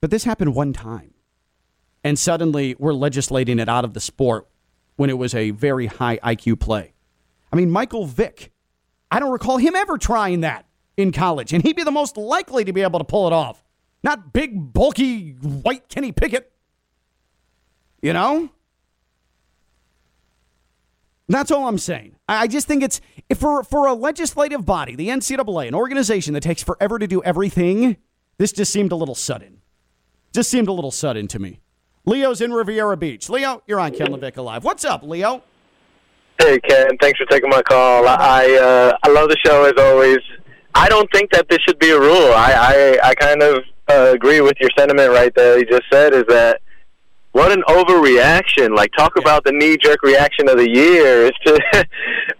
But 0.00 0.10
this 0.10 0.24
happened 0.24 0.54
one 0.54 0.72
time. 0.72 1.14
And 2.04 2.18
suddenly 2.18 2.74
we're 2.78 2.94
legislating 2.94 3.58
it 3.58 3.68
out 3.68 3.84
of 3.84 3.94
the 3.94 4.00
sport 4.00 4.48
when 4.96 5.10
it 5.10 5.18
was 5.18 5.34
a 5.34 5.50
very 5.50 5.86
high 5.86 6.18
IQ 6.18 6.60
play. 6.60 6.92
I 7.52 7.56
mean, 7.56 7.70
Michael 7.70 8.06
Vick, 8.06 8.52
I 9.10 9.20
don't 9.20 9.30
recall 9.30 9.58
him 9.58 9.76
ever 9.76 9.98
trying 9.98 10.40
that 10.40 10.66
in 10.96 11.12
college, 11.12 11.52
and 11.52 11.62
he'd 11.62 11.76
be 11.76 11.84
the 11.84 11.90
most 11.90 12.16
likely 12.16 12.64
to 12.64 12.72
be 12.72 12.82
able 12.82 12.98
to 12.98 13.04
pull 13.04 13.26
it 13.26 13.32
off. 13.32 13.62
Not 14.02 14.32
big, 14.32 14.72
bulky, 14.72 15.32
white 15.32 15.88
Kenny 15.88 16.12
Pickett. 16.12 16.52
You 18.00 18.12
know? 18.12 18.50
That's 21.28 21.50
all 21.50 21.68
I'm 21.68 21.78
saying. 21.78 22.16
I 22.28 22.46
just 22.46 22.66
think 22.66 22.82
it's 22.82 23.00
for 23.36 23.62
for 23.62 23.86
a 23.86 23.94
legislative 23.94 24.66
body, 24.66 24.94
the 24.94 25.08
NCAA, 25.08 25.68
an 25.68 25.74
organization 25.74 26.34
that 26.34 26.42
takes 26.42 26.62
forever 26.62 26.98
to 26.98 27.06
do 27.06 27.22
everything. 27.22 27.96
This 28.38 28.52
just 28.52 28.72
seemed 28.72 28.92
a 28.92 28.96
little 28.96 29.14
sudden. 29.14 29.62
Just 30.34 30.50
seemed 30.50 30.68
a 30.68 30.72
little 30.72 30.90
sudden 30.90 31.28
to 31.28 31.38
me. 31.38 31.60
Leo's 32.04 32.40
in 32.40 32.52
Riviera 32.52 32.96
Beach. 32.96 33.30
Leo, 33.30 33.62
you're 33.66 33.78
on 33.80 33.92
Ken 33.92 34.08
LaVicka 34.08 34.44
Live. 34.44 34.64
What's 34.64 34.84
up, 34.84 35.04
Leo? 35.04 35.42
Hey 36.38 36.58
Ken, 36.60 36.98
thanks 37.00 37.18
for 37.18 37.26
taking 37.26 37.48
my 37.48 37.62
call. 37.62 38.06
I 38.08 38.58
uh, 38.60 38.96
I 39.02 39.10
love 39.10 39.28
the 39.28 39.36
show 39.46 39.64
as 39.64 39.74
always. 39.78 40.18
I 40.74 40.88
don't 40.88 41.08
think 41.12 41.30
that 41.32 41.48
this 41.48 41.58
should 41.66 41.78
be 41.78 41.90
a 41.90 42.00
rule. 42.00 42.32
I 42.34 42.98
I, 43.02 43.08
I 43.10 43.14
kind 43.14 43.42
of 43.42 43.62
uh, 43.88 44.12
agree 44.14 44.40
with 44.40 44.56
your 44.60 44.70
sentiment 44.76 45.10
right 45.10 45.34
there. 45.34 45.58
You 45.58 45.66
just 45.66 45.84
said 45.90 46.14
is 46.14 46.24
that 46.28 46.60
what 47.32 47.50
an 47.50 47.62
overreaction! 47.66 48.76
Like 48.76 48.92
talk 48.96 49.12
yeah. 49.16 49.22
about 49.22 49.44
the 49.44 49.52
knee 49.52 49.78
jerk 49.78 50.02
reaction 50.02 50.48
of 50.48 50.58
the 50.58 50.68
year. 50.68 51.26
It's 51.26 51.38
just 51.44 51.60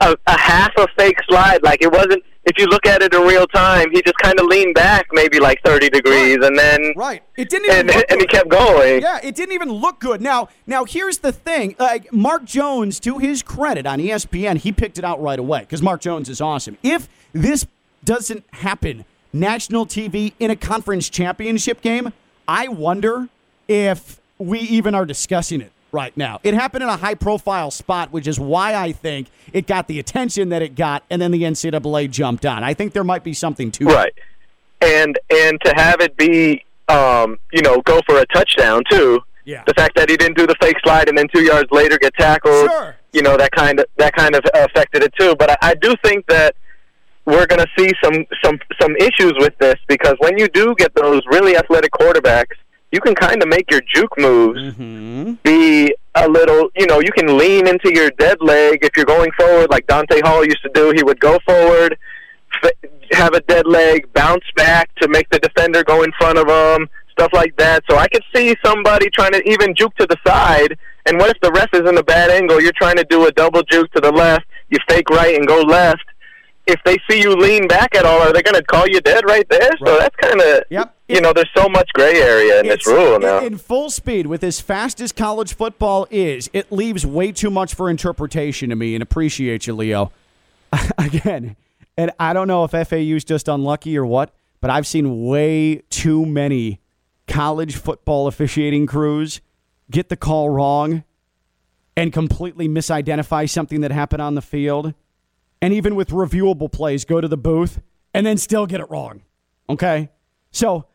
a, 0.01 0.17
a 0.27 0.39
half 0.39 0.73
a 0.77 0.87
fake 0.99 1.17
slide. 1.29 1.63
Like 1.63 1.83
it 1.83 1.91
wasn't. 1.91 2.23
If 2.45 2.59
you 2.59 2.67
look 2.67 2.87
at 2.87 3.03
it 3.03 3.15
in 3.15 3.23
real 3.23 3.47
time, 3.47 3.93
he 3.93 4.03
just 4.03 4.19
kind 4.19 4.39
of 4.39 4.47
leaned 4.47 4.75
back 4.75 5.07
maybe 5.13 5.39
like 5.39 5.63
thirty 5.65 5.89
degrees, 5.89 6.39
right. 6.39 6.47
and 6.47 6.59
then 6.59 6.93
right. 6.97 7.23
It 7.37 7.49
didn't 7.49 7.71
even 7.71 7.91
and, 7.91 8.05
and 8.11 8.21
he 8.21 8.27
kept 8.27 8.49
going. 8.49 9.01
Yeah, 9.01 9.21
it 9.23 9.35
didn't 9.35 9.55
even 9.55 9.71
look 9.71 10.01
good. 10.01 10.21
Now, 10.21 10.49
now 10.67 10.85
here's 10.85 11.19
the 11.19 11.33
thing. 11.33 11.77
Like 11.79 12.13
Mark 12.13 12.45
Jones, 12.45 13.01
to 13.01 13.19
his 13.19 13.43
credit 13.43 13.87
on 13.87 13.99
ESPN, 13.99 14.59
he 14.59 14.73
picked 14.73 14.99
it 14.99 15.05
out 15.05 15.23
right 15.23 15.39
away 15.39 15.61
because 15.61 15.81
Mark 15.81 16.01
Jones 16.01 16.29
is 16.29 16.41
awesome. 16.41 16.77
If 16.83 17.09
this 17.33 17.67
doesn't 18.05 18.45
happen 18.53 19.05
national 19.33 19.87
TV 19.87 20.33
in 20.39 20.51
a 20.51 20.57
conference 20.57 21.09
championship 21.09 21.81
game, 21.81 22.13
I 22.47 22.69
wonder 22.69 23.29
if 23.69 24.21
we 24.39 24.61
even 24.61 24.95
are 24.95 25.07
discussing 25.07 25.61
it 25.61 25.73
right 25.93 26.17
now. 26.17 26.41
It 26.43 26.55
happened 26.55 26.83
in 26.83 26.89
a 26.89 26.97
high 26.97 27.15
profile 27.15 27.71
spot, 27.71 28.13
which 28.13 28.27
is 28.27 28.41
why 28.41 28.75
I 28.75 28.93
think 28.93 29.29
it 29.53 29.67
got 29.67 29.89
the 29.89 29.99
attention 29.99 30.49
that 30.49 30.63
it 30.63 30.75
got, 30.75 31.05
and 31.11 31.21
then 31.21 31.31
the 31.31 31.43
NCAA 31.43 32.11
jumped 32.11 32.47
on. 32.47 32.65
I 32.65 32.75
think 32.75 32.93
there 32.93 33.05
might 33.05 33.25
be 33.25 33.35
something 33.35 33.71
to 33.73 33.87
right. 33.87 33.93
it. 33.93 33.97
Right. 33.97 34.15
And 34.85 35.19
and 35.31 35.61
to 35.65 35.73
have 35.77 36.01
it 36.01 36.17
be 36.17 36.65
um, 36.89 37.39
you 37.53 37.63
know, 37.63 37.81
go 37.83 38.01
for 38.07 38.19
a 38.19 38.27
touchdown 38.27 38.83
too. 38.91 39.21
Yeah. 39.45 39.65
The 39.67 39.75
fact 39.75 39.97
that 39.97 40.09
he 40.09 40.17
didn't 40.17 40.37
do 40.37 40.47
the 40.47 40.55
fake 40.61 40.77
slide 40.85 41.09
and 41.09 41.19
then 41.19 41.27
two 41.35 41.43
yards 41.43 41.71
later 41.73 41.99
get 41.99 42.15
tackled, 42.15 42.71
sure. 42.71 42.97
you 43.13 43.23
know, 43.23 43.37
that 43.37 43.53
kind 43.53 43.81
of 43.81 43.87
that 43.97 44.15
kind 44.15 44.35
of 44.35 44.45
affected 44.55 45.03
it 45.03 45.13
too. 45.19 45.35
But 45.37 45.51
I, 45.51 45.71
I 45.71 45.75
do 45.75 45.95
think 46.05 46.27
that 46.27 46.55
we're 47.25 47.47
going 47.47 47.61
to 47.61 47.69
see 47.79 47.91
some 48.03 48.25
some 48.43 48.59
some 48.81 48.97
issues 48.97 49.35
with 49.39 49.57
this 49.59 49.77
because 49.89 50.17
when 50.19 50.39
you 50.39 50.49
do 50.49 50.75
get 50.77 50.95
those 50.95 51.23
really 51.31 51.57
athletic 51.57 51.93
quarterbacks, 51.93 52.57
you 52.91 53.01
can 53.01 53.15
kind 53.15 53.43
of 53.43 53.49
make 53.49 53.71
your 53.71 53.81
juke 53.95 54.19
moves 54.19 54.61
mm-hmm. 54.61 55.35
be 55.45 55.95
a 56.15 56.29
little. 56.29 56.71
You 56.77 56.87
know, 56.87 57.01
you 57.01 57.13
can 57.13 57.39
lean 57.39 57.69
into 57.69 57.93
your 57.95 58.11
dead 58.19 58.39
leg 58.41 58.81
if 58.83 58.97
you're 58.97 59.07
going 59.07 59.31
forward, 59.39 59.71
like 59.71 59.87
Dante 59.87 60.21
Hall 60.21 60.45
used 60.45 60.63
to 60.63 60.71
do. 60.75 60.93
He 60.97 61.03
would 61.03 61.21
go 61.21 61.39
forward, 61.47 61.97
f- 62.63 62.91
have 63.13 63.35
a 63.35 63.41
dead 63.43 63.67
leg, 63.67 64.13
bounce 64.13 64.45
back 64.57 64.93
to 64.97 65.09
make 65.09 65.29
the 65.31 65.39
defender 65.39 65.85
go 65.85 66.03
in 66.03 66.13
front 66.19 66.39
of 66.39 66.49
him, 66.49 66.89
stuff 67.13 67.31
like 67.33 67.57
that. 67.57 67.85
So 67.89 67.97
I 67.97 68.09
could 68.09 68.25
see 68.35 68.57
somebody 68.65 69.09
trying 69.11 69.33
to 69.33 69.43
even 69.49 69.75
juke 69.75 69.95
to 69.97 70.07
the 70.07 70.17
side. 70.27 70.77
And 71.07 71.19
what 71.19 71.31
if 71.31 71.41
the 71.41 71.51
ref 71.53 71.69
is 71.73 71.89
in 71.89 71.97
a 71.99 72.03
bad 72.03 72.31
angle? 72.31 72.61
You're 72.61 72.73
trying 72.77 72.97
to 72.97 73.05
do 73.05 73.27
a 73.27 73.33
double 73.33 73.63
juke 73.63 73.91
to 73.93 74.01
the 74.01 74.13
left. 74.13 74.45
You 74.71 74.79
fake 74.89 75.09
right 75.11 75.35
and 75.37 75.47
go 75.47 75.61
left 75.61 76.05
if 76.67 76.81
they 76.85 76.97
see 77.09 77.21
you 77.21 77.35
lean 77.35 77.67
back 77.67 77.95
at 77.95 78.05
all, 78.05 78.21
are 78.21 78.33
they 78.33 78.43
going 78.43 78.55
to 78.55 78.63
call 78.63 78.87
you 78.87 79.01
dead 79.01 79.25
right 79.27 79.49
there? 79.49 79.71
Right. 79.81 79.87
So 79.87 79.99
that's 79.99 80.17
kind 80.17 80.41
of 80.41 80.63
yep. 80.71 80.95
You 81.09 81.21
know, 81.21 81.33
there's 81.33 81.51
so 81.55 81.69
much 81.69 81.91
gray 81.93 82.23
area 82.23 82.61
in 82.61 82.69
this 82.69 82.87
rule 82.87 83.19
now. 83.19 83.45
In 83.45 83.59
full 83.59 83.91
speed, 83.91 84.27
with 84.27 84.43
as 84.43 84.61
fast 84.61 85.01
as 85.01 85.13
college 85.13 85.55
football 85.55 86.07
is, 86.11 86.49
it 86.55 86.73
leaves 86.73 87.05
way 87.05 87.33
too 87.33 87.51
much 87.51 87.75
for 87.75 87.91
interpretation 87.91 88.71
to 88.71 88.77
me. 88.77 88.95
And 88.95 89.03
appreciate 89.03 89.67
you, 89.67 89.75
Leo. 89.75 90.11
Again, 90.99 91.57
and 91.99 92.13
I 92.19 92.33
don't 92.33 92.49
know 92.49 92.65
if 92.65 92.71
FAU's 92.71 93.25
just 93.25 93.47
unlucky 93.47 93.99
or 93.99 94.07
what, 94.07 94.33
but 94.61 94.71
I've 94.71 94.87
seen 94.87 95.27
way 95.27 95.83
too 95.91 96.25
many 96.25 96.81
college 97.27 97.77
football 97.77 98.27
officiating 98.27 98.87
crews 98.87 99.41
get 99.91 100.09
the 100.09 100.17
call 100.17 100.49
wrong 100.49 101.05
and 101.97 102.13
completely 102.13 102.69
misidentify 102.69 103.49
something 103.51 103.83
that 103.83 103.91
happened 103.91 104.23
on 104.23 104.35
the 104.35 104.43
field 104.43 104.95
and 105.63 105.73
even 105.73 105.95
with 105.95 106.11
reviewable 106.11 106.71
plays, 106.71 107.07
go 107.07 107.21
to 107.21 107.29
the 107.29 107.39
booth 107.39 107.81
and 108.13 108.27
then 108.27 108.37
still 108.37 108.67
get 108.67 108.81
it 108.81 108.91
wrong. 108.91 109.23
Okay? 109.71 110.11
So, 110.51 110.87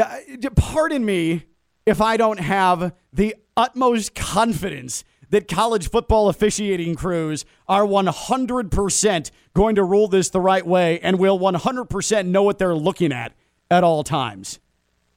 uh, 0.00 0.18
pardon 0.54 1.04
me 1.04 1.44
if 1.84 2.00
I 2.00 2.16
don't 2.16 2.38
have 2.38 2.94
the 3.12 3.34
utmost 3.56 4.14
confidence 4.14 5.04
that 5.30 5.48
college 5.48 5.90
football 5.90 6.28
officiating 6.28 6.94
crews 6.94 7.44
are 7.66 7.82
100% 7.82 9.30
going 9.52 9.74
to 9.74 9.84
rule 9.84 10.08
this 10.08 10.30
the 10.30 10.40
right 10.40 10.66
way 10.66 11.00
and 11.00 11.18
will 11.18 11.38
100% 11.38 12.26
know 12.26 12.42
what 12.44 12.58
they're 12.58 12.74
looking 12.74 13.12
at 13.12 13.34
at 13.70 13.84
all 13.84 14.04
times. 14.04 14.60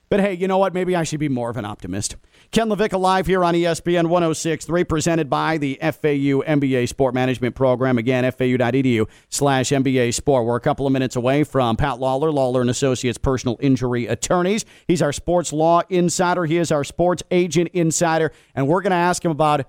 But 0.10 0.20
hey, 0.20 0.34
you 0.34 0.48
know 0.48 0.58
what? 0.58 0.74
Maybe 0.74 0.96
I 0.96 1.04
should 1.04 1.22
be 1.22 1.30
more 1.30 1.50
of 1.50 1.56
an 1.56 1.64
optimist. 1.64 2.18
Ken 2.52 2.68
LaVicka 2.68 3.00
live 3.00 3.28
here 3.28 3.46
on 3.46 3.54
ESPN 3.54 4.08
106.3, 4.08 4.86
presented 4.86 5.30
by 5.30 5.58
the 5.58 5.80
FAU 5.82 6.44
MBA 6.44 6.90
Sport 6.90 7.14
Management 7.14 7.56
Program. 7.56 7.98
Again, 7.98 8.30
fau.edu 8.30 9.08
slash 9.30 9.70
MBA 9.70 10.14
Sport. 10.14 10.46
We're 10.46 10.58
a 10.58 10.60
couple 10.60 10.86
of 10.86 10.92
minutes 10.92 11.16
away 11.16 11.46
from 11.46 11.78
Pat 11.78 12.00
Lawlor, 12.00 12.30
Lawlor 12.30 12.60
and 12.60 12.70
Associates 12.70 13.18
Personal 13.18 13.56
Injury 13.62 14.06
Attorneys. 14.06 14.66
He's 14.86 15.02
our 15.02 15.14
sports 15.14 15.54
law 15.54 15.84
insider. 15.88 16.44
He 16.44 16.58
is 16.58 16.74
our 16.74 16.84
sports 16.84 17.24
agent 17.32 17.70
insider. 17.72 18.34
And 18.54 18.68
we're 18.68 18.82
going 18.82 18.92
to 18.92 18.98
ask 18.98 19.24
him 19.24 19.32
about 19.32 19.66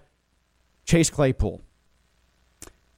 Chase 0.85 1.09
Claypool. 1.09 1.63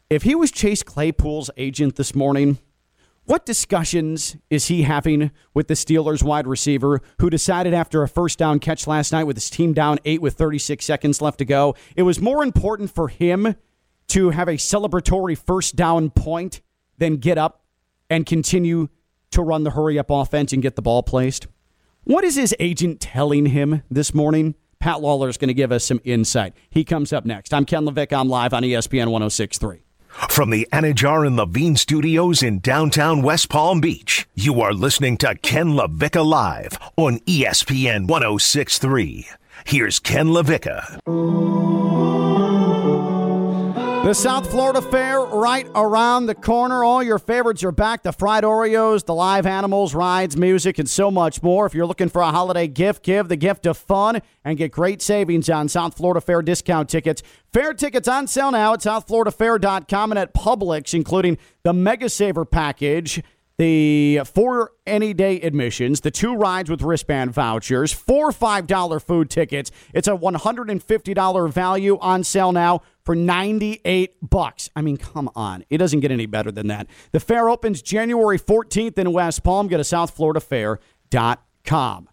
If 0.09 0.23
he 0.23 0.35
was 0.35 0.51
Chase 0.51 0.83
Claypool's 0.83 1.51
agent 1.59 1.97
this 1.97 2.15
morning, 2.15 2.57
what 3.27 3.47
discussions 3.47 4.37
is 4.51 4.67
he 4.67 4.83
having 4.83 5.31
with 5.55 5.69
the 5.69 5.75
Steelers 5.75 6.23
wide 6.23 6.47
receiver 6.47 7.01
who 7.21 7.31
decided 7.31 7.73
after 7.73 8.03
a 8.03 8.09
first 8.09 8.39
down 8.39 8.59
catch 8.59 8.87
last 8.87 9.13
night 9.13 9.25
with 9.25 9.37
his 9.37 9.49
team 9.49 9.73
down 9.73 9.99
eight 10.05 10.21
with 10.21 10.35
36 10.35 10.85
seconds 10.85 11.23
left 11.23 11.39
to 11.39 11.45
go, 11.45 11.75
it 11.97 12.03
was 12.03 12.21
more 12.21 12.43
important 12.43 12.95
for 12.95 13.09
him 13.09 13.57
to 14.09 14.31
have 14.31 14.49
a 14.49 14.53
celebratory 14.53 15.37
first 15.37 15.77
down 15.77 16.11
point 16.11 16.61
than 16.99 17.17
get 17.17 17.39
up 17.39 17.65
and 18.11 18.27
continue 18.27 18.89
to 19.31 19.43
run 19.43 19.65
the 19.65 19.71
hurry 19.71 19.99
up 19.99 20.11
offense 20.11 20.53
and 20.53 20.63
get 20.63 20.77
the 20.77 20.83
ball 20.83 21.03
placed? 21.03 21.47
What 22.05 22.25
is 22.25 22.37
his 22.37 22.55
agent 22.61 23.01
telling 23.01 23.47
him 23.47 23.83
this 23.91 24.15
morning? 24.15 24.55
Pat 24.79 24.97
Lawlor 24.97 25.31
is 25.31 25.39
going 25.39 25.49
to 25.49 25.55
give 25.55 25.73
us 25.73 25.83
some 25.83 26.01
insight. 26.05 26.53
He 26.69 26.85
comes 26.85 27.13
up 27.13 27.25
next. 27.25 27.55
I'm 27.55 27.65
Ken 27.65 27.87
LaVicka. 27.87 28.19
I'm 28.19 28.29
live 28.29 28.53
on 28.53 28.63
ESPN 28.63 29.09
1063. 29.09 29.84
From 30.15 30.51
the 30.51 30.69
Anidjar 30.73 31.27
and 31.27 31.37
Levine 31.37 31.77
studios 31.77 32.43
in 32.43 32.61
downtown 32.61 33.23
West 33.23 33.49
Palm 33.49 33.81
Beach, 33.81 34.27
you 34.35 34.61
are 34.61 34.73
listening 34.73 35.17
to 35.19 35.35
Ken 35.37 35.73
LaVicka 35.73 36.25
Live 36.25 36.79
on 36.97 37.19
ESPN 37.21 38.07
1063. 38.07 39.29
Here's 39.65 39.99
Ken 39.99 40.29
LaVicka. 40.29 41.84
South 44.15 44.49
Florida 44.49 44.81
Fair 44.81 45.21
right 45.21 45.67
around 45.75 46.27
the 46.27 46.37
corner. 46.37 46.85
All 46.85 47.03
your 47.03 47.19
favorites 47.19 47.65
are 47.65 47.73
back. 47.73 48.05
The 48.05 48.13
fried 48.13 48.45
Oreos, 48.45 49.05
the 49.05 49.15
live 49.15 49.45
animals, 49.45 49.93
rides, 49.93 50.37
music, 50.37 50.79
and 50.79 50.89
so 50.89 51.11
much 51.11 51.43
more. 51.43 51.67
If 51.67 51.75
you're 51.75 51.85
looking 51.85 52.09
for 52.09 52.23
a 52.23 52.31
holiday 52.31 52.69
gift, 52.69 53.03
give 53.03 53.29
the 53.29 53.37
gift 53.37 53.67
of 53.67 53.77
fun 53.77 54.23
and 54.45 54.57
get 54.57 54.71
great 54.71 55.03
savings 55.03 55.51
on 55.51 55.69
South 55.69 55.97
Florida 55.97 56.21
Fair 56.21 56.43
discount 56.43 56.89
tickets. 56.89 57.25
Fair 57.53 57.75
tickets 57.75 58.07
on 58.07 58.29
sale 58.29 58.53
now 58.53 58.75
at 58.75 58.81
southfloridafair.com 58.81 60.13
and 60.13 60.19
at 60.19 60.33
Publix, 60.33 60.95
including 60.95 61.37
the 61.65 61.73
Mega 61.73 62.09
Saver 62.09 62.45
package 62.45 63.21
the 63.57 64.21
four 64.25 64.73
any 64.87 65.15
day 65.15 65.41
admissions, 65.41 66.01
the 66.01 66.11
two 66.11 66.35
rides 66.35 66.69
with 66.69 66.83
wristband 66.83 67.33
vouchers, 67.33 67.93
four 67.93 68.31
$5 68.31 69.03
food 69.03 69.31
tickets. 69.31 69.71
It's 69.93 70.09
a 70.09 70.17
$150 70.17 71.53
value 71.53 71.99
on 72.01 72.25
sale 72.25 72.53
now 72.53 72.81
for 73.05 73.15
98 73.15 74.17
bucks. 74.23 74.71
I 74.75 74.83
mean, 74.83 74.97
come 74.97 75.31
on. 75.35 75.65
It 75.71 75.79
doesn't 75.79 76.01
get 76.01 76.11
any 76.11 76.27
better 76.27 76.51
than 76.51 76.67
that. 76.69 76.87
The 77.13 77.21
fair 77.21 77.49
opens 77.49 77.83
January 77.83 78.39
14th 78.39 78.99
in 78.99 79.13
West 79.13 79.43
Palm. 79.43 79.69
Go 79.69 79.77
to 79.77 79.83
southfloridafair.com. 79.83 82.09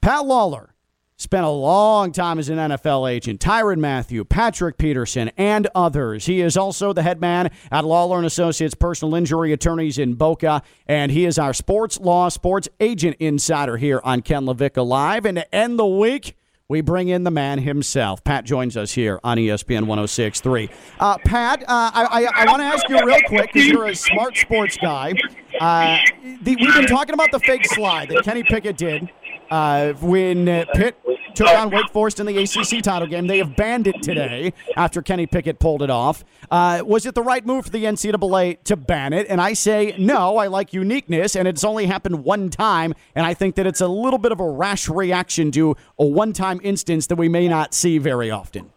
Pat 0.00 0.24
Lawlor 0.24 0.68
spent 1.16 1.44
a 1.44 1.50
long 1.50 2.12
time 2.12 2.38
as 2.38 2.48
an 2.48 2.58
NFL 2.58 3.10
agent. 3.10 3.40
Tyrann 3.40 3.78
Mathieu, 3.78 4.24
Patrick 4.24 4.78
Peterson, 4.78 5.30
and 5.36 5.68
others. 5.74 6.26
He 6.26 6.40
is 6.40 6.56
also 6.56 6.92
the 6.92 7.02
head 7.02 7.20
man 7.20 7.50
at 7.70 7.84
Lawlor 7.84 8.18
and 8.18 8.26
Associates 8.26 8.74
Personal 8.74 9.14
Injury 9.14 9.52
Attorneys 9.52 9.98
in 9.98 10.14
Boca, 10.14 10.62
and 10.86 11.10
he 11.10 11.24
is 11.24 11.38
our 11.38 11.54
sports 11.54 11.98
law 11.98 12.28
sports 12.28 12.68
agent 12.80 13.16
insider 13.18 13.78
here 13.78 14.00
on 14.04 14.22
Ken 14.22 14.44
LaVicka 14.44 14.86
Live. 14.86 15.24
And 15.24 15.38
to 15.38 15.54
end 15.54 15.78
the 15.78 15.86
week, 15.86 16.36
we 16.68 16.80
bring 16.80 17.08
in 17.08 17.22
the 17.22 17.30
man 17.30 17.60
himself. 17.60 18.24
Pat 18.24 18.44
joins 18.44 18.76
us 18.76 18.92
here 18.92 19.20
on 19.22 19.38
ESPN 19.38 19.84
106.3. 19.84 20.68
Uh, 20.98 21.16
Pat, 21.18 21.62
uh, 21.62 21.64
I, 21.68 22.04
I, 22.10 22.42
I 22.42 22.46
want 22.46 22.60
to 22.60 22.64
ask 22.64 22.88
you 22.88 22.98
real 23.04 23.20
quick 23.26 23.52
because 23.52 23.68
you're 23.68 23.86
a 23.86 23.94
smart 23.94 24.36
sports 24.36 24.76
guy. 24.76 25.14
Uh, 25.60 25.98
the, 26.42 26.56
we've 26.56 26.74
been 26.74 26.86
talking 26.86 27.14
about 27.14 27.30
the 27.30 27.40
fake 27.40 27.66
slide 27.66 28.08
that 28.10 28.22
Kenny 28.24 28.42
Pickett 28.42 28.76
did 28.76 29.10
uh, 29.50 29.92
when 29.94 30.48
uh, 30.48 30.64
Pitt 30.74 30.96
took 31.34 31.48
on 31.48 31.70
Wake 31.70 31.90
Forest 31.90 32.18
in 32.18 32.26
the 32.26 32.38
ACC 32.38 32.82
title 32.82 33.06
game. 33.06 33.26
They 33.26 33.38
have 33.38 33.56
banned 33.56 33.86
it 33.86 34.02
today 34.02 34.52
after 34.76 35.02
Kenny 35.02 35.26
Pickett 35.26 35.58
pulled 35.58 35.82
it 35.82 35.90
off. 35.90 36.24
Uh, 36.50 36.82
was 36.84 37.06
it 37.06 37.14
the 37.14 37.22
right 37.22 37.44
move 37.44 37.66
for 37.66 37.70
the 37.70 37.84
NCAA 37.84 38.62
to 38.64 38.76
ban 38.76 39.12
it? 39.12 39.26
And 39.28 39.40
I 39.40 39.52
say 39.52 39.94
no. 39.98 40.38
I 40.38 40.46
like 40.46 40.72
uniqueness, 40.72 41.36
and 41.36 41.46
it's 41.46 41.64
only 41.64 41.86
happened 41.86 42.24
one 42.24 42.48
time, 42.48 42.94
and 43.14 43.26
I 43.26 43.34
think 43.34 43.54
that 43.56 43.66
it's 43.66 43.80
a 43.80 43.88
little 43.88 44.18
bit 44.18 44.32
of 44.32 44.40
a 44.40 44.48
rash 44.48 44.88
reaction 44.88 45.50
to 45.52 45.76
a 45.98 46.06
one-time 46.06 46.60
instance 46.62 47.06
that 47.08 47.16
we 47.16 47.28
may 47.28 47.48
not 47.48 47.74
see 47.74 47.98
very 47.98 48.30
often. 48.30 48.70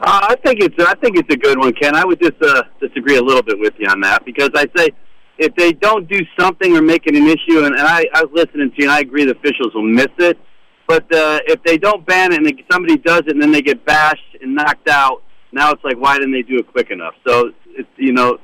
Uh, 0.00 0.28
I 0.28 0.36
think 0.44 0.60
it's 0.60 0.74
I 0.78 0.94
think 0.96 1.16
it's 1.16 1.32
a 1.32 1.38
good 1.38 1.58
one, 1.58 1.72
Ken. 1.72 1.96
I 1.96 2.04
would 2.04 2.20
just 2.20 2.40
uh, 2.42 2.64
disagree 2.80 3.16
a 3.16 3.22
little 3.22 3.42
bit 3.42 3.58
with 3.58 3.72
you 3.78 3.88
on 3.88 4.00
that 4.02 4.24
because 4.26 4.50
I 4.54 4.66
say 4.76 4.90
if 5.38 5.54
they 5.54 5.72
don't 5.72 6.06
do 6.08 6.18
something 6.38 6.76
or 6.76 6.82
make 6.82 7.06
it 7.06 7.16
an 7.16 7.26
issue, 7.26 7.64
and, 7.64 7.74
and 7.74 7.86
I, 7.86 8.04
I 8.14 8.24
was 8.24 8.30
listening 8.32 8.70
to 8.70 8.76
you, 8.76 8.84
and 8.84 8.90
I 8.90 9.00
agree 9.00 9.24
the 9.24 9.32
officials 9.32 9.74
will 9.74 9.82
miss 9.82 10.08
it. 10.18 10.38
But 10.86 11.04
uh, 11.14 11.40
if 11.46 11.62
they 11.64 11.78
don't 11.78 12.06
ban 12.06 12.32
it 12.32 12.38
and 12.38 12.46
they, 12.46 12.64
somebody 12.70 12.96
does 12.98 13.20
it 13.20 13.32
and 13.32 13.42
then 13.42 13.52
they 13.52 13.62
get 13.62 13.84
bashed 13.84 14.36
and 14.40 14.54
knocked 14.54 14.88
out, 14.88 15.22
now 15.52 15.70
it's 15.70 15.82
like 15.82 15.96
why 15.96 16.18
didn't 16.18 16.32
they 16.32 16.42
do 16.42 16.58
it 16.58 16.70
quick 16.70 16.90
enough? 16.90 17.14
So 17.26 17.52
it's 17.68 17.88
you 17.96 18.12
know, 18.12 18.38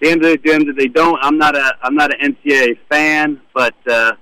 the 0.00 0.10
end 0.10 0.24
of 0.24 0.42
the, 0.42 0.42
that 0.42 0.74
they 0.76 0.88
don't. 0.88 1.18
I'm 1.22 1.38
not 1.38 1.56
a 1.56 1.72
I'm 1.82 1.94
not 1.94 2.10
an 2.12 2.34
NCAA 2.34 2.78
fan, 2.90 3.40
but 3.54 3.74
uh, 3.88 4.12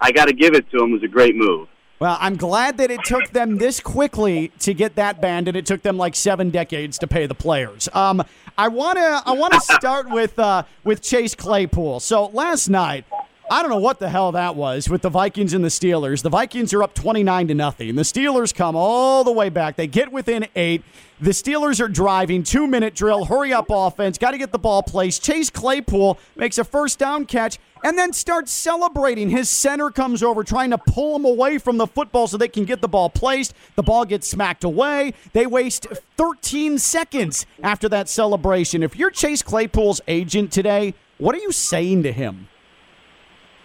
I 0.00 0.12
got 0.12 0.26
to 0.26 0.34
give 0.34 0.54
it 0.54 0.70
to 0.70 0.78
them. 0.78 0.90
It 0.90 0.94
was 0.94 1.02
a 1.02 1.08
great 1.08 1.34
move. 1.34 1.66
Well, 2.02 2.18
I'm 2.18 2.34
glad 2.34 2.78
that 2.78 2.90
it 2.90 3.04
took 3.04 3.28
them 3.30 3.58
this 3.58 3.78
quickly 3.78 4.48
to 4.58 4.74
get 4.74 4.96
that 4.96 5.20
banned, 5.20 5.46
and 5.46 5.56
it 5.56 5.64
took 5.64 5.82
them 5.82 5.96
like 5.96 6.16
seven 6.16 6.50
decades 6.50 6.98
to 6.98 7.06
pay 7.06 7.26
the 7.26 7.34
players. 7.36 7.88
Um, 7.92 8.24
I 8.58 8.66
wanna 8.66 9.22
I 9.24 9.30
wanna 9.34 9.60
start 9.78 10.10
with 10.10 10.36
uh, 10.36 10.64
with 10.82 11.00
Chase 11.00 11.36
Claypool. 11.36 12.00
So 12.00 12.26
last 12.26 12.68
night, 12.68 13.04
I 13.48 13.62
don't 13.62 13.70
know 13.70 13.78
what 13.78 14.00
the 14.00 14.08
hell 14.08 14.32
that 14.32 14.56
was 14.56 14.88
with 14.88 15.02
the 15.02 15.10
Vikings 15.10 15.54
and 15.54 15.62
the 15.62 15.68
Steelers. 15.68 16.22
The 16.22 16.30
Vikings 16.30 16.74
are 16.74 16.82
up 16.82 16.92
29 16.94 17.46
to 17.46 17.54
nothing. 17.54 17.94
The 17.94 18.02
Steelers 18.02 18.52
come 18.52 18.74
all 18.74 19.22
the 19.22 19.30
way 19.30 19.48
back. 19.48 19.76
They 19.76 19.86
get 19.86 20.10
within 20.10 20.48
eight. 20.56 20.82
The 21.20 21.30
Steelers 21.30 21.80
are 21.80 21.86
driving, 21.86 22.42
two 22.42 22.66
minute 22.66 22.96
drill, 22.96 23.26
hurry 23.26 23.52
up 23.52 23.66
offense, 23.68 24.18
got 24.18 24.32
to 24.32 24.38
get 24.38 24.50
the 24.50 24.58
ball 24.58 24.82
placed. 24.82 25.22
Chase 25.22 25.50
Claypool 25.50 26.18
makes 26.34 26.58
a 26.58 26.64
first 26.64 26.98
down 26.98 27.26
catch 27.26 27.60
and 27.84 27.98
then 27.98 28.12
starts 28.12 28.52
celebrating. 28.52 29.30
His 29.30 29.48
center 29.48 29.90
comes 29.90 30.22
over 30.22 30.44
trying 30.44 30.70
to 30.70 30.78
pull 30.78 31.16
him 31.16 31.24
away 31.24 31.58
from 31.58 31.78
the 31.78 31.86
football 31.86 32.26
so 32.26 32.36
they 32.36 32.48
can 32.48 32.64
get 32.64 32.80
the 32.80 32.88
ball 32.88 33.10
placed. 33.10 33.54
The 33.76 33.82
ball 33.82 34.04
gets 34.04 34.28
smacked 34.28 34.64
away. 34.64 35.14
They 35.32 35.46
waste 35.46 35.86
13 36.16 36.78
seconds 36.78 37.46
after 37.62 37.88
that 37.88 38.08
celebration. 38.08 38.82
If 38.82 38.96
you're 38.96 39.10
Chase 39.10 39.42
Claypool's 39.42 40.00
agent 40.08 40.52
today, 40.52 40.94
what 41.18 41.34
are 41.34 41.40
you 41.40 41.52
saying 41.52 42.02
to 42.04 42.12
him? 42.12 42.48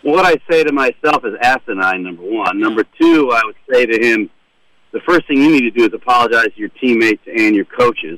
what 0.03 0.25
I 0.25 0.37
say 0.49 0.63
to 0.63 0.71
myself 0.71 1.25
is 1.25 1.33
asinine. 1.41 2.03
Number 2.03 2.23
one. 2.23 2.59
Number 2.59 2.83
two, 2.99 3.31
I 3.31 3.41
would 3.43 3.55
say 3.71 3.85
to 3.85 4.07
him, 4.07 4.29
the 4.91 5.01
first 5.01 5.27
thing 5.27 5.41
you 5.41 5.51
need 5.51 5.61
to 5.61 5.71
do 5.71 5.85
is 5.85 5.93
apologize 5.93 6.45
to 6.53 6.59
your 6.59 6.69
teammates 6.69 7.21
and 7.27 7.53
your 7.53 7.65
coaches 7.65 8.17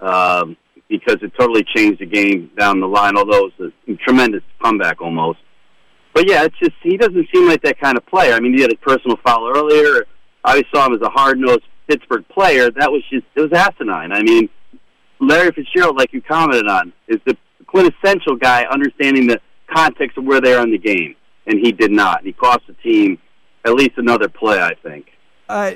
um, 0.00 0.56
because 0.88 1.16
it 1.22 1.32
totally 1.38 1.64
changed 1.74 2.00
the 2.00 2.06
game 2.06 2.50
down 2.58 2.80
the 2.80 2.86
line. 2.86 3.16
Although 3.16 3.46
it 3.46 3.52
was 3.58 3.72
a 3.88 3.94
tremendous 3.96 4.42
comeback 4.62 5.00
almost. 5.00 5.38
But 6.14 6.28
yeah, 6.28 6.44
it's 6.44 6.58
just 6.58 6.74
he 6.82 6.96
doesn't 6.96 7.28
seem 7.32 7.46
like 7.46 7.62
that 7.62 7.80
kind 7.80 7.96
of 7.96 8.06
player. 8.06 8.34
I 8.34 8.40
mean, 8.40 8.54
he 8.54 8.62
had 8.62 8.72
a 8.72 8.76
personal 8.76 9.16
foul 9.24 9.52
earlier. 9.54 10.06
I 10.44 10.62
saw 10.74 10.86
him 10.86 10.94
as 10.94 11.02
a 11.02 11.10
hard 11.10 11.38
nosed 11.38 11.64
Pittsburgh 11.88 12.24
player. 12.28 12.70
That 12.70 12.90
was 12.90 13.02
just 13.10 13.26
it 13.34 13.40
was 13.40 13.52
asinine. 13.52 14.12
I 14.12 14.22
mean, 14.22 14.48
Larry 15.20 15.52
Fitzgerald, 15.52 15.96
like 15.96 16.12
you 16.12 16.22
commented 16.22 16.66
on, 16.66 16.92
is 17.06 17.18
the 17.26 17.36
quintessential 17.66 18.36
guy 18.36 18.64
understanding 18.64 19.26
the 19.26 19.40
context 19.72 20.16
of 20.16 20.24
where 20.24 20.40
they 20.40 20.54
are 20.54 20.62
in 20.62 20.70
the 20.70 20.78
game 20.78 21.14
and 21.48 21.58
he 21.58 21.72
did 21.72 21.90
not. 21.90 22.22
He 22.22 22.32
cost 22.32 22.60
the 22.66 22.74
team 22.74 23.18
at 23.64 23.74
least 23.74 23.92
another 23.96 24.28
play, 24.28 24.60
I 24.60 24.74
think. 24.82 25.06
Uh, 25.48 25.72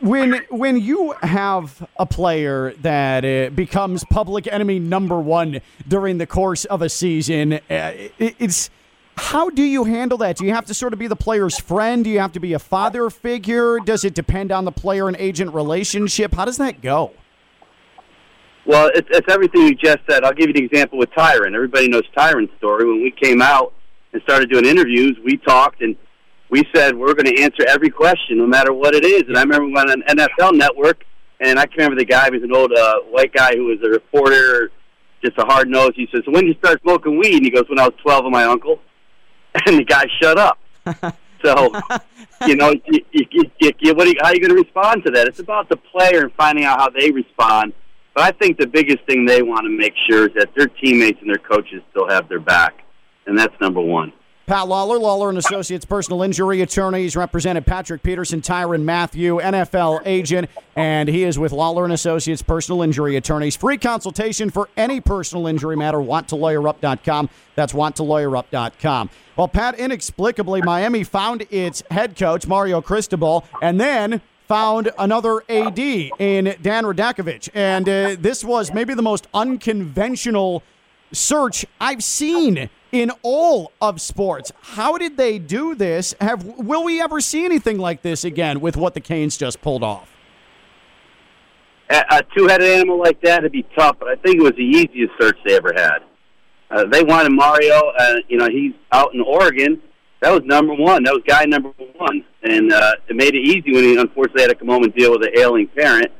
when 0.00 0.44
when 0.50 0.78
you 0.78 1.14
have 1.22 1.86
a 1.98 2.04
player 2.04 2.74
that 2.82 3.24
uh, 3.24 3.50
becomes 3.50 4.04
public 4.04 4.46
enemy 4.46 4.78
number 4.78 5.18
one 5.18 5.60
during 5.88 6.18
the 6.18 6.26
course 6.26 6.66
of 6.66 6.82
a 6.82 6.88
season, 6.90 7.54
uh, 7.54 7.60
it's 8.18 8.68
how 9.16 9.48
do 9.48 9.62
you 9.62 9.84
handle 9.84 10.18
that? 10.18 10.36
Do 10.36 10.44
you 10.44 10.52
have 10.52 10.66
to 10.66 10.74
sort 10.74 10.92
of 10.92 10.98
be 10.98 11.06
the 11.06 11.16
player's 11.16 11.58
friend? 11.58 12.04
Do 12.04 12.10
you 12.10 12.18
have 12.18 12.32
to 12.32 12.40
be 12.40 12.52
a 12.52 12.58
father 12.58 13.08
figure? 13.08 13.78
Does 13.78 14.04
it 14.04 14.14
depend 14.14 14.52
on 14.52 14.64
the 14.64 14.72
player 14.72 15.08
and 15.08 15.16
agent 15.16 15.54
relationship? 15.54 16.34
How 16.34 16.44
does 16.44 16.58
that 16.58 16.82
go? 16.82 17.12
Well, 18.66 18.90
it's, 18.94 19.08
it's 19.10 19.32
everything 19.32 19.62
you 19.62 19.74
just 19.74 19.98
said. 20.08 20.24
I'll 20.24 20.32
give 20.32 20.48
you 20.48 20.54
an 20.56 20.64
example 20.64 20.98
with 20.98 21.10
Tyrann. 21.10 21.54
Everybody 21.54 21.88
knows 21.88 22.04
Tyrann's 22.16 22.50
story. 22.58 22.84
When 22.84 23.02
we 23.02 23.10
came 23.10 23.40
out 23.40 23.72
and 24.12 24.20
started 24.22 24.50
doing 24.50 24.64
interviews, 24.64 25.16
we 25.24 25.36
talked 25.36 25.80
and 25.80 25.96
we 26.50 26.64
said 26.74 26.96
we're 26.96 27.14
going 27.14 27.34
to 27.34 27.42
answer 27.42 27.64
every 27.68 27.90
question, 27.90 28.38
no 28.38 28.46
matter 28.46 28.72
what 28.72 28.94
it 28.94 29.04
is. 29.04 29.22
And 29.28 29.36
I 29.36 29.42
remember 29.42 29.66
when 29.66 29.90
on 29.90 30.02
NFL 30.02 30.56
Network, 30.56 31.04
and 31.40 31.58
I 31.58 31.66
can 31.66 31.78
remember 31.78 31.96
the 31.96 32.04
guy. 32.04 32.26
He 32.26 32.30
was 32.30 32.42
an 32.42 32.54
old 32.54 32.72
uh, 32.72 33.00
white 33.10 33.32
guy 33.32 33.54
who 33.54 33.66
was 33.66 33.78
a 33.84 33.88
reporter, 33.88 34.70
just 35.24 35.36
a 35.38 35.44
hard 35.44 35.68
nose. 35.68 35.90
He 35.96 36.08
says, 36.12 36.22
so 36.24 36.30
"When 36.30 36.44
did 36.44 36.54
you 36.54 36.60
start 36.62 36.80
smoking 36.82 37.18
weed?" 37.18 37.34
And 37.34 37.44
he 37.44 37.50
goes, 37.50 37.64
"When 37.68 37.78
I 37.78 37.84
was 37.84 37.94
12 38.02 38.24
with 38.24 38.32
my 38.32 38.44
uncle." 38.44 38.80
And 39.66 39.78
the 39.78 39.84
guy 39.84 40.04
shut 40.20 40.36
up. 40.36 40.58
so, 41.44 41.72
you 42.44 42.56
know, 42.56 42.74
you, 42.86 43.04
you, 43.12 43.24
you, 43.60 43.70
you, 43.78 43.94
what 43.94 44.08
are 44.08 44.10
you, 44.10 44.16
how 44.20 44.30
are 44.30 44.34
you 44.34 44.40
going 44.40 44.50
to 44.50 44.60
respond 44.60 45.04
to 45.04 45.12
that? 45.12 45.28
It's 45.28 45.38
about 45.38 45.68
the 45.68 45.76
player 45.76 46.22
and 46.22 46.32
finding 46.32 46.64
out 46.64 46.80
how 46.80 46.90
they 46.90 47.12
respond. 47.12 47.72
But 48.16 48.24
I 48.24 48.32
think 48.32 48.58
the 48.58 48.66
biggest 48.66 49.04
thing 49.06 49.24
they 49.24 49.42
want 49.42 49.62
to 49.62 49.70
make 49.70 49.94
sure 50.10 50.26
is 50.26 50.34
that 50.34 50.48
their 50.56 50.66
teammates 50.66 51.20
and 51.20 51.30
their 51.30 51.38
coaches 51.38 51.82
still 51.92 52.08
have 52.08 52.28
their 52.28 52.40
back 52.40 52.84
and 53.26 53.38
that's 53.38 53.54
number 53.60 53.80
one. 53.80 54.12
Pat 54.46 54.68
Lawlor, 54.68 55.00
Lawlor 55.00 55.30
and 55.30 55.38
Associates 55.38 55.86
personal 55.86 56.22
injury 56.22 56.60
attorneys, 56.60 57.16
represented 57.16 57.64
Patrick 57.64 58.02
Peterson, 58.02 58.42
Tyrann 58.42 58.82
Mathieu, 58.82 59.38
NFL 59.38 60.02
agent, 60.04 60.50
and 60.76 61.08
he 61.08 61.24
is 61.24 61.38
with 61.38 61.50
Lawlor 61.50 61.84
and 61.84 61.94
Associates 61.94 62.42
personal 62.42 62.82
injury 62.82 63.16
attorneys. 63.16 63.56
Free 63.56 63.78
consultation 63.78 64.50
for 64.50 64.68
any 64.76 65.00
personal 65.00 65.46
injury 65.46 65.76
matter. 65.76 65.96
WantToLawyerUp.com. 65.96 67.30
That's 67.54 67.72
WantToLawyerUp.com. 67.72 69.10
Well, 69.36 69.48
Pat, 69.48 69.78
inexplicably, 69.78 70.60
Miami 70.60 71.04
found 71.04 71.46
its 71.50 71.82
head 71.90 72.14
coach 72.14 72.46
Mario 72.46 72.82
Cristobal, 72.82 73.46
and 73.62 73.80
then 73.80 74.20
found 74.46 74.90
another 74.98 75.42
AD 75.48 75.78
in 75.78 76.54
Dan 76.60 76.84
Radakovich, 76.84 77.48
and 77.54 77.88
uh, 77.88 78.16
this 78.18 78.44
was 78.44 78.74
maybe 78.74 78.92
the 78.92 79.00
most 79.00 79.26
unconventional 79.32 80.62
search 81.12 81.64
I've 81.80 82.04
seen 82.04 82.68
in 82.94 83.10
all 83.22 83.72
of 83.80 84.00
sports. 84.00 84.52
How 84.62 84.96
did 84.96 85.16
they 85.16 85.40
do 85.40 85.74
this? 85.74 86.14
Have 86.20 86.44
will 86.44 86.84
we 86.84 87.02
ever 87.02 87.20
see 87.20 87.44
anything 87.44 87.76
like 87.76 88.02
this 88.02 88.24
again 88.24 88.60
with 88.60 88.76
what 88.76 88.94
the 88.94 89.00
Canes 89.00 89.36
just 89.36 89.60
pulled 89.60 89.82
off? 89.82 90.08
A, 91.90 92.22
two-headed 92.36 92.66
animal 92.66 92.98
like 92.98 93.20
that 93.22 93.42
would 93.42 93.52
be 93.52 93.66
tough, 93.76 93.96
but 93.98 94.08
I 94.08 94.14
think 94.16 94.36
it 94.36 94.42
was 94.42 94.52
the 94.52 94.62
easiest 94.62 95.12
search 95.20 95.36
they 95.44 95.56
ever 95.56 95.72
had. 95.76 95.98
Uh, 96.70 96.84
they 96.86 97.02
wanted 97.02 97.32
Mario, 97.32 97.92
uh, 97.98 98.14
you 98.28 98.38
know, 98.38 98.48
he's 98.48 98.72
out 98.90 99.12
in 99.12 99.20
Oregon. 99.20 99.82
That 100.20 100.32
was 100.32 100.42
number 100.44 100.72
one. 100.72 101.04
That 101.04 101.12
was 101.12 101.22
guy 101.26 101.44
number 101.44 101.70
one, 101.96 102.24
and 102.42 102.72
uh, 102.72 102.92
it 103.08 103.14
made 103.16 103.34
it 103.34 103.44
easy 103.44 103.72
when 103.72 103.84
he 103.84 103.96
unfortunately 103.96 104.42
had 104.42 104.48
to 104.50 104.54
come 104.54 104.68
home 104.68 104.84
and 104.84 104.94
deal 104.94 105.10
with 105.12 105.22
an 105.24 105.36
ailing 105.36 105.68
parent. 105.76 106.10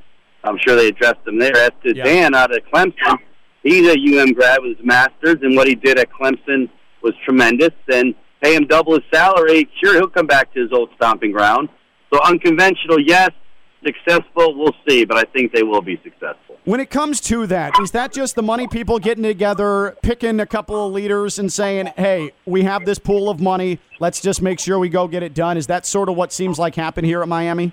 I'm 0.45 0.59
sure 0.59 0.77
they 0.77 0.89
addressed 0.89 1.27
him 1.27 1.39
there. 1.39 1.57
As 1.57 1.71
to 1.85 1.97
Yeah. 1.97 2.05
Dan 2.05 2.35
out 2.35 2.55
of 2.55 2.63
Clemson, 2.73 3.19
he's 3.65 3.89
a 3.89 3.97
UM 3.99 4.33
grad 4.33 4.59
with 4.63 4.77
his 4.77 4.87
master's, 4.87 5.39
and 5.43 5.57
what 5.57 5.67
he 5.67 5.75
did 5.75 5.99
at 5.99 6.09
Clemson 6.13 6.71
was 7.03 7.15
tremendous. 7.25 7.73
And 7.93 8.15
pay 8.41 8.55
him 8.55 8.67
double 8.67 8.95
his 8.95 9.03
salary, 9.13 9.69
sure 9.83 9.95
he'll 9.95 10.09
come 10.09 10.27
back 10.27 10.53
to 10.55 10.61
his 10.61 10.73
old 10.73 10.91
stomping 10.97 11.33
ground. 11.33 11.69
So 12.13 12.21
unconventional, 12.23 13.01
yes. 13.01 13.31
Successful, 13.85 14.55
we'll 14.57 14.73
see, 14.89 15.05
but 15.05 15.19
I 15.19 15.25
think 15.25 15.53
they 15.53 15.63
will 15.63 15.83
be 15.83 16.01
successful. 16.03 16.57
When 16.65 16.81
it 16.81 16.89
comes 16.89 17.21
to 17.23 17.47
that, 17.49 17.79
is 17.81 17.91
that 17.91 18.13
just 18.13 18.35
the 18.35 18.43
money 18.43 18.67
people 18.67 18.99
getting 18.99 19.25
together, 19.25 19.95
picking 20.03 20.41
a 20.41 20.47
couple 20.47 20.87
of 20.87 20.93
leaders 20.95 21.39
and 21.39 21.53
saying, 21.53 21.93
hey, 21.99 22.33
we 22.47 22.63
have 22.63 22.87
this 22.87 22.99
pool 22.99 23.29
of 23.29 23.41
money, 23.41 23.81
let's 24.01 24.23
just 24.23 24.41
make 24.41 24.59
sure 24.59 24.79
we 24.79 24.89
go 24.89 25.07
get 25.07 25.23
it 25.23 25.35
done? 25.35 25.59
Is 25.59 25.67
that 25.67 25.85
sort 25.85 26.09
of 26.09 26.17
what 26.17 26.33
seems 26.33 26.59
like 26.59 26.75
happened 26.75 27.07
here 27.07 27.21
at 27.21 27.29
Miami? 27.29 27.73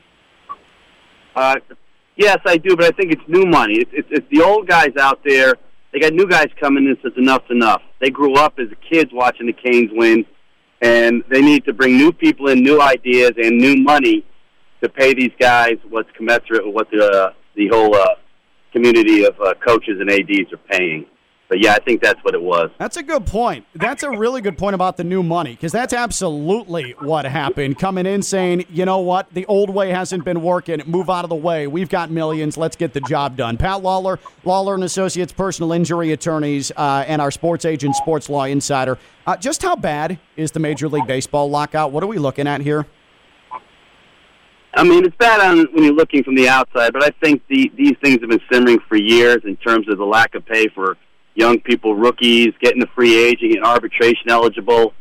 Uh, 1.34 1.56
yes, 2.18 2.40
I 2.46 2.58
do, 2.58 2.76
but 2.76 2.86
I 2.86 2.92
think 2.92 3.14
it's 3.14 3.24
new 3.30 3.46
money. 3.46 3.76
It's, 3.76 3.92
it's, 3.94 4.08
it's 4.12 4.28
the 4.30 4.44
old 4.44 4.68
guys 4.68 4.92
out 5.00 5.22
there. 5.24 5.54
They 5.92 6.00
got 6.00 6.14
new 6.14 6.28
guys 6.28 6.48
coming 6.60 6.86
in. 6.86 6.98
Says 7.02 7.14
enough's 7.18 7.50
enough. 7.50 7.82
They 8.00 8.10
grew 8.10 8.36
up 8.36 8.58
as 8.60 8.68
kids 8.90 9.12
watching 9.14 9.48
the 9.48 9.54
Canes 9.54 9.92
win, 9.94 10.26
and 10.82 11.24
they 11.30 11.42
need 11.42 11.66
to 11.66 11.74
bring 11.74 11.98
new 11.98 12.12
people 12.12 12.48
in, 12.48 12.64
new 12.64 12.82
ideas, 12.82 13.32
and 13.38 13.58
new 13.58 13.76
money 13.84 14.26
to 14.82 14.90
pay 14.90 15.14
these 15.14 15.32
guys 15.40 15.76
what's 15.90 16.10
commensurate 16.16 16.66
with 16.66 16.74
what 16.74 16.90
the 16.92 17.06
uh, 17.06 17.34
the 17.56 17.68
whole 17.68 17.96
uh, 17.96 18.16
community 18.72 19.26
of 19.26 19.40
uh, 19.42 19.54
coaches 19.66 20.00
and 20.00 20.10
ads 20.10 20.54
are 20.54 20.58
paying. 20.70 21.06
But 21.52 21.60
yeah, 21.60 21.74
I 21.74 21.80
think 21.80 22.02
that's 22.02 22.24
what 22.24 22.34
it 22.34 22.42
was. 22.42 22.72
That's 22.78 22.96
a 22.96 23.04
good 23.04 23.26
point. 23.26 23.66
That's 23.76 24.04
a 24.04 24.10
really 24.10 24.40
good 24.40 24.58
point 24.58 24.74
about 24.74 24.96
the 24.96 25.04
new 25.04 25.22
money 25.22 25.52
because 25.52 25.74
that's 25.74 25.92
absolutely 25.92 26.96
what 27.00 27.26
happened. 27.26 27.78
Coming 27.78 28.06
in 28.06 28.22
saying, 28.22 28.64
you 28.70 28.86
know 28.86 29.00
what, 29.00 29.30
the 29.34 29.46
old 29.48 29.70
way 29.70 29.90
hasn't 29.90 30.24
been 30.24 30.42
working. 30.42 30.82
Move 30.86 31.10
out 31.10 31.26
of 31.26 31.30
the 31.30 31.36
way. 31.36 31.68
We've 31.68 31.90
got 31.90 32.10
millions. 32.10 32.56
Let's 32.56 32.78
get 32.78 32.94
the 32.94 33.02
job 33.02 33.36
done. 33.36 33.58
Pat 33.58 33.82
Lawlor, 33.82 34.18
Lawlor 34.46 34.76
and 34.76 34.86
Associates, 34.86 35.34
personal 35.34 35.74
injury 35.74 36.14
attorneys, 36.14 36.72
uh, 36.78 37.04
and 37.06 37.22
our 37.22 37.32
sports 37.32 37.66
agent, 37.66 37.98
Sports 37.98 38.30
Law 38.30 38.46
Insider. 38.46 38.98
Uh, 39.28 39.36
just 39.36 39.62
how 39.62 39.76
bad 39.76 40.22
is 40.38 40.52
the 40.52 40.60
Major 40.62 40.88
League 40.88 41.06
Baseball 41.06 41.50
lockout? 41.50 41.92
What 41.92 42.02
are 42.02 42.08
we 42.08 42.18
looking 42.18 42.48
at 42.48 42.62
here? 42.62 42.88
I 44.74 44.86
mean, 44.86 45.04
it's 45.04 45.18
bad 45.18 45.42
on 45.42 45.68
when 45.74 45.84
you're 45.84 45.92
looking 45.92 46.24
from 46.24 46.36
the 46.36 46.48
outside, 46.48 46.94
but 46.94 47.04
I 47.04 47.10
think 47.22 47.46
the, 47.50 47.70
these 47.76 47.98
things 48.02 48.22
have 48.22 48.30
been 48.30 48.40
simmering 48.50 48.80
for 48.88 48.96
years 48.96 49.40
in 49.44 49.58
terms 49.58 49.90
of 49.90 49.98
the 49.98 50.06
lack 50.06 50.34
of 50.34 50.46
pay 50.46 50.70
for 50.70 50.96
young 51.36 51.60
people, 51.60 51.96
rookies, 51.96 52.54
getting 52.62 52.80
the 52.80 52.88
free 52.96 53.18
agent 53.18 53.54
and 53.56 53.64
arbitration 53.64 54.30
eligible 54.30 54.94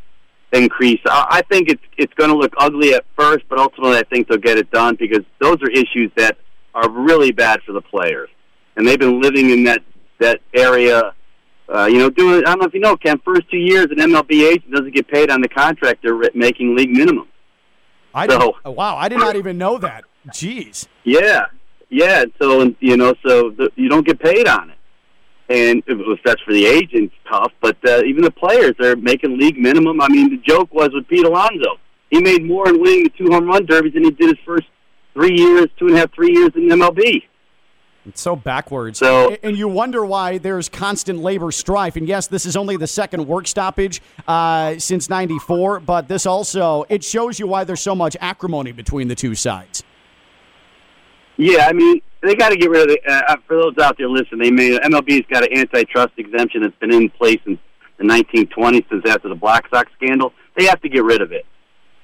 increase. 0.52 1.00
I, 1.06 1.26
I 1.30 1.42
think 1.42 1.68
it's 1.68 1.82
it's 1.96 2.12
going 2.14 2.30
to 2.30 2.36
look 2.36 2.52
ugly 2.58 2.94
at 2.94 3.04
first, 3.16 3.44
but 3.48 3.58
ultimately 3.58 3.98
I 3.98 4.02
think 4.04 4.28
they'll 4.28 4.38
get 4.38 4.58
it 4.58 4.70
done 4.70 4.96
because 4.98 5.24
those 5.40 5.56
are 5.62 5.70
issues 5.70 6.10
that 6.16 6.38
are 6.74 6.88
really 6.90 7.32
bad 7.32 7.60
for 7.66 7.72
the 7.72 7.80
players, 7.80 8.28
and 8.76 8.86
they've 8.86 8.98
been 8.98 9.20
living 9.20 9.50
in 9.50 9.64
that 9.64 9.82
that 10.18 10.40
area. 10.54 11.14
Uh, 11.72 11.86
you 11.86 11.98
know, 11.98 12.10
doing 12.10 12.38
I 12.38 12.50
don't 12.50 12.60
know 12.60 12.66
if 12.66 12.74
you 12.74 12.80
know, 12.80 12.96
Ken. 12.96 13.20
First 13.24 13.48
two 13.50 13.56
years, 13.58 13.86
an 13.90 13.98
MLB 13.98 14.42
agent 14.50 14.72
doesn't 14.72 14.92
get 14.94 15.06
paid 15.08 15.30
on 15.30 15.40
the 15.40 15.48
contract 15.48 16.02
they're 16.02 16.18
making 16.34 16.74
league 16.74 16.90
minimum. 16.90 17.28
I 18.12 18.26
So- 18.26 18.38
didn't- 18.64 18.76
wow, 18.76 18.96
I 18.96 19.08
did 19.08 19.18
not 19.18 19.36
even 19.36 19.56
know 19.56 19.78
that. 19.78 20.02
Jeez. 20.30 20.88
Yeah, 21.04 21.46
yeah. 21.90 22.24
So 22.42 22.60
and, 22.60 22.74
you 22.80 22.96
know, 22.96 23.14
so 23.24 23.50
the, 23.50 23.70
you 23.76 23.88
don't 23.88 24.04
get 24.04 24.18
paid 24.18 24.48
on 24.48 24.70
it, 24.70 24.76
and 25.50 25.82
if 25.86 25.98
it 25.98 26.06
was 26.06 26.18
that's 26.24 26.40
for 26.42 26.52
the 26.52 26.64
agents, 26.64 27.14
tough. 27.28 27.52
But 27.60 27.76
uh, 27.86 28.02
even 28.04 28.22
the 28.22 28.30
players, 28.30 28.72
they're 28.78 28.96
making 28.96 29.36
league 29.36 29.58
minimum. 29.58 30.00
I 30.00 30.08
mean, 30.08 30.30
the 30.30 30.36
joke 30.38 30.72
was 30.72 30.90
with 30.94 31.08
Pete 31.08 31.26
Alonso. 31.26 31.76
He 32.10 32.20
made 32.20 32.44
more 32.44 32.68
in 32.68 32.80
winning 32.80 33.04
the 33.04 33.10
two 33.10 33.30
home 33.30 33.46
run 33.46 33.66
derbies 33.66 33.94
than 33.94 34.04
he 34.04 34.10
did 34.12 34.28
his 34.28 34.38
first 34.46 34.66
three 35.12 35.36
years, 35.36 35.66
two 35.76 35.88
and 35.88 35.96
a 35.96 35.98
half, 35.98 36.14
three 36.14 36.32
years 36.32 36.50
in 36.54 36.68
MLB. 36.68 37.24
It's 38.06 38.20
so 38.20 38.34
backwards. 38.34 39.00
So- 39.00 39.36
and 39.42 39.58
you 39.58 39.68
wonder 39.68 40.04
why 40.04 40.38
there's 40.38 40.68
constant 40.68 41.18
labor 41.18 41.50
strife. 41.52 41.96
And 41.96 42.08
yes, 42.08 42.28
this 42.28 42.46
is 42.46 42.56
only 42.56 42.76
the 42.76 42.86
second 42.86 43.26
work 43.26 43.46
stoppage 43.46 44.00
uh, 44.26 44.78
since 44.78 45.10
'94, 45.10 45.80
but 45.80 46.08
this 46.08 46.26
also 46.26 46.84
it 46.88 47.04
shows 47.04 47.38
you 47.38 47.46
why 47.46 47.64
there's 47.64 47.80
so 47.82 47.94
much 47.94 48.16
acrimony 48.20 48.72
between 48.72 49.08
the 49.08 49.14
two 49.16 49.34
sides. 49.34 49.82
Yeah, 51.40 51.68
I 51.68 51.72
mean, 51.72 52.02
they 52.22 52.34
got 52.34 52.50
to 52.50 52.56
get 52.56 52.68
rid 52.68 52.82
of 52.82 52.88
the. 52.88 53.00
Uh, 53.10 53.36
for 53.48 53.56
those 53.56 53.78
out 53.78 53.96
there 53.96 54.10
listening, 54.10 54.40
they 54.40 54.50
made 54.50 54.78
MLB's 54.82 55.26
got 55.30 55.42
an 55.42 55.56
antitrust 55.56 56.12
exemption 56.18 56.60
that's 56.60 56.76
been 56.80 56.92
in 56.92 57.08
place 57.08 57.38
since 57.46 57.58
the 57.96 58.04
1920s, 58.04 58.84
since 58.90 59.08
after 59.08 59.30
the 59.30 59.34
Black 59.34 59.64
Sox 59.70 59.90
scandal. 59.96 60.34
They 60.54 60.66
have 60.66 60.82
to 60.82 60.90
get 60.90 61.02
rid 61.02 61.22
of 61.22 61.32
it. 61.32 61.46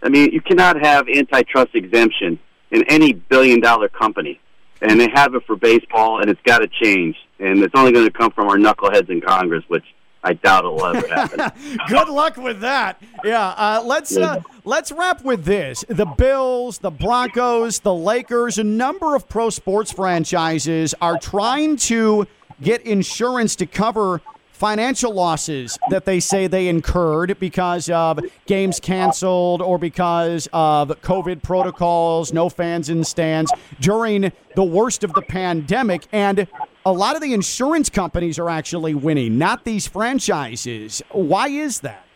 I 0.03 0.09
mean, 0.09 0.33
you 0.33 0.41
cannot 0.41 0.81
have 0.81 1.07
antitrust 1.15 1.75
exemption 1.75 2.39
in 2.71 2.85
any 2.85 3.13
billion-dollar 3.13 3.91
company, 3.91 4.41
and 4.81 4.99
they 4.99 5.11
have 5.13 5.35
it 5.35 5.43
for 5.47 5.55
baseball, 5.55 6.23
and 6.23 6.31
it's 6.31 6.41
got 6.47 6.61
to 6.61 6.69
change. 6.69 7.15
And 7.39 7.63
it's 7.63 7.75
only 7.77 7.93
going 7.93 8.07
to 8.07 8.13
come 8.13 8.31
from 8.31 8.49
our 8.49 8.57
knuckleheads 8.57 9.11
in 9.11 9.21
Congress, 9.21 9.65
which 9.69 9.85
I 10.27 10.33
doubt 10.33 10.65
it'll 10.65 10.85
ever 10.85 11.07
happen. 11.07 11.79
Good 11.89 12.09
luck 12.09 12.37
with 12.37 12.59
that. 12.61 13.01
Yeah, 13.25 13.51
uh, 13.51 13.81
let's 13.85 14.17
uh, 14.17 14.41
let's 14.65 14.91
wrap 14.91 15.25
with 15.25 15.45
this: 15.45 15.85
the 15.89 16.05
Bills, 16.05 16.79
the 16.79 16.91
Broncos, 16.91 17.79
the 17.79 17.95
Lakers, 17.95 18.59
a 18.59 18.65
number 18.65 19.15
of 19.15 19.29
pro 19.29 19.51
sports 19.51 19.93
franchises 19.93 20.97
are 21.01 21.17
trying 21.17 21.77
to 21.77 22.27
get 22.61 22.83
insurance 22.83 23.55
to 23.57 23.67
cover 23.67 24.21
financial 24.51 25.13
losses 25.13 25.79
that 25.91 26.07
they 26.07 26.19
say 26.19 26.49
they 26.49 26.67
incurred 26.67 27.39
because 27.39 27.89
of 27.91 28.19
games 28.47 28.81
canceled 28.81 29.63
or 29.63 29.79
because 29.79 30.49
of 30.53 30.89
COVID 31.03 31.43
protocols, 31.43 32.33
no 32.33 32.49
fans 32.49 32.89
in 32.89 33.05
stands 33.05 33.53
during 33.81 34.33
the 34.57 34.65
worst 34.65 35.05
of 35.05 35.13
the 35.13 35.23
pandemic. 35.23 36.07
And 36.11 36.49
a 36.87 36.93
lot 36.93 37.17
of 37.17 37.21
the 37.21 37.35
insurance 37.35 37.91
companies 37.91 38.39
are 38.39 38.49
actually 38.49 38.95
winning, 38.95 39.37
not 39.37 39.65
these 39.65 39.89
franchises. 39.89 41.03
Why 41.11 41.49
is 41.49 41.81
that? 41.81 42.07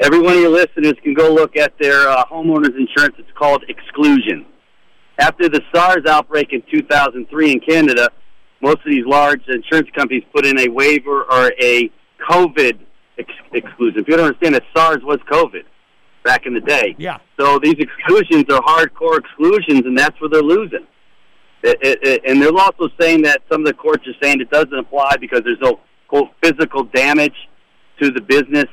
Every 0.00 0.20
one 0.20 0.34
of 0.34 0.40
your 0.40 0.50
listeners 0.50 0.92
can 1.02 1.14
go 1.14 1.32
look 1.32 1.56
at 1.56 1.72
their 1.80 2.06
uh, 2.06 2.24
homeowners 2.26 2.76
insurance. 2.76 3.14
It's 3.18 3.30
called 3.34 3.64
exclusion. 3.68 4.44
After 5.18 5.48
the 5.48 5.62
SARS 5.74 6.04
outbreak 6.06 6.52
in 6.52 6.62
2003 6.70 7.52
in 7.52 7.60
Canada, 7.60 8.10
most 8.60 8.78
of 8.78 8.90
these 8.90 9.06
large 9.06 9.40
insurance 9.48 9.88
companies 9.96 10.24
put 10.34 10.44
in 10.44 10.58
a 10.60 10.68
waiver 10.68 11.22
or 11.22 11.52
a 11.58 11.90
COVID 12.28 12.78
ex- 13.18 13.30
exclusion. 13.54 14.00
If 14.00 14.08
you 14.08 14.16
don't 14.18 14.26
understand 14.26 14.56
that 14.56 14.64
SARS 14.76 15.02
was 15.02 15.20
COVID 15.32 15.62
back 16.22 16.44
in 16.44 16.52
the 16.52 16.60
day. 16.60 16.94
Yeah. 16.98 17.16
So 17.40 17.58
these 17.62 17.76
exclusions 17.78 18.44
are 18.50 18.60
hardcore 18.60 19.18
exclusions, 19.18 19.86
and 19.86 19.96
that's 19.96 20.20
where 20.20 20.28
they're 20.28 20.42
losing. 20.42 20.86
It, 21.62 21.78
it, 21.82 21.98
it, 22.02 22.22
and 22.26 22.40
they're 22.40 22.56
also 22.56 22.88
saying 23.00 23.22
that 23.22 23.42
some 23.50 23.62
of 23.62 23.66
the 23.66 23.74
courts 23.74 24.06
are 24.06 24.14
saying 24.22 24.40
it 24.40 24.50
doesn't 24.50 24.78
apply 24.78 25.16
because 25.20 25.40
there's 25.44 25.60
no 25.60 25.80
quote 26.08 26.28
physical 26.42 26.84
damage 26.84 27.34
to 28.00 28.10
the 28.10 28.20
business 28.20 28.66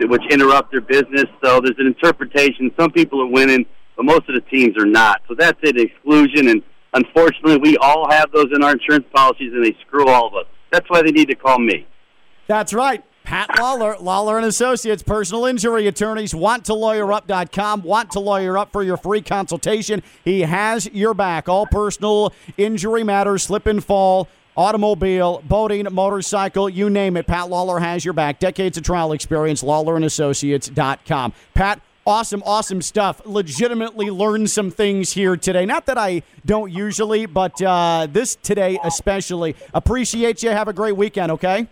which 0.00 0.22
interrupt 0.30 0.72
their 0.72 0.80
business. 0.80 1.24
So 1.42 1.60
there's 1.60 1.78
an 1.78 1.86
interpretation. 1.86 2.70
Some 2.78 2.90
people 2.90 3.22
are 3.22 3.30
winning, 3.30 3.66
but 3.96 4.04
most 4.04 4.28
of 4.28 4.34
the 4.34 4.42
teams 4.50 4.76
are 4.76 4.86
not. 4.86 5.22
So 5.28 5.34
that's 5.34 5.58
an 5.62 5.78
exclusion, 5.78 6.48
and 6.48 6.62
unfortunately, 6.92 7.58
we 7.58 7.76
all 7.78 8.10
have 8.10 8.30
those 8.32 8.46
in 8.54 8.62
our 8.62 8.72
insurance 8.72 9.06
policies, 9.14 9.52
and 9.52 9.64
they 9.64 9.76
screw 9.86 10.08
all 10.08 10.26
of 10.26 10.34
us. 10.34 10.46
That's 10.70 10.88
why 10.90 11.02
they 11.02 11.12
need 11.12 11.28
to 11.28 11.34
call 11.34 11.58
me. 11.58 11.86
That's 12.46 12.72
right. 12.72 13.02
Pat 13.26 13.50
Lawlor, 13.58 13.96
Lawlor 14.00 14.36
and 14.36 14.46
Associates, 14.46 15.02
personal 15.02 15.46
injury 15.46 15.88
attorneys, 15.88 16.32
wanttolawyerup.com, 16.32 17.82
want 17.82 18.12
to 18.12 18.20
lawyer 18.20 18.56
up 18.56 18.70
for 18.70 18.84
your 18.84 18.96
free 18.96 19.20
consultation. 19.20 20.00
He 20.24 20.42
has 20.42 20.86
your 20.92 21.12
back. 21.12 21.48
All 21.48 21.66
personal 21.66 22.32
injury 22.56 23.02
matters, 23.02 23.42
slip 23.42 23.66
and 23.66 23.84
fall, 23.84 24.28
automobile, 24.56 25.42
boating, 25.44 25.88
motorcycle, 25.90 26.68
you 26.68 26.88
name 26.88 27.16
it. 27.16 27.26
Pat 27.26 27.48
Lawlor 27.48 27.80
has 27.80 28.04
your 28.04 28.14
back. 28.14 28.38
Decades 28.38 28.78
of 28.78 28.84
trial 28.84 29.10
experience, 29.10 29.60
lawlorandassociates.com. 29.60 31.32
Pat, 31.52 31.80
awesome, 32.06 32.44
awesome 32.46 32.80
stuff. 32.80 33.20
Legitimately 33.26 34.08
learned 34.08 34.50
some 34.50 34.70
things 34.70 35.14
here 35.14 35.36
today. 35.36 35.66
Not 35.66 35.86
that 35.86 35.98
I 35.98 36.22
don't 36.44 36.70
usually, 36.70 37.26
but 37.26 37.60
uh, 37.60 38.06
this 38.08 38.36
today 38.36 38.78
especially. 38.84 39.56
Appreciate 39.74 40.44
you. 40.44 40.50
Have 40.50 40.68
a 40.68 40.72
great 40.72 40.96
weekend, 40.96 41.32
okay? 41.32 41.66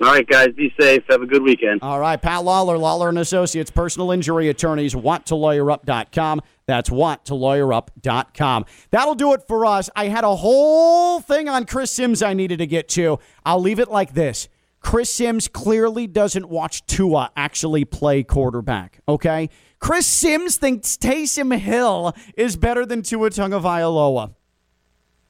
All 0.00 0.12
right, 0.12 0.26
guys, 0.26 0.48
be 0.56 0.72
safe. 0.78 1.02
Have 1.10 1.22
a 1.22 1.26
good 1.26 1.42
weekend. 1.42 1.82
All 1.82 1.98
right, 1.98 2.20
Pat 2.20 2.44
Lawlor, 2.44 2.78
Lawlor 2.78 3.08
and 3.08 3.18
Associates, 3.18 3.70
personal 3.70 4.12
injury 4.12 4.48
attorneys, 4.48 4.94
wanttolawyerup.com. 4.94 6.40
That's 6.66 6.88
wanttolawyerup.com. 6.90 8.64
That'll 8.90 9.14
do 9.16 9.32
it 9.32 9.42
for 9.48 9.66
us. 9.66 9.90
I 9.96 10.06
had 10.08 10.22
a 10.22 10.36
whole 10.36 11.20
thing 11.20 11.48
on 11.48 11.64
Chris 11.64 11.90
Sims 11.90 12.22
I 12.22 12.32
needed 12.32 12.58
to 12.58 12.66
get 12.66 12.88
to. 12.90 13.18
I'll 13.44 13.60
leave 13.60 13.80
it 13.80 13.90
like 13.90 14.14
this. 14.14 14.48
Chris 14.80 15.12
Sims 15.12 15.48
clearly 15.48 16.06
doesn't 16.06 16.48
watch 16.48 16.86
Tua 16.86 17.32
actually 17.36 17.84
play 17.84 18.22
quarterback, 18.22 19.00
okay? 19.08 19.50
Chris 19.80 20.06
Sims 20.06 20.56
thinks 20.56 20.96
Taysom 20.96 21.56
Hill 21.58 22.14
is 22.36 22.56
better 22.56 22.86
than 22.86 23.02
Tua 23.02 23.30
Tagovailoa. 23.30 24.34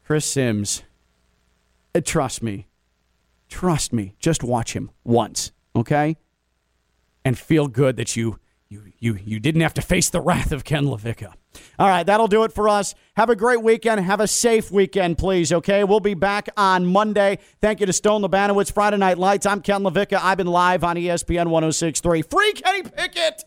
Chris 0.05 0.27
Sims, 0.27 0.83
trust 2.05 2.43
me, 2.43 2.67
Trust 3.49 3.93
me, 3.93 4.15
just 4.19 4.45
watch 4.45 4.75
him 4.75 4.91
once, 5.05 5.53
okay? 5.75 6.17
And 7.25 7.39
feel 7.39 7.69
good 7.69 7.97
that 7.97 8.17
you 8.17 8.39
you 8.69 8.93
you 8.99 9.19
you 9.25 9.41
didn't 9.41 9.63
have 9.63 9.75
to 9.75 9.83
face 9.83 10.11
the 10.11 10.21
wrath 10.21 10.53
of 10.53 10.65
Ken 10.65 10.85
LaVicka. 10.85 11.33
All 11.79 11.89
right, 11.89 12.05
that'll 12.05 12.29
do 12.29 12.45
it 12.45 12.53
for 12.53 12.69
us. 12.69 12.95
Have 13.17 13.31
a 13.31 13.37
great 13.37 13.63
weekend. 13.63 14.01
Have 14.01 14.21
a 14.21 14.29
safe 14.29 14.71
weekend, 14.71 15.17
please. 15.17 15.53
Okay, 15.53 15.85
we'll 15.85 16.01
be 16.01 16.15
back 16.15 16.49
on 16.57 16.85
Monday. 16.85 17.39
Thank 17.61 17.81
you 17.81 17.87
to 17.87 17.93
Stone 17.93 18.23
Labanowitz, 18.23 18.71
Friday 18.73 18.99
Night 18.99 19.17
Lights. 19.19 19.47
I'm 19.47 19.63
Ken 19.63 19.83
LaVicka. 19.83 20.21
I've 20.23 20.37
been 20.37 20.47
live 20.47 20.85
on 20.85 20.97
ESPN 20.97 21.47
106.3. 21.47 22.31
Free 22.31 22.53
Kenny 22.53 22.83
Pickett. 22.83 23.45